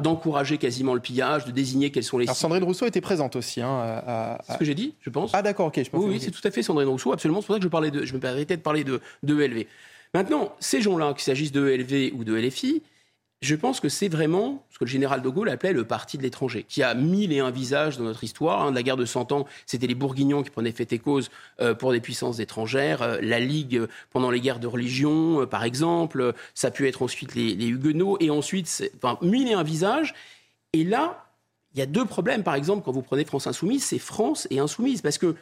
d'encourager 0.00 0.58
quasiment 0.58 0.94
le 0.94 1.00
pillage, 1.00 1.44
de 1.44 1.50
désigner 1.50 1.90
quels 1.90 2.02
sont 2.02 2.18
les. 2.18 2.26
Alors 2.26 2.36
Sandrine 2.36 2.64
Rousseau 2.64 2.86
était 2.86 3.00
présente 3.00 3.36
aussi. 3.36 3.60
Hein, 3.60 4.38
C'est 4.44 4.54
ce 4.54 4.58
que 4.58 4.64
j'ai 4.64 4.74
dit, 4.74 4.94
je 5.00 5.10
pense. 5.10 5.30
Ah 5.34 5.42
d'accord, 5.42 5.66
ok. 5.66 5.80
Je 5.84 5.90
pense 5.90 6.02
oui, 6.02 6.14
oui 6.14 6.20
c'est 6.20 6.32
tout 6.32 6.40
à 6.42 6.50
fait 6.50 6.62
Sandrine 6.62 6.88
Rousseau, 6.88 7.12
absolument. 7.12 7.40
C'est 7.40 7.46
pour 7.46 7.54
ça 7.56 7.60
que 7.60 7.64
je, 7.64 7.68
parlais 7.68 7.92
de, 7.92 8.04
je 8.04 8.14
me 8.14 8.18
permettais 8.18 8.56
de 8.56 8.62
parler 8.62 8.82
de, 8.82 9.00
de 9.22 9.40
ELV. 9.40 9.66
Maintenant, 10.12 10.54
ces 10.58 10.80
gens-là, 10.80 11.12
qu'il 11.12 11.22
s'agisse 11.22 11.52
de 11.52 11.68
ELV 11.68 12.12
ou 12.16 12.24
de 12.24 12.34
LFI, 12.34 12.82
je 13.44 13.54
pense 13.54 13.78
que 13.78 13.88
c'est 13.88 14.08
vraiment 14.08 14.64
ce 14.74 14.78
que 14.80 14.84
le 14.84 14.90
général 14.90 15.22
de 15.22 15.28
Gaulle 15.28 15.50
appelait 15.50 15.72
le 15.72 15.84
parti 15.84 16.18
de 16.18 16.24
l'étranger, 16.24 16.66
qui 16.68 16.82
a 16.82 16.94
mille 16.94 17.32
et 17.32 17.38
un 17.38 17.52
visages 17.52 17.96
dans 17.96 18.02
notre 18.02 18.24
histoire. 18.24 18.60
Hein. 18.60 18.70
de 18.72 18.74
la 18.74 18.82
guerre 18.82 18.96
de 18.96 19.04
Cent 19.04 19.30
Ans, 19.30 19.46
c'était 19.66 19.86
les 19.86 19.94
Bourguignons 19.94 20.42
qui 20.42 20.50
prenaient 20.50 20.72
fait 20.72 20.92
et 20.92 20.98
cause 20.98 21.30
euh, 21.60 21.74
pour 21.74 21.92
des 21.92 22.00
puissances 22.00 22.40
étrangères. 22.40 23.00
Euh, 23.00 23.18
la 23.22 23.38
Ligue 23.38 23.76
euh, 23.76 23.86
pendant 24.10 24.32
les 24.32 24.40
guerres 24.40 24.58
de 24.58 24.66
religion, 24.66 25.46
par 25.46 25.62
exemple. 25.62 26.34
Ça 26.54 26.68
a 26.68 26.70
pu 26.72 26.88
être 26.88 27.02
ensuite 27.02 27.36
les, 27.36 27.68
Huguenots. 27.68 28.16
Et 28.18 28.30
ensuite, 28.30 28.90
enfin, 28.96 29.16
mille 29.22 29.48
et 29.48 29.52
un 29.52 29.62
visages. 29.62 30.12
Et 30.72 30.82
là, 30.82 31.24
il 31.74 31.78
y 31.78 31.82
a 31.82 31.86
deux 31.86 32.04
problèmes. 32.04 32.42
Par 32.42 32.56
exemple, 32.56 32.82
quand 32.84 32.90
vous 32.90 33.02
prenez 33.02 33.24
France 33.24 33.46
Insoumise, 33.46 33.84
c'est 33.84 34.00
France 34.00 34.48
et 34.50 34.58
Insoumise. 34.58 35.02
Parce 35.02 35.18
que 35.18 35.36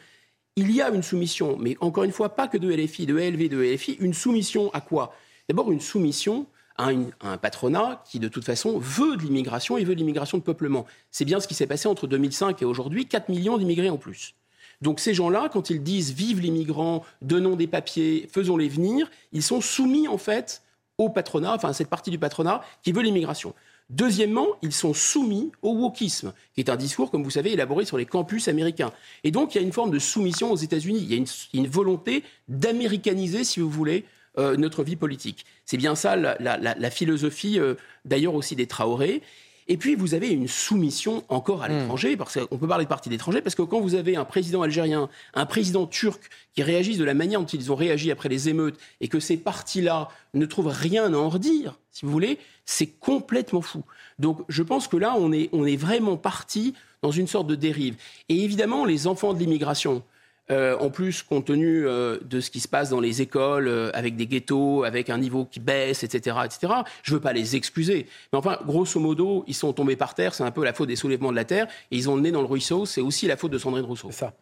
il 0.55 0.69
y 0.69 0.79
a 0.79 0.89
une 0.89 1.01
soumission, 1.01 1.57
mais 1.59 1.75
encore 1.81 2.03
une 2.03 2.11
fois, 2.11 2.35
pas 2.35 2.47
que 2.47 2.59
de 2.59 2.71
LFI, 2.71 3.07
de 3.07 3.15
LV, 3.15 3.49
de 3.49 3.57
LFI, 3.63 3.93
une 3.93 4.13
soumission 4.13 4.69
à 4.73 4.81
quoi? 4.81 5.15
D'abord, 5.49 5.71
une 5.71 5.81
soumission 5.81 6.45
un, 6.77 7.37
patronat 7.37 8.03
qui, 8.09 8.19
de 8.19 8.27
toute 8.27 8.45
façon, 8.45 8.77
veut 8.79 9.17
de 9.17 9.21
l'immigration 9.21 9.77
et 9.77 9.83
veut 9.83 9.93
de 9.93 9.99
l'immigration 9.99 10.37
de 10.37 10.43
peuplement. 10.43 10.85
C'est 11.11 11.25
bien 11.25 11.39
ce 11.39 11.47
qui 11.47 11.53
s'est 11.53 11.67
passé 11.67 11.87
entre 11.87 12.07
2005 12.07 12.61
et 12.61 12.65
aujourd'hui, 12.65 13.05
4 13.05 13.29
millions 13.29 13.57
d'immigrés 13.57 13.89
en 13.89 13.97
plus. 13.97 14.35
Donc 14.81 14.99
ces 14.99 15.13
gens-là, 15.13 15.49
quand 15.51 15.69
ils 15.69 15.81
disent 15.81 16.11
vive 16.11 16.41
les 16.41 16.51
migrants, 16.51 17.05
donnons 17.21 17.55
des 17.55 17.67
papiers, 17.67 18.27
faisons-les 18.31 18.67
venir, 18.67 19.09
ils 19.31 19.43
sont 19.43 19.61
soumis 19.61 20.07
en 20.07 20.17
fait 20.17 20.61
au 20.97 21.09
patronat, 21.09 21.53
enfin 21.53 21.69
à 21.69 21.73
cette 21.73 21.89
partie 21.89 22.11
du 22.11 22.19
patronat 22.19 22.61
qui 22.81 22.91
veut 22.91 23.01
l'immigration. 23.01 23.53
Deuxièmement, 23.89 24.47
ils 24.61 24.73
sont 24.73 24.93
soumis 24.93 25.51
au 25.61 25.73
wokisme, 25.73 26.33
qui 26.53 26.61
est 26.61 26.69
un 26.69 26.75
discours, 26.75 27.11
comme 27.11 27.23
vous 27.23 27.29
savez, 27.29 27.53
élaboré 27.53 27.85
sur 27.85 27.97
les 27.97 28.05
campus 28.05 28.47
américains. 28.47 28.91
Et 29.23 29.31
donc 29.31 29.53
il 29.53 29.59
y 29.59 29.61
a 29.61 29.63
une 29.63 29.73
forme 29.73 29.91
de 29.91 29.99
soumission 29.99 30.51
aux 30.51 30.57
États-Unis. 30.57 30.99
Il 31.01 31.11
y 31.11 31.15
a 31.15 31.25
une 31.53 31.67
volonté 31.67 32.23
d'américaniser, 32.47 33.43
si 33.43 33.59
vous 33.59 33.69
voulez, 33.69 34.05
euh, 34.37 34.55
notre 34.57 34.83
vie 34.83 34.95
politique. 34.95 35.45
C'est 35.65 35.77
bien 35.77 35.95
ça 35.95 36.15
la, 36.15 36.89
philosophie, 36.89 37.59
euh, 37.59 37.75
d'ailleurs 38.05 38.35
aussi 38.35 38.55
des 38.55 38.67
Traoré. 38.67 39.21
Et 39.67 39.77
puis, 39.77 39.95
vous 39.95 40.13
avez 40.13 40.29
une 40.29 40.47
soumission 40.47 41.23
encore 41.29 41.63
à 41.63 41.69
hmm. 41.69 41.79
l'étranger, 41.79 42.17
parce 42.17 42.37
qu'on 42.37 42.57
peut 42.57 42.67
parler 42.67 42.83
de 42.85 42.89
parti 42.89 43.09
d'étranger, 43.09 43.41
parce 43.41 43.55
que 43.55 43.61
quand 43.61 43.79
vous 43.79 43.95
avez 43.95 44.15
un 44.15 44.25
président 44.25 44.61
algérien, 44.61 45.09
un 45.35 45.45
président 45.45 45.85
turc 45.85 46.21
qui 46.53 46.63
réagissent 46.63 46.97
de 46.97 47.05
la 47.05 47.13
manière 47.13 47.39
dont 47.39 47.45
ils 47.45 47.71
ont 47.71 47.75
réagi 47.75 48.11
après 48.11 48.27
les 48.27 48.49
émeutes, 48.49 48.77
et 48.99 49.07
que 49.07 49.19
ces 49.19 49.37
partis-là 49.37 50.09
ne 50.33 50.45
trouvent 50.45 50.67
rien 50.67 51.13
à 51.13 51.17
en 51.17 51.29
redire, 51.29 51.79
si 51.91 52.05
vous 52.05 52.11
voulez, 52.11 52.39
c'est 52.65 52.87
complètement 52.87 53.61
fou. 53.61 53.83
Donc, 54.19 54.41
je 54.49 54.63
pense 54.63 54.87
que 54.87 54.97
là, 54.97 55.15
on 55.17 55.31
est, 55.31 55.49
on 55.53 55.65
est 55.65 55.77
vraiment 55.77 56.17
parti 56.17 56.73
dans 57.01 57.11
une 57.11 57.27
sorte 57.27 57.47
de 57.47 57.55
dérive. 57.55 57.95
Et 58.29 58.43
évidemment, 58.43 58.85
les 58.85 59.07
enfants 59.07 59.33
de 59.33 59.39
l'immigration, 59.39 60.03
euh, 60.51 60.77
en 60.77 60.89
plus, 60.89 61.23
compte 61.23 61.45
tenu 61.45 61.87
euh, 61.87 62.19
de 62.23 62.41
ce 62.41 62.51
qui 62.51 62.59
se 62.59 62.67
passe 62.67 62.89
dans 62.89 62.99
les 62.99 63.21
écoles, 63.21 63.67
euh, 63.67 63.91
avec 63.93 64.17
des 64.17 64.27
ghettos, 64.27 64.83
avec 64.83 65.09
un 65.09 65.17
niveau 65.17 65.45
qui 65.45 65.59
baisse, 65.59 66.03
etc., 66.03 66.37
etc., 66.43 66.73
je 67.01 67.11
ne 67.11 67.17
veux 67.17 67.21
pas 67.21 67.31
les 67.31 67.55
excuser. 67.55 68.07
Mais 68.31 68.39
enfin, 68.39 68.57
grosso 68.65 68.99
modo, 68.99 69.45
ils 69.47 69.55
sont 69.55 69.71
tombés 69.71 69.95
par 69.95 70.15
terre, 70.15 70.33
c'est 70.33 70.43
un 70.43 70.51
peu 70.51 70.65
la 70.65 70.73
faute 70.73 70.89
des 70.89 70.97
soulèvements 70.97 71.31
de 71.31 71.37
la 71.37 71.45
terre, 71.45 71.67
et 71.91 71.97
ils 71.97 72.09
ont 72.09 72.15
le 72.15 72.21
nez 72.21 72.31
dans 72.31 72.41
le 72.41 72.47
ruisseau, 72.47 72.85
c'est 72.85 73.01
aussi 73.01 73.25
la 73.25 73.37
faute 73.37 73.51
de 73.51 73.57
Sandrine 73.57 73.85
Rousseau. 73.85 74.11
Ça. 74.11 74.33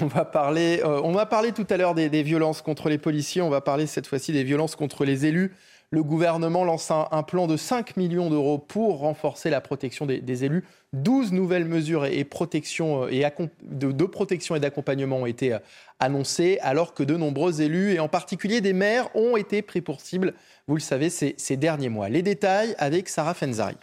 On 0.00 0.06
va 0.06 0.24
parler, 0.24 0.80
on 0.84 1.12
va 1.12 1.26
parler 1.26 1.52
tout 1.52 1.66
à 1.68 1.76
l'heure 1.76 1.94
des, 1.94 2.22
violences 2.22 2.62
contre 2.62 2.88
les 2.88 2.96
policiers, 2.96 3.42
on 3.42 3.50
va 3.50 3.60
parler 3.60 3.86
cette 3.86 4.06
fois-ci 4.06 4.32
des 4.32 4.42
violences 4.42 4.74
contre 4.74 5.04
les 5.04 5.26
élus 5.26 5.54
le 5.92 6.02
gouvernement 6.02 6.64
lance 6.64 6.90
un, 6.90 7.22
plan 7.22 7.46
de 7.46 7.58
5 7.58 7.98
millions 7.98 8.30
d'euros 8.30 8.56
pour 8.56 9.00
renforcer 9.00 9.50
la 9.50 9.60
protection 9.60 10.06
des, 10.06 10.44
élus. 10.44 10.64
12 10.94 11.32
nouvelles 11.32 11.66
mesures 11.66 12.04
euh, 12.04 13.28
de, 13.62 14.04
protection 14.06 14.56
et 14.56 14.60
d'accompagnement 14.60 15.18
ont 15.18 15.26
été 15.26 15.52
euh, 15.52 15.58
annoncées, 16.00 16.58
alors 16.62 16.94
que 16.94 17.02
de 17.02 17.14
nombreux 17.14 17.60
élus, 17.60 17.92
et 17.92 18.00
en 18.00 18.08
particulier 18.08 18.62
des 18.62 18.72
maires, 18.72 19.14
ont 19.14 19.36
été 19.36 19.60
pris 19.60 19.82
pour 19.82 20.00
cible, 20.00 20.32
vous 20.66 20.76
le 20.76 20.80
savez, 20.80 21.10
ces, 21.10 21.56
derniers 21.58 21.90
mois. 21.90 22.08
Les 22.08 22.22
détails 22.22 22.74
avec 22.78 23.10
Sarah 23.10 23.34
Fenzari. 23.34 23.76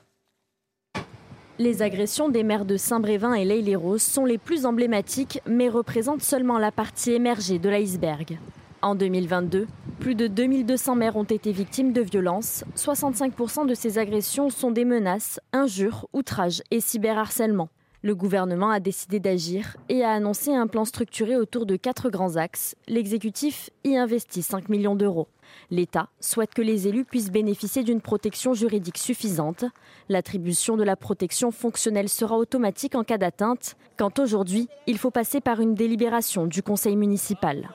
Les 1.60 1.84
agressions 1.84 2.30
des 2.30 2.41
maires 2.41 2.65
de 2.65 2.78
Saint-Brévin 2.78 3.36
et 3.36 3.45
l'Aille-les-Roses 3.45 4.02
sont 4.02 4.26
les 4.26 4.39
plus 4.39 4.65
emblématiques, 4.65 5.41
mais 5.45 5.69
représentent 5.69 6.24
seulement 6.24 6.58
la 6.58 6.72
partie 6.72 7.12
émergée 7.12 7.60
de 7.60 7.69
l'iceberg. 7.69 8.39
En 8.81 8.95
2022, 8.95 9.67
plus 9.99 10.15
de 10.15 10.27
2200 10.27 10.95
maires 10.95 11.17
ont 11.17 11.25
été 11.25 11.51
victimes 11.51 11.91
de 11.91 12.01
violences. 12.01 12.63
65% 12.77 13.67
de 13.67 13.73
ces 13.73 13.97
agressions 13.97 14.49
sont 14.49 14.71
des 14.71 14.85
menaces, 14.85 15.41
injures, 15.51 16.07
outrages 16.13 16.63
et 16.71 16.79
cyberharcèlement. 16.79 17.67
Le 18.03 18.15
gouvernement 18.15 18.69
a 18.69 18.79
décidé 18.79 19.19
d'agir 19.19 19.75
et 19.89 20.05
a 20.05 20.11
annoncé 20.11 20.55
un 20.55 20.67
plan 20.67 20.85
structuré 20.85 21.35
autour 21.35 21.65
de 21.65 21.75
quatre 21.75 22.09
grands 22.09 22.37
axes. 22.37 22.75
L'exécutif 22.87 23.69
y 23.83 23.97
investit 23.97 24.41
5 24.41 24.69
millions 24.69 24.95
d'euros. 24.95 25.27
L'État 25.69 26.07
souhaite 26.21 26.53
que 26.53 26.61
les 26.61 26.87
élus 26.87 27.03
puissent 27.03 27.31
bénéficier 27.31 27.83
d'une 27.83 27.99
protection 27.99 28.53
juridique 28.53 28.97
suffisante. 28.97 29.65
L'attribution 30.07 30.77
de 30.77 30.85
la 30.85 30.95
protection 30.95 31.51
fonctionnelle 31.51 32.07
sera 32.07 32.37
automatique 32.37 32.95
en 32.95 33.03
cas 33.03 33.17
d'atteinte, 33.17 33.75
quand 33.97 34.19
aujourd'hui, 34.19 34.69
il 34.87 34.97
faut 34.97 35.11
passer 35.11 35.41
par 35.41 35.59
une 35.59 35.73
délibération 35.73 36.47
du 36.47 36.63
conseil 36.63 36.95
municipal. 36.95 37.69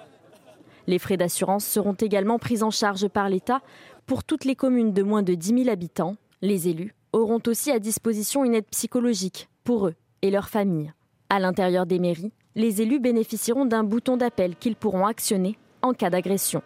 Les 0.86 0.98
frais 0.98 1.16
d'assurance 1.16 1.64
seront 1.64 1.94
également 1.94 2.38
pris 2.38 2.62
en 2.62 2.70
charge 2.70 3.08
par 3.08 3.28
l'État 3.28 3.60
pour 4.06 4.24
toutes 4.24 4.44
les 4.44 4.54
communes 4.54 4.92
de 4.92 5.02
moins 5.02 5.22
de 5.22 5.34
10 5.34 5.64
000 5.64 5.68
habitants. 5.68 6.16
Les 6.42 6.68
élus 6.68 6.94
auront 7.12 7.40
aussi 7.46 7.70
à 7.70 7.78
disposition 7.78 8.44
une 8.44 8.54
aide 8.54 8.66
psychologique 8.70 9.48
pour 9.64 9.86
eux 9.88 9.94
et 10.22 10.30
leurs 10.30 10.48
familles. 10.48 10.92
À 11.30 11.40
l'intérieur 11.40 11.86
des 11.86 11.98
mairies, 11.98 12.32
les 12.54 12.82
élus 12.82 13.00
bénéficieront 13.00 13.64
d'un 13.64 13.82
bouton 13.82 14.16
d'appel 14.16 14.56
qu'ils 14.56 14.76
pourront 14.76 15.06
actionner 15.06 15.58
en 15.82 15.92
cas 15.92 16.10
d'agression. 16.10 16.62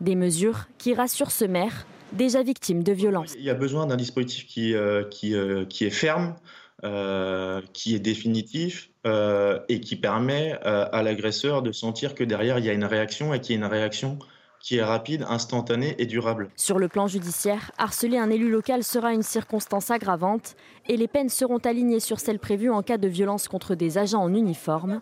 Des 0.00 0.14
mesures 0.14 0.66
qui 0.78 0.94
rassurent 0.94 1.30
ce 1.30 1.44
maire 1.44 1.86
déjà 2.12 2.42
victime 2.42 2.82
de 2.82 2.92
violences. 2.92 3.34
Il 3.36 3.44
y 3.44 3.50
a 3.50 3.54
besoin 3.54 3.86
d'un 3.86 3.96
dispositif 3.96 4.46
qui, 4.46 4.74
euh, 4.74 5.04
euh, 5.24 5.66
est 5.80 5.90
ferme, 5.90 6.36
euh, 6.84 7.62
qui 7.72 7.94
est 7.94 7.98
définitif 8.00 8.90
euh, 9.06 9.60
et 9.68 9.80
qui 9.80 9.94
permet 9.94 10.58
euh, 10.66 10.86
à 10.90 11.02
l'agresseur 11.02 11.62
de 11.62 11.70
sentir 11.70 12.14
que 12.14 12.24
derrière 12.24 12.58
il 12.58 12.64
y 12.64 12.70
a 12.70 12.72
une 12.72 12.84
réaction 12.84 13.32
et 13.32 13.40
qu'il 13.40 13.54
y 13.54 13.58
a 13.58 13.64
une 13.64 13.70
réaction 13.70 14.18
qui 14.58 14.78
est 14.78 14.82
rapide, 14.82 15.24
instantané 15.28 15.94
et 15.98 16.06
durable. 16.06 16.50
Sur 16.56 16.80
le 16.80 16.88
plan 16.88 17.06
judiciaire, 17.06 17.70
harceler 17.78 18.18
un 18.18 18.30
élu 18.30 18.50
local 18.50 18.82
sera 18.82 19.12
une 19.12 19.22
circonstance 19.22 19.92
aggravante 19.92 20.56
et 20.88 20.96
les 20.96 21.06
peines 21.06 21.28
seront 21.28 21.58
alignées 21.58 22.00
sur 22.00 22.18
celles 22.18 22.40
prévues 22.40 22.70
en 22.70 22.82
cas 22.82 22.98
de 22.98 23.06
violence 23.06 23.46
contre 23.46 23.76
des 23.76 23.96
agents 23.96 24.22
en 24.22 24.34
uniforme. 24.34 25.00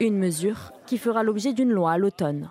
Une 0.00 0.16
mesure 0.16 0.72
qui 0.86 0.96
fera 0.96 1.22
l'objet 1.22 1.52
d'une 1.52 1.72
loi 1.72 1.92
à 1.92 1.98
l'automne. 1.98 2.48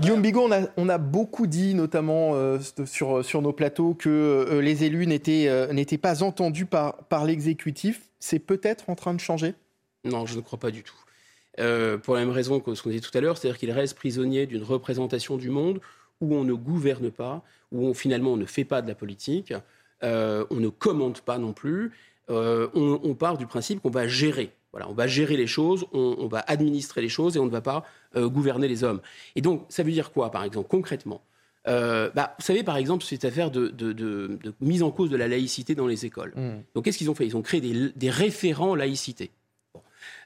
Guillaume 0.00 0.22
Bigot, 0.22 0.48
on 0.76 0.88
a, 0.88 0.98
beaucoup 0.98 1.46
dit, 1.46 1.74
notamment 1.74 2.34
euh, 2.34 2.58
sur, 2.86 3.24
sur, 3.24 3.42
nos 3.42 3.52
plateaux, 3.52 3.94
que 3.94 4.08
euh, 4.08 4.60
les 4.60 4.84
élus 4.84 5.06
euh, 5.28 5.72
n'étaient 5.72 5.98
pas 5.98 6.22
entendus 6.22 6.66
par, 6.66 6.96
par 7.04 7.24
l'exécutif. 7.24 8.02
C'est 8.18 8.38
peut-être 8.38 8.88
en 8.90 8.94
train 8.94 9.14
de 9.14 9.20
changer? 9.20 9.54
Non, 10.04 10.26
je 10.26 10.36
ne 10.36 10.40
crois 10.40 10.58
pas 10.58 10.70
du 10.70 10.82
tout. 10.82 10.94
pour 12.02 12.14
la 12.14 12.20
même 12.20 12.30
raison 12.30 12.60
que 12.60 12.74
ce 12.74 12.82
qu'on 12.82 12.90
disait 12.90 13.00
tout 13.00 13.16
à 13.16 13.20
l'heure, 13.20 13.38
c'est-à-dire 13.38 13.58
qu'ils 13.58 13.72
restent 13.72 13.96
prisonniers 13.96 14.46
d'une 14.46 14.62
représentation 14.62 15.36
du 15.36 15.50
monde 15.50 15.80
où 16.20 16.34
on 16.34 16.44
ne 16.44 16.54
gouverne 16.54 17.10
pas, 17.10 17.42
où 17.72 17.86
on, 17.86 17.94
finalement 17.94 18.32
on 18.32 18.36
ne 18.36 18.46
fait 18.46 18.64
pas 18.64 18.82
de 18.82 18.88
la 18.88 18.94
politique, 18.94 19.52
on 20.02 20.46
ne 20.50 20.68
commente 20.68 21.20
pas 21.20 21.38
non 21.38 21.52
plus. 21.52 21.92
On, 22.28 23.00
on 23.02 23.14
part 23.14 23.38
du 23.38 23.46
principe 23.46 23.80
qu'on 23.82 23.90
va 23.90 24.08
gérer 24.08 24.52
voilà, 24.72 24.88
on 24.88 24.94
va 24.94 25.06
gérer 25.06 25.36
les 25.36 25.46
choses, 25.46 25.86
on, 25.92 26.26
va 26.26 26.40
administrer 26.40 27.02
les 27.02 27.10
choses 27.10 27.36
et 27.36 27.38
on 27.38 27.44
ne 27.44 27.50
va 27.50 27.60
pas 27.60 27.84
euh, 28.16 28.28
gouverner 28.28 28.68
les 28.68 28.84
hommes. 28.84 29.00
Et 29.36 29.42
donc, 29.42 29.66
ça 29.68 29.82
veut 29.82 29.92
dire 29.92 30.12
quoi, 30.12 30.30
par 30.30 30.44
exemple, 30.44 30.68
concrètement? 30.68 31.22
Euh, 31.68 32.10
bah, 32.14 32.34
Vous 32.38 32.44
savez, 32.44 32.62
par 32.62 32.76
exemple, 32.76 33.04
cette 33.04 33.24
affaire 33.24 33.50
de, 33.50 34.38
mise 34.60 34.82
en 34.82 34.90
cause 34.90 35.10
de 35.10 35.16
la 35.16 35.28
laïcité 35.28 35.74
dans 35.74 35.86
les 35.86 36.06
écoles. 36.06 36.32
Mmh. 36.34 36.50
Donc, 36.74 36.84
qu'est-ce 36.84 36.98
qu'ils 36.98 37.10
ont 37.10 37.14
fait? 37.14 37.26
Ils 37.26 37.36
ont 37.36 37.42
créé 37.42 37.60
des, 37.60 38.10
référents 38.10 38.74
laïcité. 38.74 39.30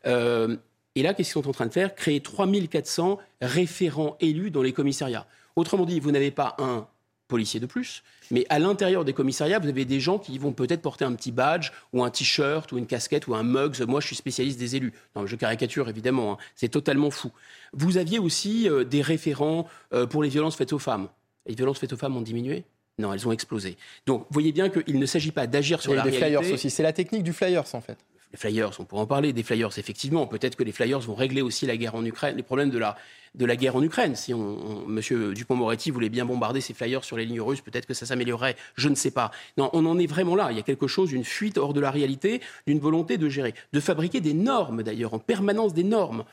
Euh, 0.07 0.57
et 0.95 1.03
là, 1.03 1.13
qu'est-ce 1.13 1.33
qu'ils 1.33 1.43
sont 1.43 1.49
en 1.49 1.53
train 1.53 1.67
de 1.67 1.73
faire? 1.73 1.95
Créer 1.95 2.21
3400 2.21 3.19
référents 3.43 4.17
élus 4.21 4.51
dans 4.51 4.63
les 4.63 4.73
commissariats. 4.73 5.27
Autrement 5.57 5.85
dit, 5.87 6.01
vous 6.01 6.13
n'avez 6.13 6.31
pas 6.31 6.55
un 6.59 6.87
policiers 7.29 7.61
de 7.61 7.67
plus. 7.67 8.03
Mais 8.31 8.47
à 8.49 8.59
l'intérieur 8.59 9.05
des 9.05 9.13
commissariats, 9.13 9.59
vous 9.59 9.69
avez 9.69 9.85
des 9.85 10.01
gens 10.01 10.19
qui 10.19 10.39
vont 10.39 10.53
peut-être 10.53 10.83
porter 10.83 11.05
un 11.05 11.13
petit 11.15 11.33
badge 11.33 11.71
ou 11.93 12.03
un 12.05 12.11
t-shirt 12.11 12.71
ou 12.73 12.79
une 12.79 12.87
casquette 12.87 13.27
ou 13.27 13.35
un 13.35 13.43
mugs. 13.43 13.81
Moi, 13.87 14.01
je 14.01 14.07
suis 14.07 14.17
spécialiste 14.17 14.59
des 14.59 14.77
élus. 14.77 14.93
Non, 15.15 15.27
je 15.27 15.37
caricature 15.37 15.89
évidemment. 15.89 16.33
Hein. 16.33 16.39
C'est 16.55 16.69
totalement 16.69 17.11
fou. 17.11 17.31
Vous 17.73 17.99
aviez 17.99 18.19
aussi 18.19 18.69
euh, 18.69 18.85
des 18.85 19.03
référents 19.03 19.67
euh, 19.93 20.07
pour 20.07 20.23
les 20.23 20.29
violences 20.29 20.57
faites 20.57 20.73
aux 20.73 20.79
femmes. 20.79 21.09
Les 21.47 21.55
violences 21.55 21.79
faites 21.79 21.93
aux 21.93 21.97
femmes 21.97 22.17
ont 22.17 22.23
diminué? 22.23 22.65
Non, 22.99 23.13
elles 23.13 23.29
ont 23.29 23.33
explosé. 23.33 23.77
Donc, 24.07 24.23
vous 24.23 24.33
voyez 24.33 24.53
bien 24.53 24.71
qu'il 24.71 24.99
ne 24.99 25.07
s'agit 25.07 25.31
pas 25.31 25.47
d'agir 25.47 25.83
sur 25.83 25.95
la 25.95 26.03
des 26.03 26.11
réalité. 26.11 26.35
flyers 26.35 26.55
aussi. 26.55 26.71
C'est 26.71 26.83
la 26.83 26.93
technique 26.93 27.23
du 27.23 27.33
flyers, 27.33 27.75
en 27.75 27.81
fait 27.81 27.99
les 28.37 28.51
flyers, 28.51 28.71
on 28.79 28.85
pourrait 28.85 29.03
en 29.03 29.07
parler 29.07 29.33
des 29.33 29.43
flyers, 29.43 29.79
effectivement. 29.79 30.27
Peut-être 30.27 30.57
que 30.57 30.63
les 30.63 30.73
flyers 30.73 31.01
vont 31.01 31.15
régler 31.15 31.41
aussi 31.41 31.65
la 31.65 31.77
guerre 31.79 31.95
en 31.95 32.05
Ukraine, 32.05 32.37
les 32.37 32.43
problèmes 32.43 32.69
de 32.69 32.77
la, 32.77 32.97
de 33.35 33.47
la 33.47 33.57
guerre 33.57 33.77
en 33.77 33.83
Ukraine. 33.83 34.15
Si 34.15 34.35
on, 34.35 34.87
Monsieur 34.87 35.33
Dupont-Moretti 35.33 35.91
voulait 35.91 36.11
bien 36.11 36.27
bombarder 36.27 36.61
ces 36.61 36.75
flyers 36.75 37.03
sur 37.03 37.17
les 37.17 37.25
lignes 37.25 37.41
russes, 37.41 37.63
peut-être 37.63 37.87
que 37.87 37.95
ça 37.95 38.05
s'améliorerait. 38.05 38.57
Je 38.77 38.91
ne 38.91 38.95
sais 38.95 39.11
pas. 39.11 39.31
Non, 39.57 39.71
on 39.73 39.87
en 39.87 39.99
est 39.99 40.07
vraiment 40.07 40.37
là. 40.37 40.49
Il 40.51 40.57
y 40.57 40.61
a 40.61 40.63
quelque 40.63 40.87
chose, 40.87 41.13
une 41.13 41.25
fuite 41.25 41.57
hors 41.57 41.73
de 41.73 41.81
la 41.81 41.91
réalité, 41.91 42.43
d'une 42.67 42.79
volonté 42.79 43.17
de 43.17 43.29
gérer, 43.31 43.55
de 43.73 43.81
fabriquer 43.81 44.21
des 44.21 44.35
normes 44.35 44.83
d'ailleurs, 44.83 45.15
en 45.15 45.19
permanence 45.19 45.73
des 45.73 45.85
normes. 45.85 46.25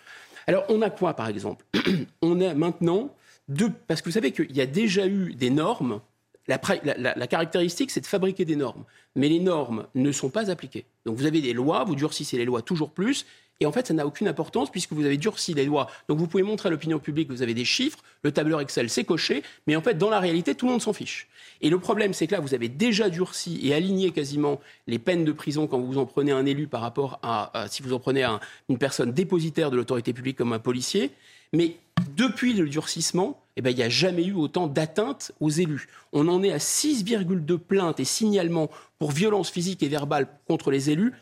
Alors, 0.45 0.65
on 0.67 0.81
a 0.81 0.89
quoi, 0.89 1.13
par 1.13 1.29
exemple? 1.29 1.63
On 2.21 2.41
a 2.41 2.53
maintenant 2.53 3.15
deux, 3.47 3.71
parce 3.87 4.01
que 4.01 4.09
vous 4.09 4.13
savez 4.13 4.33
qu'il 4.33 4.55
y 4.55 4.59
a 4.61 4.65
déjà 4.65 5.07
eu 5.07 5.33
des 5.35 5.49
normes 5.49 6.01
la, 6.47 7.27
caractéristique, 7.27 7.91
c'est 7.91 8.01
de 8.01 8.05
fabriquer 8.05 8.45
des 8.45 8.55
normes. 8.55 8.83
Mais 9.15 9.29
les 9.29 9.39
normes 9.39 9.87
ne 9.95 10.11
sont 10.11 10.29
pas 10.29 10.49
appliquées. 10.49 10.85
Donc 11.05 11.17
vous 11.17 11.25
avez 11.25 11.41
des 11.41 11.53
lois, 11.53 11.83
vous 11.83 11.95
durcissez 11.95 12.37
les 12.37 12.45
lois 12.45 12.61
toujours 12.61 12.91
plus, 12.91 13.25
et 13.59 13.65
en 13.65 13.71
fait, 13.71 13.87
ça 13.87 13.93
n'a 13.93 14.05
aucune 14.05 14.27
importance 14.27 14.71
puisque 14.71 14.93
vous 14.93 15.05
avez 15.05 15.17
durci 15.17 15.53
les 15.53 15.65
lois. 15.65 15.87
Donc 16.07 16.17
vous 16.17 16.27
pouvez 16.27 16.43
montrer 16.43 16.67
à 16.67 16.71
l'opinion 16.71 16.99
publique 16.99 17.27
que 17.29 17.33
vous 17.33 17.41
avez 17.41 17.53
des 17.53 17.65
chiffres, 17.65 17.99
le 18.23 18.31
tableur 18.31 18.59
Excel 18.61 18.89
c'est 18.89 19.03
coché, 19.03 19.43
mais 19.67 19.75
en 19.75 19.81
fait, 19.81 19.97
dans 19.97 20.09
la 20.09 20.19
réalité, 20.19 20.55
tout 20.55 20.65
le 20.65 20.73
monde 20.73 20.81
s'en 20.81 20.93
fiche. 20.93 21.27
Et 21.61 21.69
le 21.69 21.79
problème, 21.79 22.13
c'est 22.13 22.27
que 22.27 22.33
là, 22.33 22.41
vous 22.41 22.53
avez 22.53 22.67
déjà 22.67 23.09
durci 23.09 23.59
et 23.63 23.73
aligné 23.73 24.11
quasiment 24.11 24.59
les 24.87 24.99
peines 24.99 25.23
de 25.23 25.31
prison 25.31 25.67
quand 25.67 25.79
vous 25.79 25.97
en 25.97 26.05
prenez 26.05 26.31
un 26.31 26.45
élu 26.45 26.67
par 26.67 26.81
rapport 26.81 27.19
à, 27.23 27.67
si 27.69 27.81
vous 27.81 27.93
en 27.93 27.99
prenez 27.99 28.25
une 28.69 28.77
personne 28.77 29.13
dépositaire 29.13 29.71
de 29.71 29.77
l'autorité 29.77 30.11
publique 30.11 30.37
comme 30.37 30.51
un 30.51 30.59
policier. 30.59 31.11
Mais 31.53 31.77
depuis 32.17 32.53
le 32.53 32.67
durcissement, 32.67 33.39
eh 33.55 33.61
ben, 33.61 33.69
il 33.69 33.77
n'y 33.77 33.83
a 33.83 33.89
jamais 33.89 34.25
eu 34.25 34.33
autant 34.33 34.67
d'atteintes 34.67 35.31
aux 35.39 35.49
élus. 35.49 35.87
On 36.11 36.27
en 36.27 36.43
est 36.43 36.51
à 36.51 36.57
6,2 36.57 37.57
plaintes 37.57 37.99
et 37.99 38.05
signalements 38.05 38.69
pour 38.99 39.11
violences 39.11 39.51
physiques 39.51 39.83
et 39.83 39.87
verbales 39.87 40.27
contre 40.47 40.71
les 40.71 40.89
élus 40.89 41.13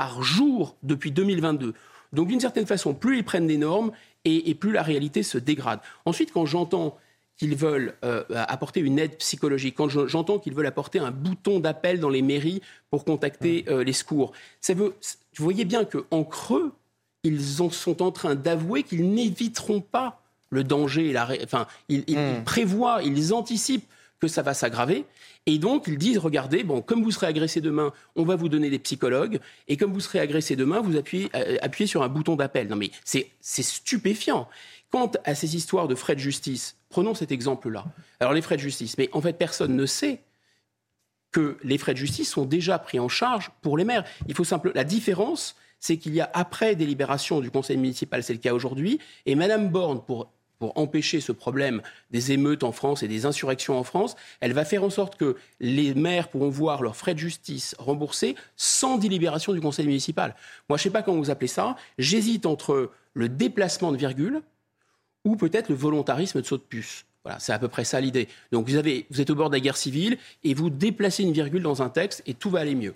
par 0.00 0.22
jour 0.22 0.76
depuis 0.82 1.10
2022. 1.10 1.74
Donc 2.14 2.28
d'une 2.28 2.40
certaine 2.40 2.64
façon, 2.64 2.94
plus 2.94 3.18
ils 3.18 3.22
prennent 3.22 3.46
des 3.46 3.58
normes 3.58 3.92
et, 4.24 4.54
plus 4.54 4.72
la 4.72 4.82
réalité 4.82 5.22
se 5.22 5.36
dégrade. 5.36 5.80
Ensuite, 6.06 6.32
quand 6.32 6.46
j'entends 6.46 6.96
qu'ils 7.36 7.54
veulent 7.54 7.94
euh, 8.02 8.24
apporter 8.30 8.80
une 8.80 8.98
aide 8.98 9.18
psychologique, 9.18 9.74
quand 9.76 9.90
j'entends 9.90 10.38
qu'ils 10.38 10.54
veulent 10.54 10.64
apporter 10.64 11.00
un 11.00 11.10
bouton 11.10 11.60
d'appel 11.60 12.00
dans 12.00 12.08
les 12.08 12.22
mairies 12.22 12.62
pour 12.88 13.04
contacter 13.04 13.66
euh, 13.68 13.84
les 13.84 13.92
secours, 13.92 14.32
ça 14.62 14.72
veut, 14.72 14.94
vous 15.36 15.44
voyez 15.44 15.66
bien 15.66 15.84
qu'en 15.84 16.24
creux, 16.24 16.72
ils 17.22 17.60
en 17.60 17.68
sont 17.68 18.00
en 18.00 18.10
train 18.10 18.34
d'avouer 18.34 18.84
qu'ils 18.84 19.12
n'éviteront 19.12 19.82
pas 19.82 20.22
le 20.48 20.64
danger. 20.64 21.12
La 21.12 21.28
enfin, 21.44 21.66
ils, 21.90 22.04
hmm. 22.08 22.42
prévoient, 22.44 23.02
ils 23.02 23.34
anticipent 23.34 23.86
que 24.20 24.28
ça 24.28 24.42
va 24.42 24.54
s'aggraver. 24.54 25.06
Et 25.46 25.58
donc, 25.58 25.86
ils 25.86 25.98
disent, 25.98 26.18
regardez, 26.18 26.62
bon, 26.62 26.82
comme 26.82 27.02
vous 27.02 27.10
serez 27.10 27.26
agressé 27.26 27.60
demain, 27.60 27.92
on 28.14 28.24
va 28.24 28.36
vous 28.36 28.48
donner 28.48 28.70
des 28.70 28.78
psychologues. 28.78 29.40
Et 29.66 29.76
comme 29.76 29.92
vous 29.92 30.00
serez 30.00 30.20
agressé 30.20 30.56
demain, 30.56 30.80
vous 30.80 30.96
appuyez, 30.96 31.30
euh, 31.34 31.56
appuyez 31.62 31.86
sur 31.86 32.02
un 32.02 32.08
bouton 32.08 32.36
d'appel. 32.36 32.68
Non, 32.68 32.76
mais 32.76 32.90
c'est 33.04 33.32
stupéfiant. 33.44 34.48
Quant 34.90 35.10
à 35.24 35.34
ces 35.34 35.56
histoires 35.56 35.88
de 35.88 35.94
frais 35.94 36.14
de 36.14 36.20
justice, 36.20 36.76
prenons 36.88 37.14
cet 37.14 37.32
exemple-là. 37.32 37.84
Alors, 38.20 38.34
les 38.34 38.42
frais 38.42 38.56
de 38.56 38.60
justice, 38.60 38.98
mais 38.98 39.08
en 39.12 39.20
fait, 39.20 39.32
personne 39.32 39.74
ne 39.74 39.86
sait 39.86 40.20
que 41.32 41.56
les 41.62 41.78
frais 41.78 41.92
de 41.92 41.98
justice 41.98 42.28
sont 42.28 42.44
déjà 42.44 42.78
pris 42.78 42.98
en 42.98 43.08
charge 43.08 43.50
pour 43.62 43.78
les 43.78 43.84
maires. 43.84 44.04
Il 44.26 44.34
faut 44.34 44.44
simplement. 44.44 44.74
La 44.74 44.84
différence, 44.84 45.54
c'est 45.78 45.96
qu'il 45.96 46.14
y 46.14 46.20
a 46.20 46.28
après 46.34 46.74
délibération 46.74 47.40
du 47.40 47.50
conseil 47.50 47.76
municipal, 47.76 48.22
c'est 48.22 48.32
le 48.32 48.40
cas 48.40 48.52
aujourd'hui, 48.52 48.98
et 49.26 49.34
Madame 49.34 49.68
Borne, 49.68 50.02
pour 50.04 50.30
pour 50.60 50.76
empêcher 50.76 51.20
ce 51.20 51.32
problème 51.32 51.80
des 52.10 52.32
émeutes 52.32 52.62
en 52.64 52.70
France 52.70 53.02
et 53.02 53.08
des 53.08 53.24
insurrections 53.24 53.78
en 53.78 53.82
France, 53.82 54.14
elle 54.40 54.52
va 54.52 54.66
faire 54.66 54.84
en 54.84 54.90
sorte 54.90 55.16
que 55.16 55.36
les 55.58 55.94
maires 55.94 56.28
pourront 56.28 56.50
voir 56.50 56.82
leurs 56.82 56.96
frais 56.96 57.14
de 57.14 57.18
justice 57.18 57.74
remboursés 57.78 58.36
sans 58.56 58.98
délibération 58.98 59.54
du 59.54 59.60
conseil 59.60 59.86
municipal. 59.86 60.36
Moi, 60.68 60.76
je 60.76 60.82
ne 60.82 60.84
sais 60.84 60.90
pas 60.90 61.02
comment 61.02 61.18
vous 61.18 61.30
appelez 61.30 61.48
ça. 61.48 61.76
J'hésite 61.98 62.44
entre 62.44 62.90
le 63.14 63.28
déplacement 63.30 63.90
de 63.90 63.96
virgule 63.96 64.42
ou 65.24 65.34
peut-être 65.34 65.70
le 65.70 65.74
volontarisme 65.74 66.42
de 66.42 66.46
saut 66.46 66.58
de 66.58 66.62
puce. 66.62 67.06
Voilà, 67.24 67.38
c'est 67.38 67.52
à 67.52 67.58
peu 67.58 67.68
près 67.68 67.84
ça 67.84 67.98
l'idée. 68.00 68.28
Donc 68.52 68.68
vous, 68.68 68.76
avez, 68.76 69.06
vous 69.10 69.22
êtes 69.22 69.30
au 69.30 69.34
bord 69.34 69.48
de 69.48 69.56
la 69.56 69.60
guerre 69.60 69.78
civile 69.78 70.18
et 70.44 70.52
vous 70.52 70.68
déplacez 70.68 71.22
une 71.22 71.32
virgule 71.32 71.62
dans 71.62 71.80
un 71.80 71.88
texte 71.88 72.22
et 72.26 72.34
tout 72.34 72.50
va 72.50 72.60
aller 72.60 72.74
mieux. 72.74 72.94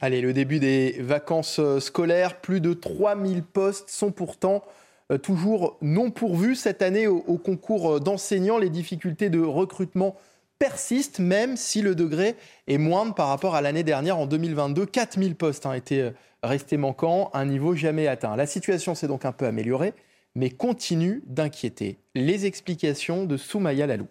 Allez, 0.00 0.22
le 0.22 0.32
début 0.32 0.58
des 0.58 0.96
vacances 1.00 1.58
euh, 1.58 1.80
scolaires, 1.80 2.40
plus 2.40 2.60
de 2.60 2.72
3000 2.72 3.42
postes 3.42 3.90
sont 3.90 4.10
pourtant 4.10 4.64
toujours 5.18 5.76
non 5.82 6.10
pourvus 6.10 6.56
cette 6.56 6.82
année 6.82 7.06
au, 7.06 7.38
concours 7.38 8.00
d'enseignants. 8.00 8.58
Les 8.58 8.70
difficultés 8.70 9.30
de 9.30 9.40
recrutement 9.40 10.16
persistent, 10.58 11.18
même 11.18 11.56
si 11.56 11.82
le 11.82 11.94
degré 11.94 12.36
est 12.66 12.78
moindre 12.78 13.14
par 13.14 13.28
rapport 13.28 13.54
à 13.54 13.60
l'année 13.60 13.82
dernière 13.82 14.18
en 14.18 14.26
2022. 14.26 14.86
4000 14.86 15.34
postes 15.34 15.66
ont 15.66 15.72
été 15.72 16.00
euh, 16.00 16.10
restés 16.42 16.76
manquants, 16.76 17.30
un 17.34 17.44
niveau 17.44 17.74
jamais 17.74 18.06
atteint. 18.06 18.36
La 18.36 18.46
situation 18.46 18.94
s'est 18.94 19.08
donc 19.08 19.24
un 19.24 19.32
peu 19.32 19.46
améliorée, 19.46 19.94
mais 20.34 20.50
continue 20.50 21.22
d'inquiéter. 21.26 21.98
Les 22.14 22.46
explications 22.46 23.24
de 23.24 23.36
Soumaya 23.36 23.86
Lalou. 23.86 24.06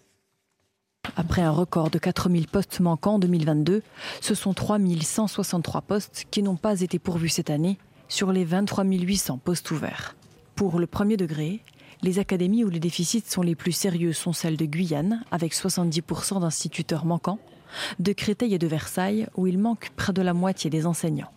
Après 1.16 1.42
un 1.42 1.52
record 1.52 1.90
de 1.90 2.00
4000 2.00 2.48
postes 2.48 2.80
manquants 2.80 3.16
en 3.16 3.20
2022, 3.20 3.82
ce 4.22 4.36
sont 4.36 4.54
3163 4.54 5.82
postes 5.82 6.26
qui 6.32 6.44
n'ont 6.44 6.56
pas 6.56 6.82
été 6.82 6.98
pourvus 6.98 7.30
cette 7.30 7.50
année 7.50 7.78
sur 8.08 8.32
les 8.32 8.46
23 8.46 8.86
800 8.86 9.40
postes 9.44 9.72
ouverts. 9.72 10.16
Pour 10.56 10.80
le 10.80 10.88
premier 10.88 11.18
degré, 11.18 11.62
les 12.02 12.20
académies 12.20 12.64
où 12.64 12.70
les 12.70 12.80
déficits 12.80 13.24
sont 13.26 13.42
les 13.42 13.56
plus 13.56 13.72
sérieux 13.72 14.14
sont 14.14 14.34
celles 14.34 14.58
de 14.58 14.66
Guyane, 14.66 15.24
avec 15.32 15.54
70% 15.54 16.42
d'instituteurs 16.42 17.06
manquants, 17.06 17.40
de 18.00 18.14
Créteil 18.14 18.54
et 18.54 18.60
de 18.60 18.68
Versailles, 18.68 19.28
où 19.36 19.48
il 19.48 19.58
manque 19.58 19.92
près 19.96 20.14
de 20.14 20.22
la 20.22 20.34
moitié 20.34 20.70
des 20.70 20.86
enseignants. 20.86 21.32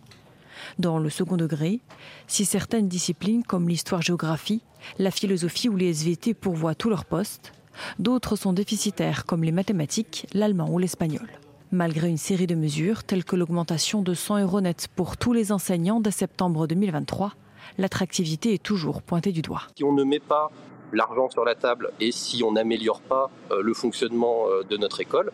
Dans 0.79 0.99
le 0.99 1.09
second 1.09 1.37
degré, 1.37 1.79
si 2.27 2.45
certaines 2.45 2.87
disciplines 2.87 3.43
comme 3.43 3.69
l'histoire-géographie, 3.69 4.61
la 4.99 5.11
philosophie 5.11 5.69
ou 5.69 5.75
les 5.75 5.89
SVT 5.89 6.33
pourvoient 6.33 6.75
tous 6.75 6.89
leurs 6.89 7.05
postes, 7.05 7.53
D'autres 7.99 8.35
sont 8.35 8.53
déficitaires 8.53 9.25
comme 9.25 9.43
les 9.43 9.51
mathématiques, 9.51 10.27
l'allemand 10.33 10.69
ou 10.69 10.79
l'espagnol. 10.79 11.27
Malgré 11.71 12.09
une 12.09 12.17
série 12.17 12.47
de 12.47 12.55
mesures 12.55 13.03
telles 13.03 13.25
que 13.25 13.35
l'augmentation 13.35 14.01
de 14.01 14.13
100 14.13 14.39
euros 14.39 14.61
net 14.61 14.87
pour 14.95 15.17
tous 15.17 15.33
les 15.33 15.51
enseignants 15.51 15.99
dès 15.99 16.11
septembre 16.11 16.67
2023, 16.67 17.33
l'attractivité 17.77 18.53
est 18.53 18.63
toujours 18.63 19.01
pointée 19.01 19.31
du 19.31 19.41
doigt. 19.41 19.63
Si 19.75 19.83
on 19.83 19.93
ne 19.93 20.03
met 20.03 20.19
pas 20.19 20.51
l'argent 20.93 21.29
sur 21.29 21.43
la 21.43 21.53
table 21.53 21.91
et 21.99 22.13
si 22.13 22.43
on 22.43 22.53
n'améliore 22.53 23.01
pas 23.01 23.29
le 23.51 23.73
fonctionnement 23.73 24.45
de 24.69 24.77
notre 24.77 25.01
école, 25.01 25.33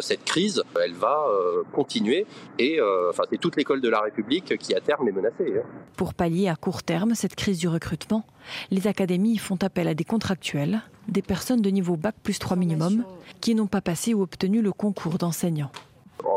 cette 0.00 0.24
crise, 0.24 0.62
elle 0.80 0.92
va 0.92 1.26
continuer. 1.72 2.24
Et 2.60 2.78
enfin, 3.10 3.24
c'est 3.28 3.38
toute 3.38 3.56
l'école 3.56 3.80
de 3.80 3.88
la 3.88 4.00
République 4.00 4.56
qui 4.58 4.76
à 4.76 4.80
terme 4.80 5.08
est 5.08 5.12
menacée. 5.12 5.54
Hein. 5.58 5.66
Pour 5.96 6.14
pallier 6.14 6.48
à 6.48 6.54
court 6.54 6.84
terme 6.84 7.16
cette 7.16 7.34
crise 7.34 7.58
du 7.58 7.66
recrutement, 7.66 8.24
les 8.70 8.86
académies 8.86 9.38
font 9.38 9.58
appel 9.62 9.88
à 9.88 9.94
des 9.94 10.04
contractuels, 10.04 10.82
des 11.08 11.22
personnes 11.22 11.62
de 11.62 11.70
niveau 11.70 11.96
bac 11.96 12.14
plus 12.22 12.38
3 12.38 12.56
minimum, 12.56 13.04
qui 13.40 13.56
n'ont 13.56 13.66
pas 13.66 13.80
passé 13.80 14.14
ou 14.14 14.22
obtenu 14.22 14.62
le 14.62 14.72
concours 14.72 15.18
d'enseignant. 15.18 15.72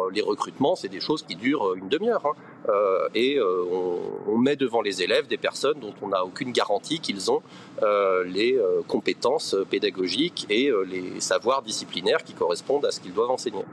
Euh, 0.06 0.12
les 0.14 0.22
recrutements, 0.22 0.76
c'est 0.76 0.90
des 0.90 1.00
choses 1.00 1.24
qui 1.24 1.36
durent 1.36 1.76
une 1.76 1.90
demi-heure. 1.90 2.26
Hein. 2.26 2.34
Euh, 2.70 3.08
et 3.14 3.38
euh, 3.38 3.64
on, 4.28 4.38
met 4.38 4.56
devant 4.56 4.82
les 4.82 5.02
élèves 5.02 5.28
des 5.28 5.38
personnes 5.38 5.80
dont 5.80 5.94
on 6.02 6.10
n'a 6.10 6.24
aucune 6.24 6.52
garantie 6.52 7.00
qu'ils 7.00 7.32
ont 7.32 7.42
les 8.26 8.60
compétences 8.88 9.56
pédagogiques 9.70 10.46
et 10.50 10.72
les 10.86 11.20
savoirs 11.20 11.64
disciplinaires 11.64 12.24
qui 12.24 12.34
correspondent 12.34 12.86
à 12.86 12.92
ce 12.92 13.00
qu'ils 13.00 13.14
doivent 13.14 13.32
enseigner. 13.32 13.64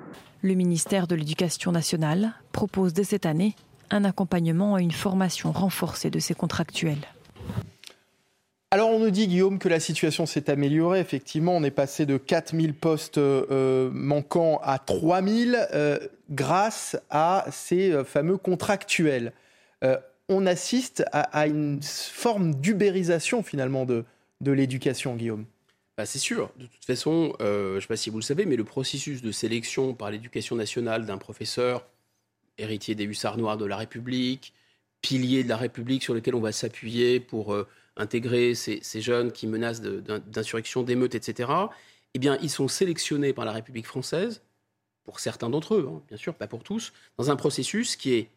Le 0.40 0.54
ministère 0.54 1.06
de 1.06 1.14
l'Éducation 1.14 1.72
nationale 1.72 2.32
propose 2.52 2.94
dès 2.94 3.04
cette 3.04 3.26
année 3.26 3.54
un 3.90 4.04
accompagnement 4.04 4.78
et 4.78 4.82
une 4.82 4.92
formation 4.92 5.52
renforcée 5.52 6.08
de 6.08 6.18
ces 6.20 6.34
contractuels. 6.34 7.06
Alors 8.72 8.88
on 8.88 8.98
nous 8.98 9.10
dit, 9.10 9.28
Guillaume, 9.28 9.58
que 9.58 9.68
la 9.68 9.80
situation 9.80 10.24
s'est 10.24 10.48
améliorée. 10.48 10.98
Effectivement, 10.98 11.54
on 11.54 11.62
est 11.62 11.70
passé 11.70 12.06
de 12.06 12.16
4000 12.16 12.72
postes 12.72 13.18
euh, 13.18 13.90
manquants 13.92 14.62
à 14.64 14.78
3000 14.78 15.68
euh, 15.74 15.98
grâce 16.30 16.96
à 17.10 17.44
ces 17.52 17.92
euh, 17.92 18.02
fameux 18.02 18.38
contractuels. 18.38 19.34
on 20.30 20.46
assiste 20.46 21.04
à, 21.12 21.46
une 21.46 21.82
forme 21.82 22.54
d'ubérisation 22.54 23.42
finalement 23.42 23.84
de, 23.84 24.06
de 24.40 24.52
l'éducation, 24.52 25.16
Guillaume. 25.16 25.44
Bah, 25.98 26.06
c'est 26.06 26.18
sûr. 26.18 26.50
De 26.56 26.64
toute 26.64 26.86
façon, 26.86 27.34
je 27.40 27.74
ne 27.74 27.80
sais 27.80 27.86
pas 27.86 27.96
si 27.96 28.08
vous 28.08 28.20
le 28.20 28.22
savez, 28.22 28.46
mais 28.46 28.56
le 28.56 28.64
processus 28.64 29.20
de 29.20 29.32
sélection 29.32 29.92
par 29.92 30.10
l'éducation 30.10 30.56
nationale 30.56 31.04
d'un 31.04 31.18
professeur, 31.18 31.84
héritier 32.56 32.94
des 32.94 33.04
hussards 33.04 33.36
noirs 33.36 33.58
de 33.58 33.66
la 33.66 33.76
République, 33.76 34.54
pilier 35.02 35.44
de 35.44 35.50
la 35.50 35.58
République 35.58 36.02
sur 36.02 36.14
lequel 36.14 36.34
on 36.34 36.40
va 36.40 36.52
s'appuyer 36.52 37.20
pour 37.20 37.54
intégrer 37.96 38.54
ces, 38.54 39.00
jeunes 39.00 39.32
qui 39.32 39.46
menacent 39.46 39.82
d'insurrection, 39.82 40.82
d'émeutes, 40.82 41.14
etc., 41.14 41.50
eh 42.14 42.18
bien, 42.18 42.38
ils 42.42 42.50
sont 42.50 42.68
sélectionnés 42.68 43.32
par 43.32 43.44
la 43.44 43.52
République 43.52 43.86
française, 43.86 44.42
pour 45.04 45.18
certains 45.18 45.50
d'entre 45.50 45.74
eux, 45.74 45.88
hein, 45.90 46.02
bien 46.08 46.16
sûr, 46.16 46.34
pas 46.34 46.46
pour 46.46 46.62
tous, 46.62 46.92
dans 47.18 47.30
un 47.30 47.36
processus 47.36 47.96
qui 47.96 48.14
est 48.14 48.28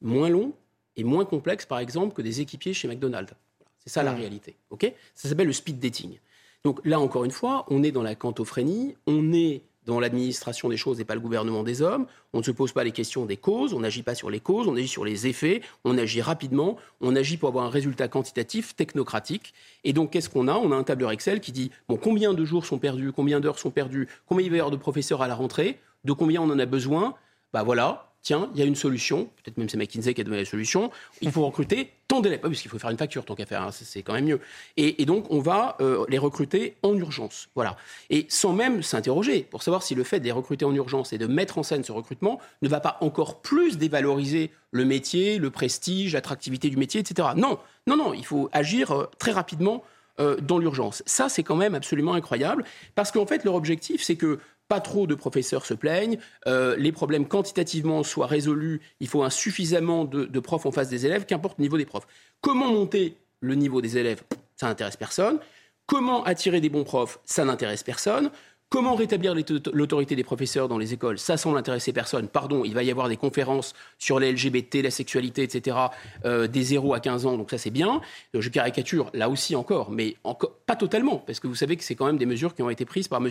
moins 0.00 0.28
long 0.28 0.52
et 0.96 1.04
moins 1.04 1.24
complexe, 1.24 1.64
par 1.66 1.78
exemple, 1.78 2.14
que 2.14 2.22
des 2.22 2.40
équipiers 2.40 2.74
chez 2.74 2.88
McDonald's. 2.88 3.34
C'est 3.78 3.90
ça 3.90 4.02
la 4.02 4.12
réalité. 4.12 4.56
ok? 4.70 4.92
Ça 5.14 5.28
s'appelle 5.28 5.46
le 5.46 5.52
speed 5.52 5.80
dating. 5.80 6.18
Donc 6.64 6.80
là, 6.84 7.00
encore 7.00 7.24
une 7.24 7.32
fois, 7.32 7.64
on 7.68 7.82
est 7.82 7.90
dans 7.90 8.02
la 8.02 8.14
cantophrénie, 8.14 8.94
on 9.06 9.32
est 9.32 9.62
dans 9.86 9.98
l'administration 10.00 10.68
des 10.68 10.76
choses 10.76 11.00
et 11.00 11.04
pas 11.04 11.14
le 11.14 11.20
gouvernement 11.20 11.62
des 11.62 11.82
hommes. 11.82 12.06
On 12.32 12.38
ne 12.38 12.42
se 12.42 12.50
pose 12.50 12.72
pas 12.72 12.84
les 12.84 12.92
questions 12.92 13.26
des 13.26 13.36
causes, 13.36 13.74
on 13.74 13.80
n'agit 13.80 14.02
pas 14.02 14.14
sur 14.14 14.30
les 14.30 14.40
causes, 14.40 14.68
on 14.68 14.76
agit 14.76 14.88
sur 14.88 15.04
les 15.04 15.26
effets, 15.26 15.60
on 15.84 15.98
agit 15.98 16.22
rapidement, 16.22 16.76
on 17.00 17.16
agit 17.16 17.36
pour 17.36 17.48
avoir 17.48 17.64
un 17.64 17.70
résultat 17.70 18.08
quantitatif, 18.08 18.76
technocratique. 18.76 19.54
Et 19.84 19.92
donc, 19.92 20.10
qu'est-ce 20.10 20.28
qu'on 20.28 20.48
a? 20.48 20.54
On 20.54 20.72
a 20.72 20.76
un 20.76 20.84
tableur 20.84 21.10
Excel 21.10 21.40
qui 21.40 21.52
dit 21.52 21.70
combien 22.00 22.34
de 22.34 22.44
jours 22.44 22.66
sont 22.66 22.78
perdus, 22.78 23.12
combien 23.12 23.40
d'heures 23.40 23.58
sont 23.58 23.70
perdues, 23.70 24.08
combien 24.26 24.46
il 24.46 24.50
va 24.50 24.56
y 24.56 24.60
avoir 24.60 24.70
de 24.70 24.76
professeurs 24.76 25.22
à 25.22 25.28
la 25.28 25.34
rentrée, 25.34 25.78
de 26.04 26.12
combien 26.12 26.40
on 26.40 26.50
en 26.50 26.58
a 26.58 26.66
besoin? 26.66 27.14
Bah 27.52 27.62
voilà, 27.62 28.11
tiens, 28.22 28.50
il 28.54 28.60
y 28.60 28.62
a 28.62 28.66
une 28.66 28.76
solution, 28.76 29.24
peut-être 29.42 29.58
même 29.58 29.68
c'est 29.68 29.76
McKinsey 29.76 30.14
qui 30.14 30.20
a 30.20 30.24
donné 30.24 30.38
la 30.38 30.44
solution, 30.44 30.90
il 31.20 31.30
faut 31.30 31.44
recruter 31.44 31.92
tant 32.08 32.20
d'élèves, 32.20 32.40
parce 32.40 32.60
qu'il 32.60 32.70
faut 32.70 32.78
faire 32.78 32.90
une 32.90 32.98
facture 32.98 33.24
tant 33.24 33.34
qu'à 33.34 33.46
faire, 33.46 33.62
hein, 33.62 33.70
c'est 33.72 34.02
quand 34.02 34.12
même 34.12 34.26
mieux. 34.26 34.40
Et, 34.76 35.04
donc 35.04 35.26
on 35.30 35.40
va 35.40 35.76
euh, 35.80 36.04
les 36.08 36.18
recruter 36.18 36.76
en 36.82 36.94
urgence, 36.94 37.48
voilà. 37.54 37.76
Et 38.10 38.26
sans 38.28 38.52
même 38.52 38.82
s'interroger 38.82 39.42
pour 39.42 39.62
savoir 39.62 39.82
si 39.82 39.94
le 39.94 40.04
fait 40.04 40.20
de 40.20 40.24
les 40.24 40.32
recruter 40.32 40.64
en 40.64 40.74
urgence 40.74 41.12
et 41.12 41.18
de 41.18 41.26
mettre 41.26 41.58
en 41.58 41.62
scène 41.62 41.84
ce 41.84 41.92
recrutement 41.92 42.40
ne 42.62 42.68
va 42.68 42.80
pas 42.80 42.98
encore 43.00 43.40
plus 43.40 43.78
dévaloriser 43.78 44.50
le 44.70 44.84
métier, 44.84 45.38
le 45.38 45.50
prestige, 45.50 46.14
l'attractivité 46.14 46.70
du 46.70 46.76
métier, 46.76 47.00
etc. 47.00 47.28
Non, 47.36 47.58
non, 47.86 47.96
non, 47.96 48.14
il 48.14 48.24
faut 48.24 48.48
agir 48.52 48.92
euh, 48.92 49.10
très 49.18 49.32
rapidement 49.32 49.82
euh, 50.20 50.36
dans 50.36 50.58
l'urgence. 50.58 51.02
Ça, 51.06 51.30
c'est 51.30 51.42
quand 51.42 51.56
même 51.56 51.74
absolument 51.74 52.12
incroyable, 52.12 52.64
parce 52.94 53.10
qu'en 53.10 53.24
fait, 53.24 53.44
leur 53.44 53.54
objectif, 53.54 54.02
c'est 54.02 54.16
que 54.16 54.40
pas 54.72 54.80
trop 54.80 55.06
de 55.06 55.14
professeurs 55.14 55.66
se 55.66 55.74
plaignent, 55.74 56.16
euh, 56.46 56.76
les 56.78 56.92
problèmes 56.92 57.28
quantitativement 57.28 58.02
soient 58.02 58.26
résolus, 58.26 58.80
il 59.00 59.06
faut 59.06 59.22
un 59.22 59.28
suffisamment 59.28 60.06
de, 60.06 60.40
profs 60.40 60.64
en 60.64 60.72
face 60.72 60.88
des 60.88 61.04
élèves, 61.04 61.26
qu'importe 61.26 61.58
le 61.58 61.64
niveau 61.64 61.76
des 61.76 61.84
profs. 61.84 62.06
Comment 62.40 62.72
monter 62.72 63.18
le 63.40 63.54
niveau 63.54 63.82
des 63.82 63.98
élèves? 63.98 64.22
Ça 64.56 64.68
n'intéresse 64.68 64.96
personne. 64.96 65.40
Comment 65.84 66.24
attirer 66.24 66.62
des 66.62 66.70
bons 66.70 66.84
profs? 66.84 67.20
Ça 67.26 67.44
n'intéresse 67.44 67.82
personne. 67.82 68.30
Comment 68.72 68.94
rétablir 68.94 69.34
l'autorité 69.74 70.16
des 70.16 70.24
professeurs 70.24 70.66
dans 70.66 70.78
les 70.78 70.94
écoles? 70.94 71.18
Ça 71.18 71.36
semble 71.36 71.58
intéresser 71.58 71.92
personne. 71.92 72.26
Pardon, 72.26 72.64
il 72.64 72.72
va 72.72 72.82
y 72.82 72.90
avoir 72.90 73.10
des 73.10 73.18
conférences 73.18 73.74
sur 73.98 74.18
les 74.18 74.32
LGBT, 74.32 74.76
la 74.76 74.90
sexualité, 74.90 75.42
etc., 75.42 75.76
euh, 76.24 76.46
des 76.46 76.62
0 76.62 76.94
à 76.94 77.00
15 77.00 77.26
ans, 77.26 77.36
donc 77.36 77.50
ça 77.50 77.58
c'est 77.58 77.68
bien. 77.68 78.00
Euh, 78.34 78.40
je 78.40 78.48
caricature 78.48 79.10
là 79.12 79.28
aussi 79.28 79.54
encore, 79.56 79.90
mais 79.90 80.16
pas 80.64 80.74
totalement, 80.74 81.18
parce 81.18 81.38
que 81.38 81.48
vous 81.48 81.54
savez 81.54 81.76
que 81.76 81.84
c'est 81.84 81.94
quand 81.94 82.06
même 82.06 82.16
des 82.16 82.24
mesures 82.24 82.54
qui 82.54 82.62
ont 82.62 82.70
été 82.70 82.86
prises 82.86 83.08
par 83.08 83.20
M. 83.20 83.28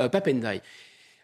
Euh, 0.00 0.08
Papendai. 0.08 0.62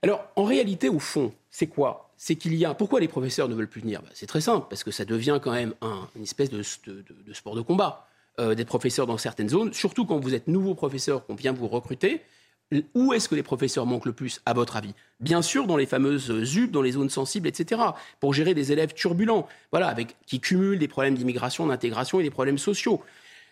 Alors, 0.04 0.24
en 0.36 0.44
réalité, 0.44 0.88
au 0.88 1.00
fond, 1.00 1.32
c'est 1.50 1.66
quoi? 1.66 2.12
C'est 2.16 2.36
qu'il 2.36 2.54
y 2.54 2.64
a. 2.64 2.74
Pourquoi 2.74 3.00
les 3.00 3.08
professeurs 3.08 3.48
ne 3.48 3.56
veulent 3.56 3.66
plus 3.66 3.80
venir? 3.80 4.02
Bah, 4.02 4.10
C'est 4.14 4.26
très 4.26 4.40
simple, 4.40 4.68
parce 4.70 4.84
que 4.84 4.92
ça 4.92 5.04
devient 5.04 5.40
quand 5.42 5.52
même 5.52 5.74
une 6.14 6.22
espèce 6.22 6.50
de, 6.50 6.62
sport 6.62 7.56
de 7.56 7.62
combat. 7.62 8.06
des 8.38 8.64
professeurs 8.64 9.08
dans 9.08 9.18
certaines 9.18 9.48
zones, 9.48 9.72
surtout 9.72 10.06
quand 10.06 10.20
vous 10.20 10.34
êtes 10.34 10.46
nouveau 10.46 10.76
professeur, 10.76 11.26
qu'on 11.26 11.34
vient 11.34 11.52
vous 11.52 11.66
recruter, 11.66 12.22
où 12.94 13.12
est-ce 13.12 13.28
que 13.28 13.34
les 13.34 13.42
professeurs 13.42 13.86
manquent 13.86 14.06
le 14.06 14.12
plus, 14.12 14.40
à 14.46 14.52
votre 14.52 14.76
avis? 14.76 14.94
Bien 15.20 15.42
sûr, 15.42 15.66
dans 15.66 15.76
les 15.76 15.86
fameuses 15.86 16.44
ZUP, 16.44 16.70
dans 16.70 16.82
les 16.82 16.92
zones 16.92 17.10
sensibles, 17.10 17.48
etc., 17.48 17.80
pour 18.20 18.34
gérer 18.34 18.54
des 18.54 18.72
élèves 18.72 18.92
turbulents, 18.92 19.48
voilà, 19.70 19.88
avec, 19.88 20.16
qui 20.26 20.40
cumulent 20.40 20.78
des 20.78 20.88
problèmes 20.88 21.14
d'immigration, 21.14 21.66
d'intégration 21.66 22.20
et 22.20 22.22
des 22.22 22.30
problèmes 22.30 22.58
sociaux. 22.58 23.02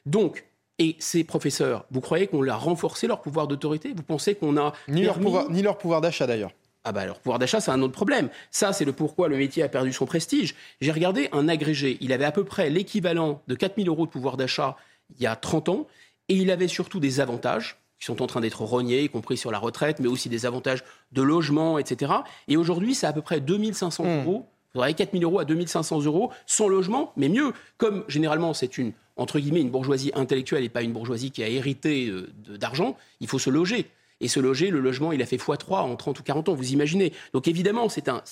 Donc, 0.04 0.44
et 0.78 0.96
ces 0.98 1.24
professeurs, 1.24 1.86
vous 1.90 2.00
croyez 2.00 2.26
qu'on 2.26 2.46
a 2.46 2.54
renforcé 2.54 3.06
leur 3.06 3.22
pouvoir 3.22 3.46
d'autorité? 3.46 3.94
Vous 3.96 4.02
pensez 4.02 4.34
qu'on 4.34 4.58
a... 4.58 4.74
Ni, 4.88 5.02
leur 5.02 5.18
pouvoir, 5.18 5.50
ni 5.50 5.62
leur 5.62 5.78
pouvoir 5.78 6.00
d'achat 6.02 6.26
d'ailleurs. 6.26 6.52
Ah 6.84 6.92
bah 6.92 7.04
leur 7.04 7.18
pouvoir 7.18 7.40
d'achat, 7.40 7.60
c'est 7.60 7.72
un 7.72 7.82
autre 7.82 7.94
problème. 7.94 8.28
Ça, 8.50 8.72
c'est 8.72 8.84
le 8.84 8.92
pourquoi 8.92 9.28
le 9.28 9.36
métier 9.36 9.62
a 9.62 9.68
perdu 9.68 9.92
son 9.92 10.06
prestige. 10.06 10.54
J'ai 10.80 10.92
regardé 10.92 11.28
un 11.32 11.48
agrégé. 11.48 11.96
Il 12.00 12.12
avait 12.12 12.26
à 12.26 12.30
peu 12.30 12.44
près 12.44 12.70
l'équivalent 12.70 13.42
de 13.48 13.54
4000 13.56 13.88
euros 13.88 14.06
de 14.06 14.10
pouvoir 14.10 14.36
d'achat 14.36 14.76
il 15.16 15.22
y 15.22 15.26
a 15.26 15.34
30 15.34 15.68
ans. 15.70 15.86
Et 16.28 16.34
il 16.34 16.50
avait 16.50 16.68
surtout 16.68 17.00
des 17.00 17.18
avantages 17.20 17.78
qui 17.98 18.06
sont 18.06 18.22
en 18.22 18.26
train 18.26 18.40
d'être 18.40 18.62
rognés, 18.62 19.04
y 19.04 19.08
compris 19.08 19.36
sur 19.36 19.50
la 19.50 19.58
retraite, 19.58 20.00
mais 20.00 20.08
aussi 20.08 20.28
des 20.28 20.46
avantages 20.46 20.84
de 21.12 21.22
logement, 21.22 21.78
etc. 21.78 22.12
Et 22.48 22.56
aujourd'hui, 22.56 22.94
c'est 22.94 23.06
à 23.06 23.12
peu 23.12 23.22
près 23.22 23.40
2500 23.40 24.04
mmh. 24.04 24.08
euros. 24.22 24.46
Vous 24.74 24.80
aurez 24.80 24.92
4000 24.92 25.24
euros 25.24 25.38
à 25.38 25.44
2500 25.46 26.02
euros 26.02 26.30
sans 26.46 26.68
logement, 26.68 27.12
mais 27.16 27.28
mieux. 27.28 27.52
Comme 27.78 28.04
généralement, 28.08 28.52
c'est 28.52 28.76
une, 28.76 28.92
entre 29.16 29.38
guillemets, 29.38 29.62
une 29.62 29.70
bourgeoisie 29.70 30.12
intellectuelle 30.14 30.64
et 30.64 30.68
pas 30.68 30.82
une 30.82 30.92
bourgeoisie 30.92 31.30
qui 31.30 31.42
a 31.42 31.48
hérité 31.48 32.08
euh, 32.08 32.28
d'argent, 32.58 32.96
il 33.20 33.28
faut 33.28 33.38
se 33.38 33.48
loger. 33.48 33.90
Et 34.20 34.28
se 34.28 34.40
loger, 34.40 34.70
le 34.70 34.80
logement, 34.80 35.12
il 35.12 35.20
a 35.20 35.26
fait 35.26 35.36
x3 35.36 35.80
en 35.80 35.94
30 35.94 36.20
ou 36.20 36.22
40 36.22 36.48
ans, 36.48 36.54
vous 36.54 36.72
imaginez. 36.72 37.12
Donc 37.34 37.48
évidemment, 37.48 37.90
c'est 37.90 38.08
un, 38.08 38.22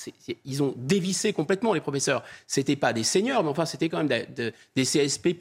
ils 0.46 0.62
ont 0.62 0.74
dévissé 0.78 1.34
complètement 1.34 1.74
les 1.74 1.80
professeurs. 1.80 2.22
C'était 2.46 2.76
pas 2.76 2.94
des 2.94 3.02
seigneurs, 3.02 3.42
mais 3.42 3.50
enfin, 3.50 3.66
c'était 3.66 3.90
quand 3.90 4.02
même 4.02 4.24
des 4.38 4.82
CSP+. 4.82 5.36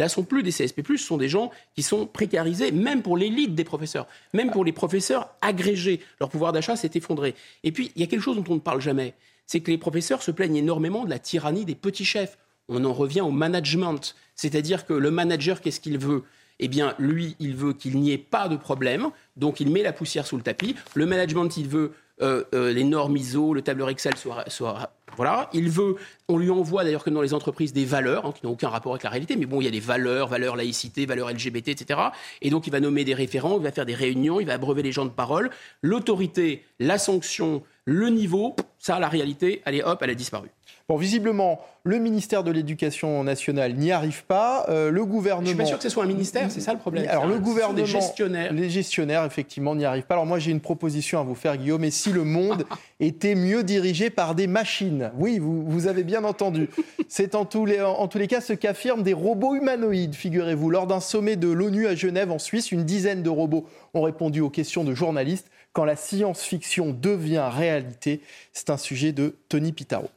Là, 0.00 0.08
sont 0.08 0.24
plus 0.24 0.42
des 0.42 0.50
CSP+, 0.50 0.80
ce 0.82 0.96
sont 0.96 1.18
des 1.18 1.28
gens 1.28 1.50
qui 1.74 1.82
sont 1.82 2.06
précarisés, 2.06 2.72
même 2.72 3.02
pour 3.02 3.18
l'élite 3.18 3.54
des 3.54 3.64
professeurs, 3.64 4.06
même 4.32 4.50
pour 4.50 4.64
les 4.64 4.72
professeurs 4.72 5.28
agrégés. 5.42 6.00
Leur 6.20 6.30
pouvoir 6.30 6.52
d'achat 6.52 6.74
s'est 6.74 6.92
effondré. 6.94 7.34
Et 7.64 7.70
puis, 7.70 7.92
il 7.94 8.00
y 8.00 8.04
a 8.04 8.06
quelque 8.06 8.22
chose 8.22 8.36
dont 8.36 8.44
on 8.48 8.54
ne 8.54 8.60
parle 8.60 8.80
jamais, 8.80 9.12
c'est 9.44 9.60
que 9.60 9.70
les 9.70 9.76
professeurs 9.76 10.22
se 10.22 10.30
plaignent 10.30 10.56
énormément 10.56 11.04
de 11.04 11.10
la 11.10 11.18
tyrannie 11.18 11.66
des 11.66 11.74
petits 11.74 12.06
chefs. 12.06 12.38
On 12.70 12.82
en 12.86 12.94
revient 12.94 13.20
au 13.20 13.30
management, 13.30 14.16
c'est-à-dire 14.36 14.86
que 14.86 14.94
le 14.94 15.10
manager, 15.10 15.60
qu'est-ce 15.60 15.80
qu'il 15.80 15.98
veut? 15.98 16.24
Eh 16.60 16.68
bien, 16.68 16.94
lui, 16.98 17.36
il 17.38 17.54
veut 17.54 17.74
qu'il 17.74 18.00
n'y 18.00 18.12
ait 18.12 18.16
pas 18.16 18.48
de 18.48 18.56
problème, 18.56 19.10
donc 19.36 19.60
il 19.60 19.70
met 19.70 19.82
la 19.82 19.92
poussière 19.92 20.26
sous 20.26 20.38
le 20.38 20.42
tapis. 20.42 20.76
Le 20.94 21.04
management, 21.04 21.54
il 21.58 21.68
veut 21.68 21.92
euh, 22.22 22.44
euh, 22.54 22.72
les 22.72 22.84
normes 22.84 23.16
ISO, 23.16 23.54
le 23.54 23.62
tableur 23.62 23.88
Excel 23.88 24.16
soit, 24.16 24.48
soit 24.48 24.92
voilà, 25.16 25.50
il 25.52 25.70
veut, 25.70 25.96
on 26.28 26.38
lui 26.38 26.50
envoie 26.50 26.84
d'ailleurs 26.84 27.04
que 27.04 27.10
dans 27.10 27.22
les 27.22 27.34
entreprises 27.34 27.72
des 27.72 27.84
valeurs 27.84 28.26
hein, 28.26 28.32
qui 28.32 28.46
n'ont 28.46 28.52
aucun 28.52 28.68
rapport 28.68 28.92
avec 28.92 29.02
la 29.02 29.10
réalité, 29.10 29.36
mais 29.36 29.46
bon, 29.46 29.60
il 29.60 29.64
y 29.64 29.68
a 29.68 29.70
des 29.70 29.80
valeurs, 29.80 30.28
valeurs 30.28 30.56
laïcité, 30.56 31.06
valeurs 31.06 31.30
LGBT, 31.30 31.68
etc. 31.68 32.00
Et 32.42 32.50
donc 32.50 32.66
il 32.66 32.70
va 32.70 32.80
nommer 32.80 33.04
des 33.04 33.14
référents, 33.14 33.56
il 33.56 33.62
va 33.62 33.72
faire 33.72 33.86
des 33.86 33.94
réunions, 33.94 34.40
il 34.40 34.46
va 34.46 34.54
abreuver 34.54 34.82
les 34.82 34.92
gens 34.92 35.04
de 35.04 35.10
parole. 35.10 35.50
L'autorité, 35.82 36.64
la 36.78 36.98
sanction, 36.98 37.62
Le 37.86 38.08
niveau, 38.08 38.54
ça, 38.78 39.00
la 39.00 39.08
réalité, 39.08 39.62
allez 39.64 39.82
hop, 39.82 39.98
elle 40.02 40.10
a 40.10 40.14
disparu. 40.14 40.48
Bon, 40.90 40.96
visiblement, 40.96 41.60
le 41.84 42.00
ministère 42.00 42.42
de 42.42 42.50
l'Éducation 42.50 43.22
nationale 43.22 43.74
n'y 43.74 43.92
arrive 43.92 44.24
pas. 44.24 44.66
Euh, 44.70 44.90
le 44.90 45.04
gouvernement. 45.04 45.44
Je 45.44 45.50
suis 45.50 45.56
pas 45.56 45.64
sûr 45.64 45.76
que 45.76 45.84
ce 45.84 45.88
soit 45.88 46.02
un 46.02 46.08
ministère, 46.08 46.50
c'est 46.50 46.60
ça 46.60 46.72
le 46.72 46.80
problème. 46.80 47.06
Alors 47.08 47.28
le 47.28 47.38
gouvernement, 47.38 47.78
les 47.78 47.86
gestionnaires, 47.86 48.52
les 48.52 48.68
gestionnaires, 48.68 49.24
effectivement, 49.24 49.76
n'y 49.76 49.84
arrivent 49.84 50.02
pas. 50.02 50.14
Alors 50.14 50.26
moi, 50.26 50.40
j'ai 50.40 50.50
une 50.50 50.58
proposition 50.58 51.20
à 51.20 51.22
vous 51.22 51.36
faire, 51.36 51.56
Guillaume. 51.58 51.84
Et 51.84 51.92
si 51.92 52.10
le 52.10 52.24
monde 52.24 52.64
était 52.98 53.36
mieux 53.36 53.62
dirigé 53.62 54.10
par 54.10 54.34
des 54.34 54.48
machines 54.48 55.12
Oui, 55.16 55.38
vous, 55.38 55.62
vous 55.64 55.86
avez 55.86 56.02
bien 56.02 56.24
entendu. 56.24 56.68
C'est 57.06 57.36
en 57.36 57.44
tous 57.44 57.66
les 57.66 57.80
en 57.80 58.08
tous 58.08 58.18
les 58.18 58.26
cas 58.26 58.40
ce 58.40 58.52
qu'affirment 58.52 59.04
des 59.04 59.14
robots 59.14 59.54
humanoïdes. 59.54 60.16
Figurez-vous, 60.16 60.70
lors 60.70 60.88
d'un 60.88 60.98
sommet 60.98 61.36
de 61.36 61.46
l'ONU 61.46 61.86
à 61.86 61.94
Genève, 61.94 62.32
en 62.32 62.40
Suisse, 62.40 62.72
une 62.72 62.82
dizaine 62.82 63.22
de 63.22 63.30
robots 63.30 63.64
ont 63.94 64.02
répondu 64.02 64.40
aux 64.40 64.50
questions 64.50 64.82
de 64.82 64.92
journalistes 64.92 65.52
quand 65.72 65.84
la 65.84 65.94
science-fiction 65.94 66.90
devient 67.00 67.48
réalité. 67.48 68.22
C'est 68.52 68.70
un 68.70 68.76
sujet 68.76 69.12
de 69.12 69.36
Tony 69.48 69.70
Pitaro. 69.70 70.08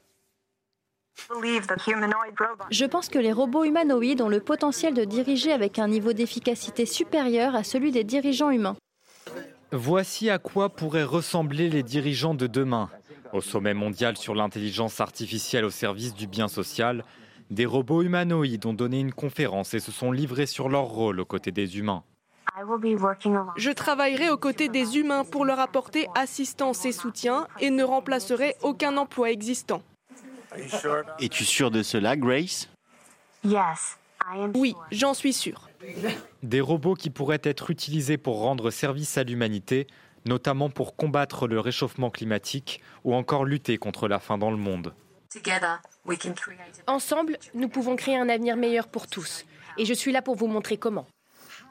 Je 2.70 2.86
pense 2.86 3.10
que 3.10 3.20
les 3.20 3.32
robots 3.32 3.64
humanoïdes 3.64 4.22
ont 4.22 4.30
le 4.30 4.40
potentiel 4.40 4.94
de 4.94 5.04
diriger 5.04 5.52
avec 5.52 5.80
un 5.80 5.88
niveau 5.88 6.14
d'efficacité 6.14 6.86
supérieur 6.86 7.56
à 7.56 7.64
celui 7.64 7.92
des 7.92 8.04
dirigeants 8.04 8.52
humains. 8.52 8.76
Voici 9.72 10.30
à 10.30 10.38
quoi 10.38 10.70
pourraient 10.70 11.04
ressembler 11.04 11.70
les 11.70 11.84
dirigeants 11.84 12.36
de 12.36 12.48
demain. 12.48 12.90
Au 13.32 13.42
sommet 13.42 13.74
mondial 13.74 14.18
sur 14.18 14.36
l'intelligence 14.36 15.02
artificielle 15.02 15.66
au 15.66 15.72
service 15.72 16.14
du 16.14 16.28
bien 16.28 16.48
social, 16.48 17.04
des 17.50 17.66
robots 17.66 18.04
humanoïdes 18.04 18.66
ont 18.66 18.74
donné 18.74 19.00
une 19.00 19.14
conférence 19.14 19.74
et 19.74 19.80
se 19.80 19.92
sont 19.92 20.12
livrés 20.12 20.46
sur 20.46 20.70
leur 20.70 20.84
rôle 20.84 21.20
aux 21.20 21.26
côtés 21.26 21.52
des 21.52 21.80
humains. 21.80 22.04
Je 23.58 23.72
travaillerai 23.72 24.30
aux 24.30 24.38
côtés 24.38 24.70
des 24.70 24.98
humains 24.98 25.24
pour 25.24 25.46
leur 25.46 25.60
apporter 25.60 26.08
assistance 26.14 26.86
et 26.86 26.92
soutien 26.92 27.48
et 27.60 27.72
ne 27.72 27.84
remplacerai 27.84 28.56
aucun 28.62 28.98
emploi 28.98 29.32
existant. 29.32 29.82
Es-tu 31.20 31.46
sûr 31.46 31.72
de 31.72 31.84
cela, 31.84 32.16
Grace? 32.16 32.70
Oui, 34.56 34.76
j'en 34.92 35.14
suis 35.14 35.34
sûr. 35.34 35.70
Des 36.44 36.62
robots 36.62 36.96
qui 36.96 37.10
pourraient 37.10 37.42
être 37.44 37.72
utilisés 37.72 38.18
pour 38.18 38.40
rendre 38.40 38.72
service 38.72 39.18
à 39.18 39.24
l'humanité, 39.24 39.88
notamment 40.26 40.70
pour 40.70 40.96
combattre 40.96 41.48
le 41.48 41.60
réchauffement 41.60 42.10
climatique 42.10 42.82
ou 43.04 43.14
encore 43.14 43.46
lutter 43.46 43.78
contre 43.78 44.08
la 44.08 44.20
faim 44.20 44.38
dans 44.38 44.52
le 44.52 44.58
monde. 44.58 44.94
Ensemble, 46.88 47.38
nous 47.54 47.68
pouvons 47.68 47.96
créer 47.96 48.18
un 48.18 48.30
avenir 48.30 48.56
meilleur 48.56 48.88
pour 48.88 49.08
tous. 49.08 49.46
Et 49.78 49.86
je 49.86 49.94
suis 49.94 50.12
là 50.12 50.22
pour 50.22 50.36
vous 50.36 50.48
montrer 50.48 50.78
comment. 50.78 51.08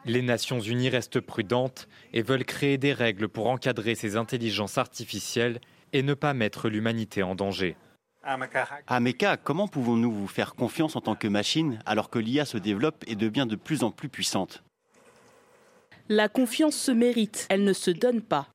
Les 0.04 0.22
Nations 0.22 0.58
Unies 0.58 0.88
restent 0.88 1.20
prudentes 1.20 1.88
et 2.12 2.22
veulent 2.22 2.44
créer 2.44 2.76
des 2.76 2.92
règles 2.92 3.28
pour 3.28 3.48
encadrer 3.48 3.94
ces 3.94 4.16
intelligences 4.16 4.76
artificielles 4.76 5.60
et 5.92 6.02
ne 6.02 6.14
pas 6.14 6.34
mettre 6.34 6.68
l'humanité 6.68 7.22
en 7.22 7.36
danger. 7.36 7.76
Ameka, 8.24 9.36
comment 9.36 9.68
pouvons-nous 9.68 10.12
vous 10.12 10.28
faire 10.28 10.54
confiance 10.54 10.96
en 10.96 11.00
tant 11.00 11.16
que 11.16 11.28
machine 11.28 11.80
alors 11.86 12.08
que 12.08 12.18
l'IA 12.18 12.44
se 12.44 12.58
développe 12.58 13.04
et 13.06 13.16
devient 13.16 13.46
de 13.48 13.56
plus 13.56 13.82
en 13.82 13.90
plus 13.90 14.08
puissante? 14.08 14.62
La 16.08 16.28
confiance 16.28 16.76
se 16.76 16.92
mérite, 16.92 17.46
elle 17.48 17.64
ne 17.64 17.72
se 17.72 17.90
donne 17.90 18.20
pas. 18.20 18.48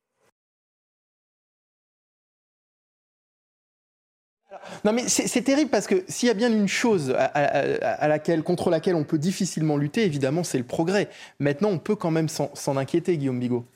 Non 4.84 4.92
mais 4.92 5.08
c'est 5.08 5.42
terrible 5.42 5.70
parce 5.70 5.86
que 5.86 6.04
s'il 6.08 6.28
y 6.28 6.30
a 6.30 6.34
bien 6.34 6.50
une 6.52 6.68
chose 6.68 7.14
à, 7.16 8.08
laquelle, 8.08 8.42
contre 8.42 8.70
laquelle 8.70 8.94
on 8.94 9.04
peut 9.04 9.18
difficilement 9.18 9.76
lutter, 9.76 10.04
évidemment, 10.04 10.44
c'est 10.44 10.58
le 10.58 10.64
progrès. 10.64 11.08
Maintenant, 11.38 11.70
on 11.70 11.78
peut 11.78 11.96
quand 11.96 12.10
même 12.10 12.28
s'en 12.28 12.76
inquiéter, 12.76 13.18
Guillaume 13.18 13.40
Bigot. 13.40 13.66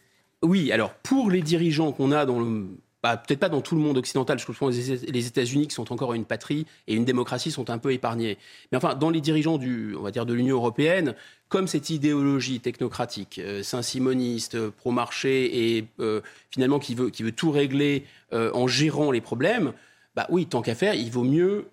Oui, 0.43 0.73
alors 0.73 0.95
pour 0.95 1.31
les 1.31 1.43
dirigeants 1.43 1.93
qu'on 1.93 2.13
a 2.13 2.27
dans 2.27 2.41
le 2.41 2.69
bah, 3.03 3.17
peut-être 3.17 3.41
pas 3.41 3.49
dans 3.49 3.61
tout 3.61 3.75
le 3.75 3.81
monde 3.81 3.99
occidental, 3.99 4.39
je 4.39 4.47
pense 4.47 4.57
que 4.57 5.11
les 5.11 5.27
États-Unis 5.27 5.67
qui 5.67 5.75
sont 5.75 5.93
encore 5.93 6.15
une 6.15 6.25
patrie 6.25 6.67
et 6.87 6.95
une 6.95 7.05
démocratie 7.05 7.51
sont 7.51 7.69
un 7.69 7.79
peu 7.79 7.93
épargnés. 7.93 8.39
Mais 8.71 8.79
enfin, 8.79 8.95
dans 8.95 9.11
les 9.11 9.21
dirigeants 9.21 9.59
du, 9.59 9.97
on 9.99 10.03
va 10.03 10.13
dire 10.13 10.25
de 10.25 10.33
l'Union 10.33 10.57
européenne, 10.57 11.17
comme 11.49 11.67
cette 11.67 11.91
idéologie 11.91 12.61
technocratique, 12.61 13.39
euh, 13.39 13.63
saint-simoniste, 13.63 14.55
euh, 14.55 14.71
pro-marché 14.71 15.77
et 15.77 15.85
euh, 15.99 16.21
finalement 16.51 16.79
qui 16.79 16.95
veut, 16.95 17.11
qui 17.11 17.25
veut 17.25 17.33
tout 17.33 17.51
régler 17.51 18.05
en 18.33 18.67
gérant 18.67 19.11
les 19.11 19.21
problèmes, 19.21 19.75
bah 20.17 20.27
oui, 20.31 20.47
tant 20.47 20.63
qu'à 20.63 20.75
faire, 20.75 20.95
il 20.95 21.11
vaut 21.11 21.23
mieux 21.23 21.67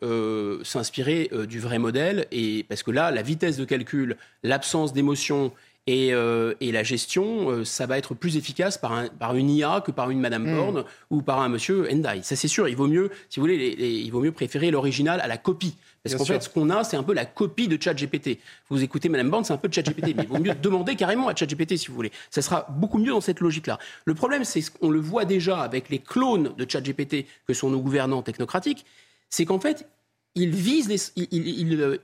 s'inspirer 0.65 1.31
du 1.47 1.61
vrai 1.61 1.79
modèle 1.79 2.27
et 2.33 2.65
parce 2.67 2.83
que 2.83 2.91
là, 2.91 3.11
la 3.11 3.21
vitesse 3.21 3.55
de 3.55 3.63
calcul, 3.63 4.17
l'absence 4.43 4.91
d'émotion 4.91 5.53
euh, 5.89 6.53
et, 6.59 6.71
la 6.71 6.83
gestion, 6.83 7.49
euh, 7.49 7.65
ça 7.65 7.85
va 7.85 7.97
être 7.97 8.13
plus 8.13 8.37
efficace 8.37 8.77
par, 8.77 8.93
un, 8.93 9.07
par 9.07 9.35
une 9.35 9.49
IA 9.49 9.81
que 9.85 9.91
par 9.91 10.09
une 10.09 10.19
Madame 10.19 10.43
mm. 10.43 10.55
Borne 10.55 10.83
ou 11.09 11.21
par 11.21 11.39
un 11.41 11.49
Monsieur 11.49 11.87
Endai. 11.91 12.21
Ça, 12.21 12.35
c'est 12.35 12.47
sûr. 12.47 12.67
Il 12.67 12.75
vaut 12.75 12.87
mieux, 12.87 13.09
si 13.29 13.39
vous 13.39 13.45
voulez, 13.45 13.75
il 13.79 14.09
vaut 14.11 14.19
mieux 14.19 14.31
préférer 14.31 14.71
l'original 14.71 15.21
à 15.21 15.27
la 15.27 15.37
copie. 15.37 15.75
Parce 16.03 16.15
qu'en 16.15 16.25
fait, 16.25 16.41
ce 16.41 16.49
qu'on 16.49 16.69
a, 16.69 16.83
c'est 16.83 16.95
un 16.95 17.03
peu 17.03 17.13
la 17.13 17.25
copie 17.25 17.67
de 17.67 17.81
ChatGPT. 17.81 18.39
Vous 18.69 18.81
écoutez 18.83 19.09
Madame 19.09 19.29
Borne, 19.29 19.43
c'est 19.43 19.53
un 19.53 19.57
peu 19.57 19.67
de 19.67 19.73
ChatGPT. 19.73 20.15
mais 20.15 20.23
il 20.23 20.29
vaut 20.29 20.39
mieux 20.39 20.55
demander 20.55 20.95
carrément 20.95 21.27
à 21.27 21.35
ChatGPT, 21.35 21.77
si 21.77 21.87
vous 21.87 21.95
voulez. 21.95 22.11
Ça 22.29 22.41
sera 22.41 22.67
beaucoup 22.69 22.97
mieux 22.97 23.11
dans 23.11 23.21
cette 23.21 23.41
logique-là. 23.41 23.79
Le 24.05 24.13
problème, 24.13 24.45
c'est 24.45 24.61
qu'on 24.69 24.91
le 24.91 24.99
voit 24.99 25.25
déjà 25.25 25.61
avec 25.61 25.89
les 25.89 25.99
clones 25.99 26.53
de 26.57 26.69
ChatGPT 26.69 27.25
que 27.47 27.53
sont 27.53 27.69
nos 27.69 27.81
gouvernants 27.81 28.21
technocratiques, 28.21 28.85
c'est 29.29 29.45
qu'en 29.45 29.59
fait, 29.59 29.87
ils 30.35 30.51
visent, 30.51 31.13
ils, 31.15 31.67
ne, 31.67 31.97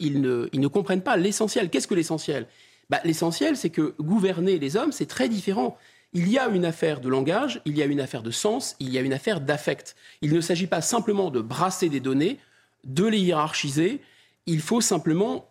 ils 0.52 0.60
ne 0.60 0.68
comprennent 0.68 1.02
pas 1.02 1.16
l'essentiel. 1.16 1.70
Qu'est-ce 1.70 1.88
que 1.88 1.96
l'essentiel? 1.96 2.48
Bah, 2.90 3.00
L'essentiel, 3.04 3.58
c'est 3.58 3.70
que 3.70 3.94
gouverner 4.00 4.60
les 4.60 4.78
hommes, 4.78 4.92
c'est 4.92 5.06
très 5.06 5.30
différent. 5.30 5.78
Il 6.14 6.30
y 6.30 6.40
a 6.40 6.48
une 6.48 6.66
affaire 6.66 7.02
de 7.02 7.10
langage, 7.10 7.62
il 7.66 7.78
y 7.78 7.82
a 7.82 7.86
une 7.86 8.00
affaire 8.00 8.24
de 8.24 8.32
sens, 8.32 8.76
il 8.80 8.90
y 8.90 8.98
a 8.98 9.02
une 9.02 9.14
affaire 9.14 9.42
d'affect. 9.42 9.96
Il 10.22 10.34
ne 10.34 10.42
s'agit 10.42 10.68
pas 10.68 10.82
simplement 10.82 11.30
de 11.30 11.42
brasser 11.42 11.90
des 11.90 12.00
données, 12.00 12.40
de 12.86 13.06
les 13.06 13.20
hiérarchiser, 13.20 14.02
il 14.46 14.62
faut 14.62 14.82
simplement, 14.82 15.50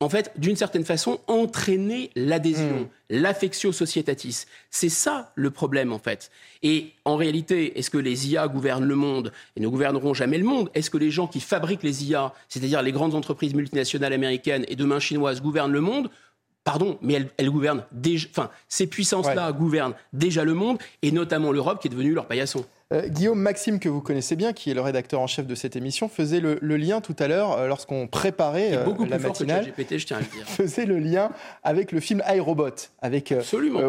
en 0.00 0.08
fait, 0.08 0.32
d'une 0.36 0.56
certaine 0.56 0.84
façon, 0.84 1.20
entraîner 1.26 2.10
l'adhésion, 2.14 2.80
mmh. 2.80 2.88
l'affectio 3.10 3.72
societatis. 3.72 4.44
C'est 4.70 4.88
ça 4.88 5.32
le 5.34 5.50
problème, 5.50 5.92
en 5.92 5.98
fait. 5.98 6.30
Et 6.62 6.92
en 7.04 7.16
réalité, 7.16 7.78
est-ce 7.78 7.90
que 7.90 7.98
les 7.98 8.30
IA 8.30 8.48
gouvernent 8.48 8.84
le 8.84 8.96
monde 8.96 9.32
et 9.56 9.60
ne 9.60 9.68
gouverneront 9.68 10.14
jamais 10.14 10.38
le 10.38 10.44
monde? 10.44 10.70
Est-ce 10.74 10.90
que 10.90 10.98
les 10.98 11.10
gens 11.10 11.26
qui 11.26 11.40
fabriquent 11.40 11.82
les 11.82 12.04
IA, 12.04 12.34
c'est-à-dire 12.48 12.82
les 12.82 12.92
grandes 12.92 13.14
entreprises 13.14 13.54
multinationales 13.54 14.12
américaines 14.12 14.64
et 14.68 14.76
demain 14.76 15.00
chinoises, 15.00 15.40
gouvernent 15.40 15.72
le 15.72 15.80
monde? 15.80 16.10
Pardon, 16.64 16.98
mais 17.02 17.28
elle, 17.36 17.50
gouverne 17.50 17.84
déjà. 17.92 18.26
Enfin, 18.30 18.50
ces 18.68 18.86
puissances-là 18.86 19.52
gouvernent 19.52 19.94
déjà 20.14 20.44
le 20.44 20.54
monde 20.54 20.78
et 21.02 21.12
notamment 21.12 21.52
l'Europe 21.52 21.80
qui 21.80 21.88
est 21.88 21.90
devenue 21.90 22.14
leur 22.14 22.26
paillasson. 22.26 22.64
Euh, 22.94 23.06
Guillaume 23.06 23.38
Maxime, 23.38 23.78
que 23.78 23.90
vous 23.90 24.00
connaissez 24.00 24.34
bien, 24.34 24.54
qui 24.54 24.70
est 24.70 24.74
le 24.74 24.80
rédacteur 24.80 25.20
en 25.20 25.26
chef 25.26 25.46
de 25.46 25.54
cette 25.54 25.76
émission, 25.76 26.08
faisait 26.08 26.40
le, 26.40 26.58
lien 26.76 27.02
tout 27.02 27.16
à 27.18 27.28
l'heure 27.28 27.52
euh, 27.52 27.66
lorsqu'on 27.66 28.06
préparait 28.06 28.78
euh, 28.78 28.84
beaucoup 28.84 29.04
la 29.04 29.18
plus 29.18 29.26
matinale. 29.26 29.64
Fort 29.76 29.86
que 29.86 29.98
je 29.98 30.06
tiens 30.06 30.16
à 30.16 30.20
le 30.20 30.26
dire. 30.26 30.44
faisait 30.46 30.86
le 30.86 30.98
lien 30.98 31.30
avec 31.62 31.92
le 31.92 32.00
film 32.00 32.22
iRobot, 32.26 32.70
avec 33.02 33.34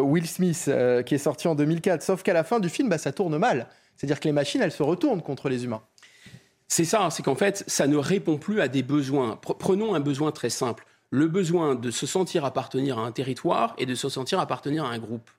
Will 0.02 0.26
Smith, 0.26 0.70
qui 1.06 1.14
est 1.14 1.18
sorti 1.18 1.48
en 1.48 1.54
2004. 1.54 2.02
Sauf 2.02 2.22
qu'à 2.22 2.34
la 2.34 2.44
fin 2.44 2.60
du 2.60 2.68
film, 2.68 2.90
bah, 2.90 2.98
ça 2.98 3.12
tourne 3.12 3.38
mal. 3.38 3.68
C'est-à-dire 3.96 4.20
que 4.20 4.28
les 4.28 4.32
machines, 4.32 4.60
elles 4.60 4.72
se 4.72 4.82
retournent 4.82 5.22
contre 5.22 5.48
les 5.48 5.64
humains. 5.64 5.82
C'est 6.68 6.84
ça, 6.84 7.08
c'est 7.10 7.22
qu'en 7.22 7.36
fait, 7.36 7.64
ça 7.66 7.86
ne 7.86 7.96
répond 7.96 8.36
plus 8.36 8.60
à 8.60 8.68
des 8.68 8.82
besoins. 8.82 9.38
Prenons 9.40 9.94
un 9.94 10.00
besoin 10.00 10.32
très 10.32 10.50
simple 10.50 10.84
le 11.10 11.28
besoin 11.28 11.74
de 11.74 11.90
se 11.90 12.06
sentir 12.06 12.44
appartenir 12.44 12.98
à 12.98 13.02
un 13.02 13.12
territoire 13.12 13.74
et 13.78 13.86
de 13.86 13.94
se 13.94 14.08
sentir 14.08 14.40
appartenir 14.40 14.84
à 14.84 14.90
un 14.90 14.98
groupe. 14.98 15.30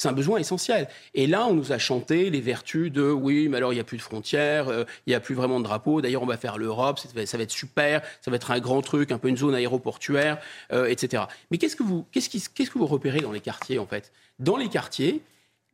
C'est 0.00 0.08
un 0.08 0.12
besoin 0.12 0.38
essentiel. 0.38 0.88
Et 1.12 1.26
là, 1.26 1.46
on 1.46 1.52
nous 1.52 1.72
a 1.72 1.78
chanté 1.78 2.30
les 2.30 2.40
vertus 2.40 2.90
de 2.90 3.10
oui, 3.10 3.48
mais 3.48 3.58
alors 3.58 3.74
il 3.74 3.76
n'y 3.76 3.82
a 3.82 3.84
plus 3.84 3.98
de 3.98 4.02
frontières, 4.02 4.68
euh, 4.68 4.84
il 5.06 5.10
n'y 5.10 5.14
a 5.14 5.20
plus 5.20 5.34
vraiment 5.34 5.58
de 5.58 5.64
drapeau. 5.64 6.00
D'ailleurs, 6.00 6.22
on 6.22 6.26
va 6.26 6.38
faire 6.38 6.56
l'Europe, 6.56 6.98
ça 6.98 7.36
va 7.36 7.42
être 7.42 7.50
super, 7.50 8.00
ça 8.22 8.30
va 8.30 8.36
être 8.36 8.50
un 8.50 8.60
grand 8.60 8.80
truc, 8.80 9.12
un 9.12 9.18
peu 9.18 9.28
une 9.28 9.36
zone 9.36 9.54
aéroportuaire, 9.54 10.38
euh, 10.72 10.86
etc. 10.86 11.24
Mais 11.50 11.58
qu'est-ce 11.58 11.76
que 11.76 11.82
vous, 11.82 12.06
qu'est-ce, 12.12 12.30
qu'est-ce 12.30 12.70
que 12.70 12.78
vous 12.78 12.86
repérez 12.86 13.20
dans 13.20 13.30
les 13.30 13.40
quartiers 13.40 13.78
en 13.78 13.86
fait? 13.86 14.10
Dans 14.38 14.56
les 14.56 14.68
quartiers, 14.68 15.20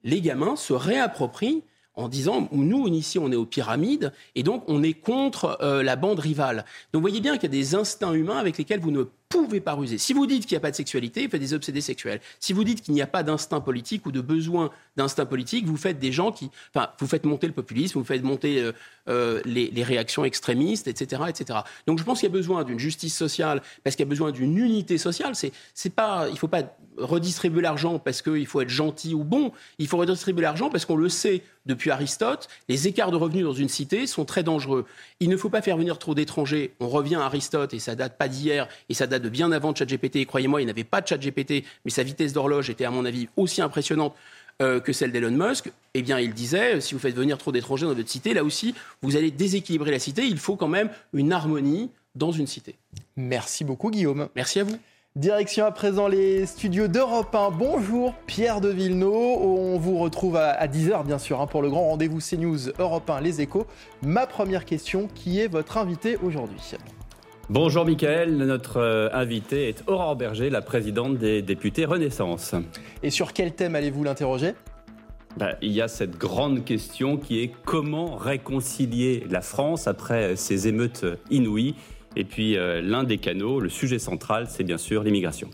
les 0.03 0.21
gamins 0.21 0.57
se 0.57 0.73
réapproprient 0.73 1.63
en 1.95 2.09
disant 2.09 2.49
nous 2.53 2.89
ici 2.89 3.21
on 3.21 3.31
est 3.31 3.37
aux 3.37 3.47
pyramides 3.47 4.13
et 4.35 4.43
donc 4.43 4.65
on 4.67 4.83
est 4.83 4.93
contre 4.93 5.57
euh, 5.63 5.85
la 5.85 5.95
bande 5.95 6.19
rivale. 6.19 6.65
Donc 6.93 7.01
vous 7.01 7.09
voyez 7.09 7.21
bien 7.21 7.35
qu'il 7.35 7.45
y 7.45 7.47
a 7.47 7.59
des 7.61 7.77
instincts 7.77 8.13
humains 8.13 8.39
avec 8.39 8.59
lesquels 8.59 8.81
vous 8.81 8.91
ne 8.91 9.05
pouvez 9.29 9.61
pas 9.61 9.75
ruser. 9.75 9.99
Si 9.99 10.13
vous 10.13 10.27
dites 10.27 10.47
qu'il 10.47 10.55
n'y 10.55 10.59
a 10.59 10.61
pas 10.61 10.71
de 10.71 10.77
sexualité, 10.77 11.25
vous 11.25 11.31
faites 11.31 11.41
des 11.41 11.55
obsédés 11.55 11.81
sexuels. 11.81 12.21
Si 12.41 12.53
vous 12.53 12.65
dites 12.65 12.83
qu'il 12.83 12.95
n'y 12.95 13.03
a 13.03 13.07
pas 13.07 13.23
d'instinct 13.23 13.61
politique 13.61 14.07
ou 14.07 14.13
de 14.13 14.21
besoin 14.21 14.71
d'instinct 14.97 15.27
politique, 15.27 15.67
vous 15.67 15.77
faites 15.77 15.99
des 15.99 16.13
gens 16.13 16.33
qui, 16.33 16.51
enfin, 16.75 16.91
vous 16.99 17.07
faites 17.07 17.25
monter 17.25 17.47
le 17.47 17.53
populisme, 17.53 17.99
vous 17.99 18.05
faites 18.05 18.23
monter 18.23 18.63
euh, 18.63 18.73
euh, 19.09 19.41
les, 19.45 19.85
réactions 19.85 20.25
extrémistes, 20.25 20.89
etc., 20.89 21.23
etc. 21.29 21.61
Donc 21.87 21.99
je 21.99 22.05
pense 22.05 22.21
qu'il 22.21 22.29
y 22.29 22.33
a 22.33 22.35
besoin 22.35 22.65
d'une 22.65 22.79
justice 22.79 23.17
sociale 23.17 23.63
parce 23.85 23.95
qu'il 23.95 24.05
y 24.05 24.09
a 24.09 24.11
besoin 24.11 24.33
d'une 24.33 24.59
unité 24.59 24.99
sociale. 24.99 25.37
C'est, 25.37 25.53
c'est 25.75 25.95
pas, 25.95 26.29
il 26.29 26.39
faut 26.39 26.49
pas 26.49 26.77
redistribuer 26.97 27.63
l'argent 27.63 27.99
parce 27.99 28.23
qu'il 28.23 28.47
faut 28.47 28.61
être 28.61 28.69
gentil 28.69 29.15
ou 29.15 29.23
bon. 29.23 29.53
Il 29.79 29.87
faut 29.87 29.99
redistribuer 29.99 30.43
l'argent 30.43 30.71
parce 30.71 30.85
qu'on 30.85 30.97
le 30.97 31.09
sait 31.09 31.43
depuis 31.67 31.91
Aristote, 31.91 32.49
les 32.69 32.89
écarts 32.89 33.11
de 33.11 33.17
revenus 33.17 33.45
dans 33.45 33.53
une 33.53 33.69
cité 33.69 34.07
sont 34.07 34.25
très 34.25 34.43
dangereux. 34.43 34.87
Il 35.21 35.29
ne 35.29 35.37
faut 35.37 35.51
pas 35.51 35.63
faire 35.63 35.77
venir 35.77 35.99
trop 35.99 36.15
d'étrangers. 36.15 36.75
On 36.81 36.89
revient 36.89 37.17
à 37.17 37.25
Aristote 37.25 37.75
et 37.75 37.81
ça 37.81 37.95
date 37.97 38.17
pas 38.17 38.29
d'hier 38.29 38.69
et 38.89 38.95
ça 38.95 39.07
date 39.07 39.23
bien 39.31 39.53
avant 39.53 39.75
ChatGPT. 39.75 40.17
Et 40.17 40.27
croyez-moi, 40.27 40.63
il 40.63 40.67
n'avait 40.67 40.85
pas 40.85 41.01
de 41.01 41.07
ChatGPT, 41.07 41.65
mais 41.85 41.91
sa 41.91 42.03
vitesse 42.03 42.33
d'horloge 42.33 42.71
était 42.71 42.85
à 42.85 42.91
mon 42.91 43.05
avis 43.05 43.29
aussi 43.37 43.63
impressionnante 43.63 44.15
que 44.59 44.93
celle 44.93 45.13
d'Elon 45.13 45.33
Musk. 45.33 45.71
Eh 45.93 46.01
bien, 46.01 46.19
il 46.19 46.33
disait, 46.33 46.81
si 46.81 46.95
vous 46.95 47.01
faites 47.01 47.15
venir 47.15 47.37
trop 47.37 47.53
d'étrangers 47.53 47.85
dans 47.85 47.93
votre 47.93 48.09
cité, 48.09 48.33
là 48.33 48.43
aussi, 48.43 48.75
vous 49.03 49.17
allez 49.17 49.31
déséquilibrer 49.31 49.91
la 49.91 49.99
cité. 49.99 50.25
Il 50.25 50.39
faut 50.39 50.57
quand 50.57 50.69
même 50.69 50.89
une 51.13 51.33
harmonie 51.33 51.91
dans 52.15 52.33
une 52.33 52.47
cité. 52.47 52.77
Merci 53.17 53.65
beaucoup, 53.65 53.91
Guillaume. 53.91 54.29
Merci 54.35 54.61
à 54.61 54.65
vous. 54.65 54.79
Direction 55.17 55.65
à 55.65 55.71
présent 55.71 56.09
les 56.09 56.45
studios 56.45 56.89
d'Europe 56.89 57.35
1. 57.35 57.51
Bonjour 57.51 58.13
Pierre 58.27 58.61
de 58.61 58.69
Villeneuve. 58.69 59.13
On 59.13 59.79
vous 59.79 59.99
retrouve 59.99 60.37
à 60.37 60.67
10h 60.67 61.07
bien 61.07 61.19
sûr 61.19 61.41
hein, 61.41 61.47
pour 61.47 61.63
le 61.63 61.71
grand 61.71 61.89
rendez-vous 61.89 62.19
CNews 62.19 62.69
Europe 62.79 63.09
1 63.09 63.23
Les 63.23 63.41
Échos. 63.41 63.67
Ma 64.03 64.27
première 64.27 64.67
question, 64.67 65.09
qui 65.15 65.41
est 65.41 65.49
votre 65.49 65.79
invité 65.79 66.19
aujourd'hui? 66.23 66.61
Bonjour 67.49 67.85
Mickaël, 67.85 68.37
notre 68.37 68.79
euh, 68.79 69.09
invité 69.13 69.69
est 69.69 69.85
Aurore 69.87 70.17
Berger, 70.17 70.51
la 70.51 70.63
présidente 70.63 71.17
des 71.17 71.43
députés 71.43 71.85
Renaissance. 71.85 72.57
Et 73.05 73.11
sur 73.11 73.33
quel 73.33 73.55
thème 73.55 73.77
allez-vous 73.77 74.03
l'interroger? 74.03 74.55
Bah, 75.37 75.53
il 75.63 75.71
y 75.71 75.81
a 75.81 75.87
cette 75.87 76.19
grande 76.19 76.65
question 76.65 77.17
qui 77.17 77.41
est 77.41 77.53
comment 77.65 78.17
réconcilier 78.17 79.25
la 79.31 79.43
France 79.43 79.87
après 79.87 80.35
ces 80.35 80.67
émeutes 80.67 81.07
inouïes 81.31 81.77
et 82.17 82.25
puis 82.25 82.57
euh, 82.57 82.83
l'un 82.83 83.05
des 83.05 83.19
canaux, 83.19 83.61
le 83.61 83.69
sujet 83.69 84.01
central, 84.01 84.49
c'est 84.49 84.65
bien 84.65 84.79
sûr 84.79 85.05
l'immigration. 85.05 85.49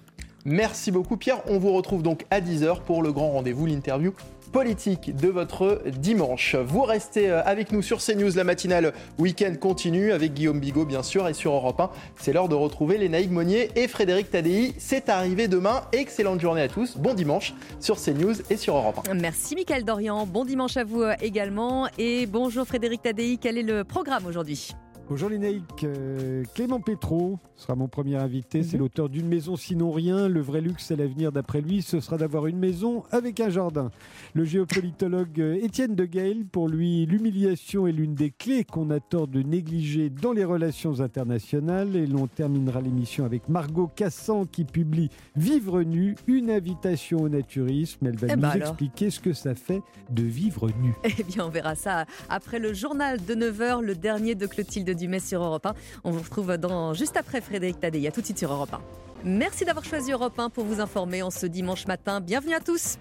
Merci 0.47 0.93
beaucoup 0.93 1.19
Pierre. 1.19 1.43
On 1.47 1.59
vous 1.59 1.75
retrouve 1.75 2.03
donc 2.03 2.25
à 2.31 2.41
10h 2.41 2.85
pour 2.85 3.03
le 3.03 3.13
grand 3.13 3.33
rendez-vous, 3.33 3.67
l'interview 3.67 4.15
politique 4.53 5.17
de 5.17 5.29
votre 5.29 5.83
dimanche. 5.87 6.55
Vous 6.55 6.83
restez 6.83 7.31
euh, 7.31 7.43
avec 7.45 7.73
nous 7.73 7.83
sur 7.83 7.99
CNews, 7.99 8.33
la 8.37 8.45
matinale 8.45 8.93
week-end 9.19 9.55
continue 9.59 10.13
avec 10.13 10.35
Guillaume 10.35 10.61
Bigot 10.61 10.85
bien 10.85 11.03
sûr 11.03 11.27
et 11.27 11.35
sur 11.35 11.53
Europe 11.53 11.81
1. 11.81 11.91
C'est 12.17 12.33
l'heure 12.33 12.49
de 12.49 12.55
retrouver 12.55 13.09
Naïg 13.09 13.31
Monnier 13.31 13.71
et 13.75 13.89
Frédéric 13.89 14.31
Tadei. 14.31 14.75
C'est 14.79 15.09
arrivé 15.09 15.49
demain. 15.49 15.83
Excellente 15.93 16.41
journée 16.41 16.63
à 16.63 16.69
tous. 16.69 16.97
Bon 16.97 17.15
dimanche 17.15 17.55
sur 17.81 17.97
CNews 17.97 18.35
et 18.51 18.57
sur 18.57 18.77
Europe 18.77 19.01
1. 19.09 19.15
Merci 19.15 19.55
Michael 19.55 19.85
Dorian. 19.85 20.27
Bon 20.27 20.45
dimanche 20.45 20.77
à 20.77 20.85
vous 20.85 21.03
euh, 21.03 21.15
également. 21.21 21.89
Et 21.99 22.27
bonjour 22.27 22.67
Frédéric 22.67 23.03
Tadei. 23.03 23.39
Quel 23.41 23.59
est 23.59 23.63
le 23.63 23.85
programme 23.85 24.27
aujourd'hui? 24.27 24.73
Bonjour 25.13 25.29
Lénaïque, 25.29 25.85
euh, 25.85 26.43
Clément 26.55 26.81
Pétro 26.81 27.39
sera 27.55 27.75
mon 27.75 27.87
premier 27.87 28.17
invité. 28.17 28.63
C'est 28.63 28.77
mhm. 28.77 28.81
l'auteur 28.81 29.09
d'une 29.11 29.29
maison 29.29 29.57
sinon 29.57 29.93
rien. 29.93 30.27
Le 30.27 30.41
vrai 30.41 30.63
luxe, 30.63 30.87
c'est 30.87 30.97
l'avenir 30.97 31.33
d'après 31.33 31.61
lui. 31.61 31.83
Ce 31.83 32.01
sera 32.01 32.17
d'avoir 32.17 32.47
une 32.47 32.57
maison 32.57 33.03
avec 33.11 33.39
un 33.41 33.51
jardin. 33.51 33.91
Le 34.33 34.45
géopolitologue 34.45 35.39
euh, 35.39 35.63
Étienne 35.63 35.95
de 35.95 36.07
Gaël, 36.07 36.47
pour 36.47 36.67
lui, 36.67 37.05
l'humiliation 37.05 37.87
est 37.87 37.93
l'une 37.93 38.15
des 38.15 38.31
clés 38.31 38.65
qu'on 38.65 38.89
a 38.89 39.01
tort 39.01 39.29
de 39.29 39.43
négliger 39.43 40.09
dans 40.09 40.33
les 40.33 40.45
relations 40.45 41.01
internationales. 41.01 41.95
Et 41.95 42.07
l'on 42.07 42.27
terminera 42.27 42.81
l'émission 42.81 43.27
avec 43.27 43.51
Margot 43.51 43.91
Cassan 43.95 44.47
qui 44.47 44.65
publie 44.65 45.11
Vivre 45.37 45.83
nu, 45.83 46.17
une 46.27 46.51
invitation 46.51 47.19
au 47.19 47.29
naturisme. 47.29 48.07
Elle 48.07 48.17
va 48.17 48.29
eh 48.31 48.37
nous 48.37 48.41
ben 48.41 48.55
expliquer 48.55 49.11
ce 49.11 49.21
que 49.21 49.35
ça 49.35 49.55
fait 49.55 49.83
de 50.09 50.23
vivre 50.23 50.71
nu. 50.81 50.95
Eh 51.19 51.23
bien, 51.25 51.45
on 51.45 51.51
verra 51.51 51.75
ça 51.75 52.07
après 52.31 52.59
le 52.59 52.73
journal 52.73 53.23
de 53.23 53.35
9h, 53.35 53.83
le 53.83 53.95
dernier 53.95 54.35
de 54.35 54.47
Clotilde 54.47 55.02
Dumais 55.03 55.19
sur 55.19 55.43
Europe 55.43 55.67
1. 55.67 55.75
On 56.05 56.13
vous 56.13 56.23
retrouve 56.23 56.57
dans, 56.59 56.95
juste 56.95 57.17
après 57.17 57.41
Frédéric 57.41 57.81
Tadei. 57.81 58.07
À 58.07 58.13
tout 58.13 58.21
de 58.21 58.27
suite 58.27 58.39
sur 58.39 58.53
Europe 58.53 58.73
1. 58.73 58.81
Merci 59.25 59.65
d'avoir 59.65 59.85
choisi 59.85 60.13
Europe 60.13 60.39
1 60.39 60.51
pour 60.51 60.65
vous 60.65 60.81
informer 60.81 61.23
en 61.23 61.31
ce 61.31 61.47
dimanche 61.47 61.87
matin. 61.89 62.21
Bienvenue 62.21 62.55
à 62.55 62.61
tous. 62.61 62.99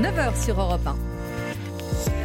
9h 0.00 0.44
sur 0.44 0.60
Europe 0.60 0.86
1. 0.86 1.19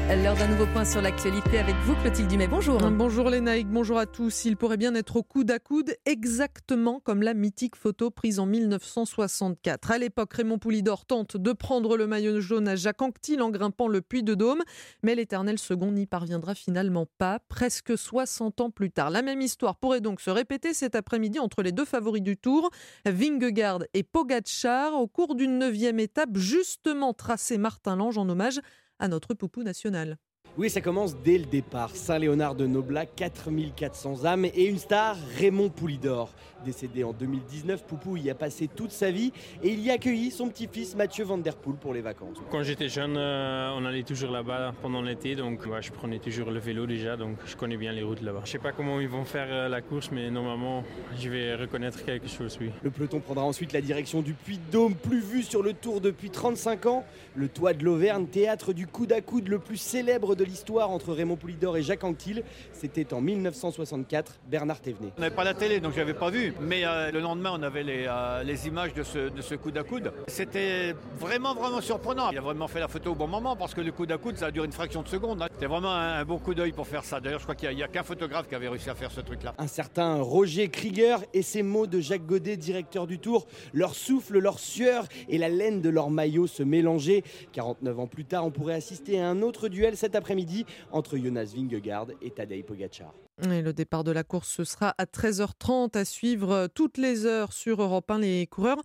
L'heure 0.07 0.35
d'un 0.35 0.47
nouveau 0.47 0.67
point 0.67 0.85
sur 0.85 1.01
l'actualité 1.01 1.57
avec 1.57 1.75
vous, 1.83 1.95
Clotilde 1.95 2.29
Dumais. 2.29 2.47
Bonjour. 2.47 2.79
Bonjour 2.91 3.27
Lénaïque, 3.27 3.67
bonjour 3.67 3.97
à 3.97 4.05
tous. 4.05 4.45
Il 4.45 4.55
pourrait 4.55 4.77
bien 4.77 4.93
être 4.93 5.15
au 5.15 5.23
coude 5.23 5.49
à 5.49 5.57
coude, 5.57 5.95
exactement 6.05 6.99
comme 6.99 7.23
la 7.23 7.33
mythique 7.33 7.75
photo 7.75 8.11
prise 8.11 8.37
en 8.37 8.45
1964. 8.45 9.89
À 9.89 9.97
l'époque, 9.97 10.33
Raymond 10.33 10.59
Poulidor 10.59 11.05
tente 11.05 11.37
de 11.37 11.53
prendre 11.53 11.97
le 11.97 12.05
maillot 12.05 12.39
jaune 12.39 12.67
à 12.67 12.75
Jacques 12.75 13.01
Anquetil 13.01 13.41
en 13.41 13.49
grimpant 13.49 13.87
le 13.87 14.01
puits 14.01 14.21
de 14.21 14.35
Dôme, 14.35 14.61
mais 15.01 15.15
l'éternel 15.15 15.57
second 15.57 15.91
n'y 15.91 16.05
parviendra 16.05 16.53
finalement 16.53 17.07
pas, 17.17 17.39
presque 17.49 17.97
60 17.97 18.61
ans 18.61 18.69
plus 18.69 18.91
tard. 18.91 19.09
La 19.09 19.23
même 19.23 19.41
histoire 19.41 19.75
pourrait 19.75 20.01
donc 20.01 20.21
se 20.21 20.29
répéter 20.29 20.75
cet 20.75 20.93
après-midi 20.93 21.39
entre 21.39 21.63
les 21.63 21.71
deux 21.71 21.85
favoris 21.85 22.21
du 22.21 22.37
Tour, 22.37 22.69
Vingegaard 23.05 23.79
et 23.95 24.03
Pogacar, 24.03 24.93
au 24.93 25.07
cours 25.07 25.33
d'une 25.33 25.57
neuvième 25.57 25.99
étape, 25.99 26.37
justement 26.37 27.13
tracée 27.13 27.57
Martin 27.57 27.95
Lange 27.95 28.19
en 28.19 28.29
hommage 28.29 28.61
à 28.99 29.07
notre 29.07 29.33
poupou 29.33 29.63
national. 29.63 30.17
Oui, 30.57 30.69
ça 30.69 30.79
commence 30.79 31.17
dès 31.17 31.37
le 31.37 31.45
départ. 31.45 31.93
Saint-Léonard 31.93 32.55
de 32.55 32.65
Noblat, 32.65 33.05
4400 33.05 34.23
âmes 34.23 34.45
et 34.45 34.65
une 34.65 34.77
star, 34.77 35.17
Raymond 35.37 35.69
Poulidor. 35.69 36.33
Décédé 36.65 37.03
en 37.03 37.13
2019, 37.13 37.85
Poupou 37.85 38.17
y 38.17 38.29
a 38.29 38.35
passé 38.35 38.67
toute 38.67 38.91
sa 38.91 39.11
vie 39.11 39.31
et 39.63 39.69
il 39.69 39.79
y 39.81 39.91
a 39.91 39.93
accueilli 39.93 40.31
son 40.31 40.49
petit-fils 40.49 40.95
Mathieu 40.95 41.23
Van 41.23 41.37
Der 41.37 41.55
Poel 41.55 41.75
pour 41.75 41.93
les 41.93 42.01
vacances. 42.01 42.37
Quand 42.49 42.63
j'étais 42.63 42.89
jeune, 42.89 43.15
euh, 43.17 43.69
on 43.77 43.85
allait 43.85 44.03
toujours 44.03 44.31
là-bas 44.31 44.73
pendant 44.81 45.03
l'été, 45.03 45.35
donc 45.35 45.61
je 45.79 45.91
prenais 45.91 46.17
toujours 46.17 46.49
le 46.49 46.59
vélo 46.59 46.87
déjà, 46.87 47.17
donc 47.17 47.37
je 47.45 47.55
connais 47.55 47.77
bien 47.77 47.91
les 47.91 48.01
routes 48.01 48.21
là-bas. 48.21 48.41
Je 48.45 48.51
sais 48.51 48.57
pas 48.57 48.71
comment 48.71 48.99
ils 48.99 49.07
vont 49.07 49.25
faire 49.25 49.47
euh, 49.49 49.69
la 49.69 49.81
course, 49.81 50.09
mais 50.11 50.31
normalement, 50.31 50.83
je 51.19 51.29
vais 51.29 51.55
reconnaître 51.55 52.03
quelque 52.03 52.27
chose, 52.27 52.57
oui. 52.59 52.71
Le 52.81 52.89
peloton 52.89 53.19
prendra 53.19 53.43
ensuite 53.43 53.71
la 53.71 53.81
direction 53.81 54.21
du 54.21 54.33
Puy 54.33 54.57
de 54.57 54.71
Dôme, 54.71 54.95
plus 54.95 55.21
vu 55.21 55.43
sur 55.43 55.61
le 55.61 55.73
Tour 55.73 56.01
depuis 56.01 56.31
35 56.31 56.87
ans. 56.87 57.05
Le 57.35 57.47
toit 57.47 57.73
de 57.73 57.83
l'Auvergne, 57.83 58.25
théâtre 58.25 58.73
du 58.73 58.87
coude 58.87 59.11
à 59.11 59.21
coude 59.21 59.47
le 59.49 59.59
plus 59.59 59.77
célèbre 59.77 60.35
de 60.35 60.43
l'histoire 60.43 60.89
entre 60.89 61.13
Raymond 61.13 61.35
Poulidor 61.35 61.77
et 61.77 61.83
Jacques 61.83 62.03
Anquetil. 62.03 62.43
C'était 62.73 63.13
en 63.13 63.21
1964, 63.21 64.39
Bernard 64.49 64.79
Thévenet. 64.79 65.11
On 65.17 65.21
n'avait 65.21 65.35
pas 65.35 65.43
la 65.43 65.53
télé, 65.53 65.79
donc 65.79 65.93
je 65.93 65.99
n'avais 65.99 66.13
pas 66.13 66.29
vu. 66.29 66.53
Mais 66.61 66.85
euh, 66.85 67.11
le 67.11 67.19
lendemain, 67.19 67.51
on 67.53 67.63
avait 67.63 67.83
les, 67.83 68.05
euh, 68.07 68.43
les 68.43 68.67
images 68.67 68.93
de 68.93 69.03
ce, 69.03 69.29
de 69.29 69.41
ce 69.41 69.55
coude. 69.55 70.11
C'était 70.27 70.95
vraiment, 71.19 71.53
vraiment 71.53 71.81
surprenant. 71.81 72.31
Il 72.31 72.37
a 72.37 72.41
vraiment 72.41 72.67
fait 72.67 72.79
la 72.79 72.87
photo 72.87 73.11
au 73.11 73.15
bon 73.15 73.27
moment 73.27 73.55
parce 73.55 73.73
que 73.73 73.81
le 73.81 73.91
coude 73.91 74.11
à 74.11 74.17
coude, 74.17 74.37
ça 74.37 74.47
a 74.47 74.51
duré 74.51 74.65
une 74.65 74.71
fraction 74.71 75.01
de 75.01 75.07
seconde. 75.07 75.41
Hein. 75.41 75.47
C'était 75.51 75.65
vraiment 75.65 75.91
un, 75.91 76.23
bon 76.23 76.37
coup 76.37 76.53
d'œil 76.53 76.71
pour 76.71 76.87
faire 76.87 77.03
ça. 77.03 77.19
D'ailleurs, 77.19 77.39
je 77.39 77.45
crois 77.45 77.55
qu'il 77.55 77.75
n'y 77.75 77.83
a, 77.83 77.87
qu'un 77.87 78.03
photographe 78.03 78.47
qui 78.47 78.55
avait 78.55 78.69
réussi 78.69 78.89
à 78.89 78.95
faire 78.95 79.11
ce 79.11 79.21
truc-là. 79.21 79.53
Un 79.57 79.67
certain 79.67 80.21
Roger 80.21 80.69
Krieger 80.69 81.17
et 81.33 81.41
ces 81.41 81.61
mots 81.63 81.87
de 81.87 81.99
Jacques 81.99 82.25
Godet, 82.25 82.57
directeur 82.57 83.05
du 83.05 83.19
Tour, 83.19 83.47
leur 83.73 83.93
souffle, 83.93 84.39
leur 84.39 84.59
sueur 84.59 85.05
et 85.27 85.37
la 85.37 85.49
laine 85.49 85.81
de 85.81 85.89
leur 85.89 86.09
maillot 86.09 86.47
se 86.47 86.63
mélanger. 86.63 87.23
49 87.51 87.99
ans 87.99 88.07
plus 88.07 88.25
tard, 88.25 88.45
on 88.45 88.51
pourrait 88.51 88.75
assister 88.75 89.19
à 89.19 89.27
un 89.27 89.41
autre 89.41 89.67
duel 89.67 89.97
cet 89.97 90.15
après-midi 90.15 90.65
entre 90.91 91.17
Jonas 91.17 91.51
Vingegaard 91.55 92.07
et 92.21 92.31
Tadej 92.31 92.63
Pogacar. 92.63 93.13
Le 93.41 93.73
départ 93.73 94.05
de 94.05 94.11
la 94.11 94.23
course, 94.23 94.49
ce 94.49 94.63
sera 94.63 94.95
à 94.97 95.03
13h30 95.03 95.97
à 95.97 96.05
suivre 96.05 96.67
toutes 96.73 96.97
les 96.97 97.25
heures 97.25 97.51
sur 97.51 97.81
Europe 97.81 98.09
1. 98.09 98.19
Les 98.19 98.47
coureurs 98.47 98.81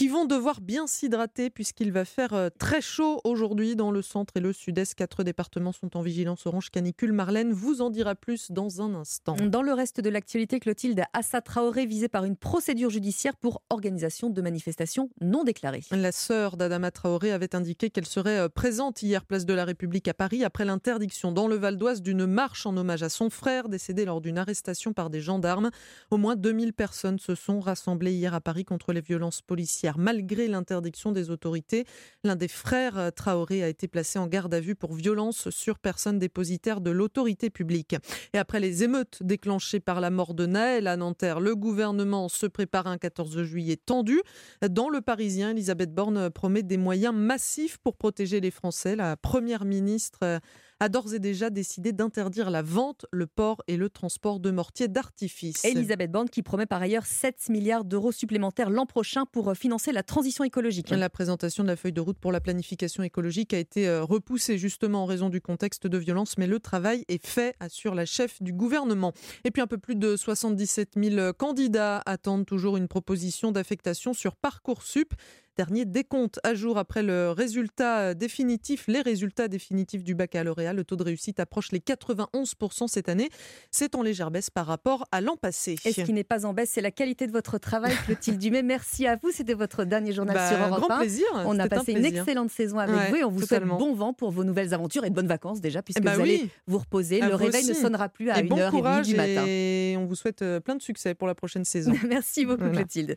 qui 0.00 0.08
vont 0.08 0.24
devoir 0.24 0.62
bien 0.62 0.86
s'hydrater 0.86 1.50
puisqu'il 1.50 1.92
va 1.92 2.06
faire 2.06 2.32
euh, 2.32 2.48
très 2.58 2.80
chaud 2.80 3.20
aujourd'hui 3.22 3.76
dans 3.76 3.90
le 3.90 4.00
centre 4.00 4.32
et 4.38 4.40
le 4.40 4.54
sud-est. 4.54 4.94
Quatre 4.94 5.24
départements 5.24 5.72
sont 5.72 5.94
en 5.94 6.00
vigilance 6.00 6.46
orange 6.46 6.70
canicule. 6.70 7.12
Marlène 7.12 7.52
vous 7.52 7.82
en 7.82 7.90
dira 7.90 8.14
plus 8.14 8.50
dans 8.50 8.80
un 8.80 8.94
instant. 8.94 9.36
Dans 9.36 9.60
le 9.60 9.74
reste 9.74 10.00
de 10.00 10.08
l'actualité, 10.08 10.58
Clotilde 10.58 11.02
Assa 11.12 11.42
Traoré 11.42 11.84
visée 11.84 12.08
par 12.08 12.24
une 12.24 12.36
procédure 12.36 12.88
judiciaire 12.88 13.36
pour 13.36 13.60
organisation 13.68 14.30
de 14.30 14.40
manifestations 14.40 15.10
non 15.20 15.44
déclarées. 15.44 15.82
La 15.90 16.12
sœur 16.12 16.56
d'Adama 16.56 16.90
Traoré 16.90 17.30
avait 17.30 17.54
indiqué 17.54 17.90
qu'elle 17.90 18.06
serait 18.06 18.38
euh, 18.38 18.48
présente 18.48 19.02
hier 19.02 19.26
place 19.26 19.44
de 19.44 19.52
la 19.52 19.66
République 19.66 20.08
à 20.08 20.14
Paris 20.14 20.44
après 20.44 20.64
l'interdiction 20.64 21.30
dans 21.30 21.46
le 21.46 21.56
Val 21.56 21.76
d'Oise 21.76 22.00
d'une 22.00 22.24
marche 22.24 22.64
en 22.64 22.74
hommage 22.78 23.02
à 23.02 23.10
son 23.10 23.28
frère 23.28 23.68
décédé 23.68 24.06
lors 24.06 24.22
d'une 24.22 24.38
arrestation 24.38 24.94
par 24.94 25.10
des 25.10 25.20
gendarmes. 25.20 25.70
Au 26.10 26.16
moins 26.16 26.36
2000 26.36 26.72
personnes 26.72 27.18
se 27.18 27.34
sont 27.34 27.60
rassemblées 27.60 28.14
hier 28.14 28.32
à 28.32 28.40
Paris 28.40 28.64
contre 28.64 28.94
les 28.94 29.02
violences 29.02 29.42
policières 29.42 29.89
malgré 29.98 30.48
l'interdiction 30.48 31.12
des 31.12 31.30
autorités. 31.30 31.84
L'un 32.24 32.36
des 32.36 32.48
frères 32.48 32.98
euh, 32.98 33.10
Traoré 33.10 33.62
a 33.62 33.68
été 33.68 33.88
placé 33.88 34.18
en 34.18 34.26
garde 34.26 34.52
à 34.54 34.60
vue 34.60 34.74
pour 34.74 34.94
violence 34.94 35.50
sur 35.50 35.78
personne 35.78 36.18
dépositaire 36.18 36.80
de 36.80 36.90
l'autorité 36.90 37.50
publique. 37.50 37.96
Et 38.32 38.38
après 38.38 38.60
les 38.60 38.84
émeutes 38.84 39.22
déclenchées 39.22 39.80
par 39.80 40.00
la 40.00 40.10
mort 40.10 40.34
de 40.34 40.46
Naël 40.46 40.86
à 40.86 40.96
Nanterre, 40.96 41.40
le 41.40 41.56
gouvernement 41.56 42.28
se 42.28 42.46
prépare 42.46 42.86
un 42.86 42.98
14 42.98 43.42
juillet 43.42 43.76
tendu. 43.76 44.20
Dans 44.68 44.88
le 44.88 45.00
Parisien, 45.00 45.50
Elisabeth 45.50 45.94
Borne 45.94 46.30
promet 46.30 46.62
des 46.62 46.76
moyens 46.76 47.14
massifs 47.14 47.78
pour 47.78 47.96
protéger 47.96 48.40
les 48.40 48.50
Français. 48.50 48.96
La 48.96 49.16
première 49.16 49.64
ministre 49.64 50.20
euh, 50.22 50.38
a 50.80 50.88
d'ores 50.88 51.14
et 51.14 51.18
déjà 51.18 51.50
décidé 51.50 51.92
d'interdire 51.92 52.50
la 52.50 52.62
vente, 52.62 53.04
le 53.12 53.26
port 53.26 53.62
et 53.68 53.76
le 53.76 53.90
transport 53.90 54.40
de 54.40 54.50
mortiers 54.50 54.88
d'artifice. 54.88 55.64
Elisabeth 55.64 56.10
Borne 56.10 56.30
qui 56.30 56.42
promet 56.42 56.64
par 56.64 56.80
ailleurs 56.80 57.04
7 57.04 57.50
milliards 57.50 57.84
d'euros 57.84 58.12
supplémentaires 58.12 58.70
l'an 58.70 58.86
prochain 58.86 59.26
pour 59.26 59.50
euh, 59.50 59.54
financer 59.54 59.92
la 59.92 60.02
transition 60.02 60.42
écologique. 60.42 60.90
La 60.90 61.10
présentation 61.10 61.62
de 61.62 61.68
la 61.68 61.76
feuille 61.76 61.92
de 61.92 62.00
route 62.00 62.18
pour 62.18 62.32
la 62.32 62.40
planification 62.40 63.02
écologique 63.02 63.52
a 63.52 63.58
été 63.58 63.86
euh, 63.86 64.02
repoussée 64.02 64.56
justement 64.56 65.02
en 65.02 65.06
raison 65.06 65.28
du 65.28 65.42
contexte 65.42 65.86
de 65.86 65.98
violence, 65.98 66.38
mais 66.38 66.46
le 66.46 66.58
travail 66.58 67.04
est 67.08 67.24
fait, 67.24 67.54
assure 67.60 67.94
la 67.94 68.06
chef 68.06 68.42
du 68.42 68.54
gouvernement. 68.54 69.12
Et 69.44 69.50
puis 69.50 69.60
un 69.60 69.66
peu 69.66 69.78
plus 69.78 69.96
de 69.96 70.16
77 70.16 70.92
000 70.96 71.32
candidats 71.34 72.02
attendent 72.06 72.46
toujours 72.46 72.78
une 72.78 72.88
proposition 72.88 73.52
d'affectation 73.52 74.14
sur 74.14 74.34
Parcoursup. 74.34 75.12
Dernier 75.56 75.84
décompte 75.84 76.38
à 76.44 76.54
jour 76.54 76.78
après 76.78 77.02
le 77.02 77.30
résultat 77.30 78.14
définitif, 78.14 78.84
les 78.86 79.00
résultats 79.02 79.48
définitifs 79.48 80.04
du 80.04 80.14
baccalauréat. 80.14 80.72
Le 80.72 80.84
taux 80.84 80.96
de 80.96 81.02
réussite 81.02 81.38
approche 81.40 81.72
les 81.72 81.80
91% 81.80 82.86
cette 82.88 83.08
année. 83.08 83.28
C'est 83.70 83.94
en 83.94 84.02
légère 84.02 84.30
baisse 84.30 84.48
par 84.48 84.66
rapport 84.66 85.06
à 85.12 85.20
l'an 85.20 85.36
passé. 85.36 85.76
Et 85.84 85.92
ce 85.92 86.00
qui 86.02 86.12
n'est 86.12 86.24
pas 86.24 86.46
en 86.46 86.54
baisse, 86.54 86.70
c'est 86.70 86.80
la 86.80 86.92
qualité 86.92 87.26
de 87.26 87.32
votre 87.32 87.58
travail, 87.58 87.92
Clotilde 88.06 88.38
Dumais. 88.38 88.62
Merci 88.62 89.06
à 89.06 89.16
vous. 89.16 89.30
C'était 89.32 89.54
votre 89.54 89.84
dernier 89.84 90.12
journal 90.12 90.34
Bah, 90.36 90.48
sur 90.48 90.58
Europe 90.66 90.80
grand 90.86 90.94
1. 90.96 90.98
plaisir. 91.00 91.26
On 91.44 91.58
a 91.58 91.64
un 91.64 91.68
passé 91.68 91.92
une 91.92 92.04
excellente 92.04 92.50
saison 92.50 92.78
avec 92.78 92.94
Ouais, 92.96 93.10
vous 93.10 93.16
et 93.16 93.24
on 93.24 93.30
vous 93.30 93.40
totalement. 93.40 93.76
souhaite 93.78 93.88
bon 93.88 93.94
vent 93.94 94.12
pour 94.14 94.30
vos 94.30 94.44
nouvelles 94.44 94.72
aventures 94.72 95.04
et 95.04 95.10
de 95.10 95.14
bonnes 95.14 95.26
vacances 95.26 95.60
déjà, 95.60 95.82
puisque 95.82 95.98
Eh 96.00 96.04
bah 96.04 96.14
vous 96.14 96.22
allez 96.22 96.48
vous 96.68 96.78
reposer. 96.78 97.20
À 97.20 97.26
le 97.28 97.32
vous 97.32 97.38
réveil 97.44 97.66
ne 97.66 97.74
sonnera 97.74 98.08
plus 98.08 98.30
à 98.30 98.38
Et 98.38 98.44
bon 98.44 98.56
1h30 98.56 98.70
courage 98.70 99.06
du 99.08 99.16
matin. 99.16 99.44
Et 99.46 99.96
on 99.98 100.06
vous 100.06 100.14
souhaite 100.14 100.42
euh, 100.42 100.60
plein 100.60 100.76
de 100.76 100.82
succès 100.82 101.14
pour 101.14 101.26
la 101.28 101.34
prochaine 101.34 101.64
saison. 101.64 101.92
Merci 102.08 102.46
beaucoup, 102.46 102.60
Voilà. 102.60 102.76
Clotilde. 102.78 103.16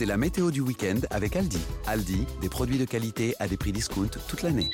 C'est 0.00 0.06
la 0.06 0.16
météo 0.16 0.50
du 0.50 0.62
week-end 0.62 0.98
avec 1.10 1.36
Aldi. 1.36 1.60
Aldi, 1.86 2.26
des 2.40 2.48
produits 2.48 2.78
de 2.78 2.86
qualité 2.86 3.34
à 3.38 3.46
des 3.46 3.58
prix 3.58 3.70
discount 3.70 4.08
toute 4.28 4.40
l'année. 4.40 4.70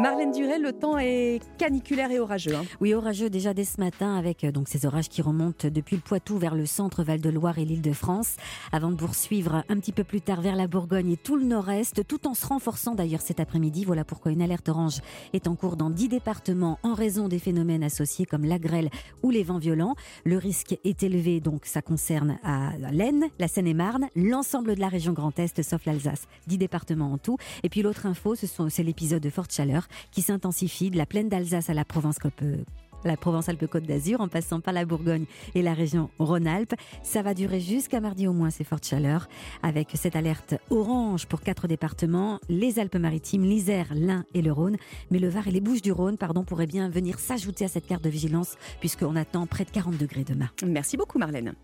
Marlène 0.00 0.32
Durel, 0.32 0.62
le 0.62 0.72
temps 0.72 0.96
est 0.96 1.40
caniculaire 1.58 2.10
et 2.10 2.18
orageux. 2.18 2.54
hein. 2.54 2.64
Oui, 2.80 2.94
orageux 2.94 3.28
déjà 3.28 3.52
dès 3.52 3.64
ce 3.64 3.78
matin 3.78 4.16
avec 4.16 4.42
euh, 4.42 4.50
donc 4.50 4.68
ces 4.68 4.86
orages 4.86 5.10
qui 5.10 5.20
remontent 5.20 5.68
depuis 5.68 5.96
le 5.96 6.02
Poitou 6.02 6.38
vers 6.38 6.54
le 6.54 6.64
centre 6.64 7.04
Val-de-Loire 7.04 7.58
et 7.58 7.66
l'Île-de-France, 7.66 8.36
avant 8.72 8.90
de 8.90 8.96
poursuivre 8.96 9.64
un 9.68 9.76
petit 9.78 9.92
peu 9.92 10.02
plus 10.02 10.22
tard 10.22 10.40
vers 10.40 10.56
la 10.56 10.66
Bourgogne 10.66 11.10
et 11.10 11.18
tout 11.18 11.36
le 11.36 11.44
nord-est, 11.44 12.06
tout 12.08 12.26
en 12.26 12.32
se 12.32 12.46
renforçant 12.46 12.94
d'ailleurs 12.94 13.20
cet 13.20 13.38
après-midi. 13.38 13.84
Voilà 13.84 14.02
pourquoi 14.02 14.32
une 14.32 14.40
alerte 14.40 14.70
orange 14.70 15.00
est 15.34 15.46
en 15.46 15.56
cours 15.56 15.76
dans 15.76 15.90
10 15.90 16.08
départements 16.08 16.78
en 16.82 16.94
raison 16.94 17.28
des 17.28 17.38
phénomènes 17.38 17.84
associés 17.84 18.24
comme 18.24 18.46
la 18.46 18.58
grêle 18.58 18.88
ou 19.22 19.28
les 19.28 19.42
vents 19.42 19.58
violents. 19.58 19.94
Le 20.24 20.38
risque 20.38 20.74
est 20.84 21.02
élevé, 21.02 21.40
donc 21.40 21.66
ça 21.66 21.82
concerne 21.82 22.38
à 22.42 22.70
l'Aisne, 22.90 23.26
la 23.38 23.46
Seine-et-Marne, 23.46 24.08
l'ensemble 24.16 24.74
de 24.74 24.80
la 24.80 24.88
région 24.88 25.12
Grand 25.12 25.38
Est 25.38 25.62
sauf 25.62 25.84
l'Alsace. 25.84 26.26
10 26.46 26.56
départements 26.56 27.12
en 27.12 27.18
tout. 27.18 27.36
Et 27.62 27.68
puis 27.68 27.82
l'autre 27.82 28.06
info, 28.06 28.34
c'est 28.34 28.82
l'épisode 28.82 29.22
de 29.22 29.28
forte 29.30 29.52
chaleur 29.52 29.81
qui 30.10 30.22
s'intensifie 30.22 30.90
de 30.90 30.98
la 30.98 31.06
plaine 31.06 31.28
d'Alsace 31.28 31.70
à 31.70 31.74
la 31.74 31.84
Provence-Alpes-Côte 31.84 33.84
d'Azur, 33.84 34.20
en 34.20 34.28
passant 34.28 34.60
par 34.60 34.72
la 34.72 34.84
Bourgogne 34.84 35.24
et 35.54 35.62
la 35.62 35.74
région 35.74 36.10
Rhône-Alpes. 36.18 36.74
Ça 37.02 37.22
va 37.22 37.34
durer 37.34 37.60
jusqu'à 37.60 38.00
mardi 38.00 38.26
au 38.26 38.32
moins 38.32 38.50
ces 38.50 38.64
fortes 38.64 38.86
chaleurs, 38.86 39.28
avec 39.62 39.88
cette 39.94 40.16
alerte 40.16 40.54
orange 40.70 41.26
pour 41.26 41.40
quatre 41.40 41.66
départements, 41.66 42.40
les 42.48 42.78
Alpes-Maritimes, 42.78 43.44
l'Isère, 43.44 43.88
l'Ain 43.94 44.24
et 44.34 44.42
le 44.42 44.52
Rhône. 44.52 44.76
Mais 45.10 45.18
le 45.18 45.28
Var 45.28 45.48
et 45.48 45.50
les 45.50 45.60
Bouches-du-Rhône, 45.60 46.16
pardon, 46.16 46.44
pourraient 46.44 46.66
bien 46.66 46.88
venir 46.88 47.18
s'ajouter 47.18 47.64
à 47.64 47.68
cette 47.68 47.86
carte 47.86 48.04
de 48.04 48.10
vigilance, 48.10 48.56
puisqu'on 48.80 49.16
attend 49.16 49.46
près 49.46 49.64
de 49.64 49.70
40 49.70 49.98
degrés 49.98 50.24
demain. 50.24 50.48
Merci 50.64 50.96
beaucoup, 50.96 51.18
Marlène. 51.18 51.54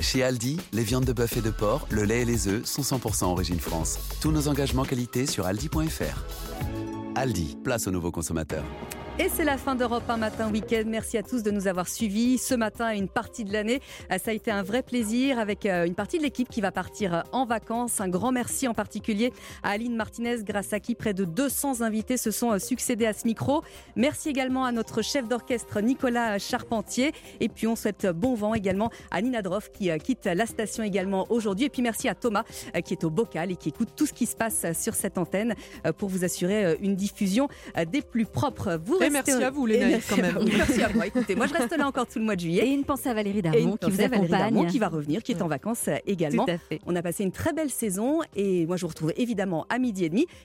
Chez 0.00 0.24
Aldi, 0.24 0.58
les 0.72 0.82
viandes 0.82 1.04
de 1.04 1.12
bœuf 1.12 1.36
et 1.36 1.42
de 1.42 1.50
porc, 1.50 1.86
le 1.90 2.04
lait 2.04 2.22
et 2.22 2.24
les 2.24 2.48
œufs 2.48 2.64
sont 2.64 2.82
100% 2.82 3.24
origine 3.24 3.60
France. 3.60 3.98
Tous 4.20 4.32
nos 4.32 4.48
engagements 4.48 4.84
qualité 4.84 5.26
sur 5.26 5.46
aldi.fr. 5.46 6.51
Aldi, 7.14 7.58
place 7.62 7.86
aux 7.86 7.90
nouveaux 7.90 8.10
consommateurs. 8.12 8.64
Et 9.18 9.28
c'est 9.28 9.44
la 9.44 9.58
fin 9.58 9.74
d'Europe 9.74 10.08
1 10.08 10.16
matin 10.16 10.50
week-end. 10.50 10.84
Merci 10.86 11.18
à 11.18 11.22
tous 11.22 11.42
de 11.42 11.50
nous 11.50 11.66
avoir 11.66 11.86
suivis 11.86 12.38
ce 12.38 12.54
matin 12.54 12.94
et 12.94 12.96
une 12.96 13.10
partie 13.10 13.44
de 13.44 13.52
l'année. 13.52 13.80
Euh, 14.10 14.16
Ça 14.16 14.30
a 14.30 14.34
été 14.34 14.50
un 14.50 14.62
vrai 14.62 14.82
plaisir 14.82 15.38
avec 15.38 15.66
euh, 15.66 15.84
une 15.84 15.94
partie 15.94 16.16
de 16.16 16.22
l'équipe 16.22 16.48
qui 16.48 16.62
va 16.62 16.72
partir 16.72 17.14
euh, 17.14 17.20
en 17.30 17.44
vacances. 17.44 18.00
Un 18.00 18.08
grand 18.08 18.32
merci 18.32 18.66
en 18.68 18.72
particulier 18.72 19.30
à 19.62 19.72
Aline 19.72 19.94
Martinez, 19.96 20.42
grâce 20.42 20.72
à 20.72 20.80
qui 20.80 20.94
près 20.94 21.12
de 21.12 21.26
200 21.26 21.82
invités 21.82 22.16
se 22.16 22.30
sont 22.30 22.52
euh, 22.52 22.58
succédés 22.58 23.04
à 23.04 23.12
ce 23.12 23.26
micro. 23.26 23.62
Merci 23.96 24.30
également 24.30 24.64
à 24.64 24.72
notre 24.72 25.02
chef 25.02 25.28
d'orchestre 25.28 25.82
Nicolas 25.82 26.38
Charpentier. 26.38 27.12
Et 27.40 27.50
puis 27.50 27.66
on 27.66 27.76
souhaite 27.76 28.06
bon 28.06 28.34
vent 28.34 28.54
également 28.54 28.90
à 29.10 29.20
Nina 29.20 29.42
Droff 29.42 29.70
qui 29.70 29.90
quitte 29.98 30.24
la 30.24 30.46
station 30.46 30.82
également 30.82 31.26
aujourd'hui. 31.28 31.66
Et 31.66 31.70
puis 31.70 31.82
merci 31.82 32.08
à 32.08 32.14
Thomas 32.14 32.44
qui 32.84 32.94
est 32.94 33.04
au 33.04 33.10
bocal 33.10 33.50
et 33.50 33.56
qui 33.56 33.68
écoute 33.68 33.90
tout 33.94 34.06
ce 34.06 34.14
qui 34.14 34.24
se 34.24 34.36
passe 34.36 34.64
sur 34.72 34.94
cette 34.94 35.18
antenne 35.18 35.54
pour 35.98 36.08
vous 36.08 36.24
assurer 36.24 36.51
euh, 36.52 36.76
une 36.80 36.96
diffusion 36.96 37.48
euh, 37.76 37.84
des 37.84 38.02
plus 38.02 38.24
propres. 38.26 38.78
Vous 38.84 38.96
Et 38.96 39.08
restez- 39.08 39.10
merci 39.12 39.32
à 39.44 39.50
vous, 39.50 39.66
merci 39.66 40.08
quand 40.08 40.18
à 40.18 40.22
même. 40.22 40.38
vous. 40.38 40.48
Merci 40.56 40.82
à 40.82 40.88
moi. 40.92 41.06
Écoutez, 41.06 41.34
moi 41.34 41.46
je 41.46 41.54
reste 41.54 41.76
là 41.76 41.86
encore 41.86 42.06
tout 42.06 42.18
le 42.18 42.24
mois 42.24 42.36
de 42.36 42.40
juillet. 42.40 42.66
Et 42.66 42.70
une 42.72 42.84
pensée 42.84 43.08
à 43.08 43.14
Valérie 43.14 43.42
Darmon 43.42 43.76
qui 43.76 43.90
vous 43.90 44.00
accompagne. 44.00 44.28
Darmon 44.28 44.64
qui 44.66 44.78
va 44.78 44.88
revenir, 44.88 45.22
qui 45.22 45.32
est 45.32 45.42
en 45.42 45.48
vacances 45.48 45.88
euh, 45.88 45.96
également. 46.06 46.44
Tout 46.44 46.52
à 46.52 46.58
fait. 46.58 46.80
On 46.86 46.94
a 46.96 47.02
passé 47.02 47.24
une 47.24 47.32
très 47.32 47.52
belle 47.52 47.70
saison 47.70 48.20
et 48.36 48.66
moi 48.66 48.76
je 48.76 48.82
vous 48.82 48.88
retrouve 48.88 49.12
évidemment 49.16 49.66
à 49.68 49.78
midi 49.78 50.04
et 50.04 50.08
demi. 50.08 50.26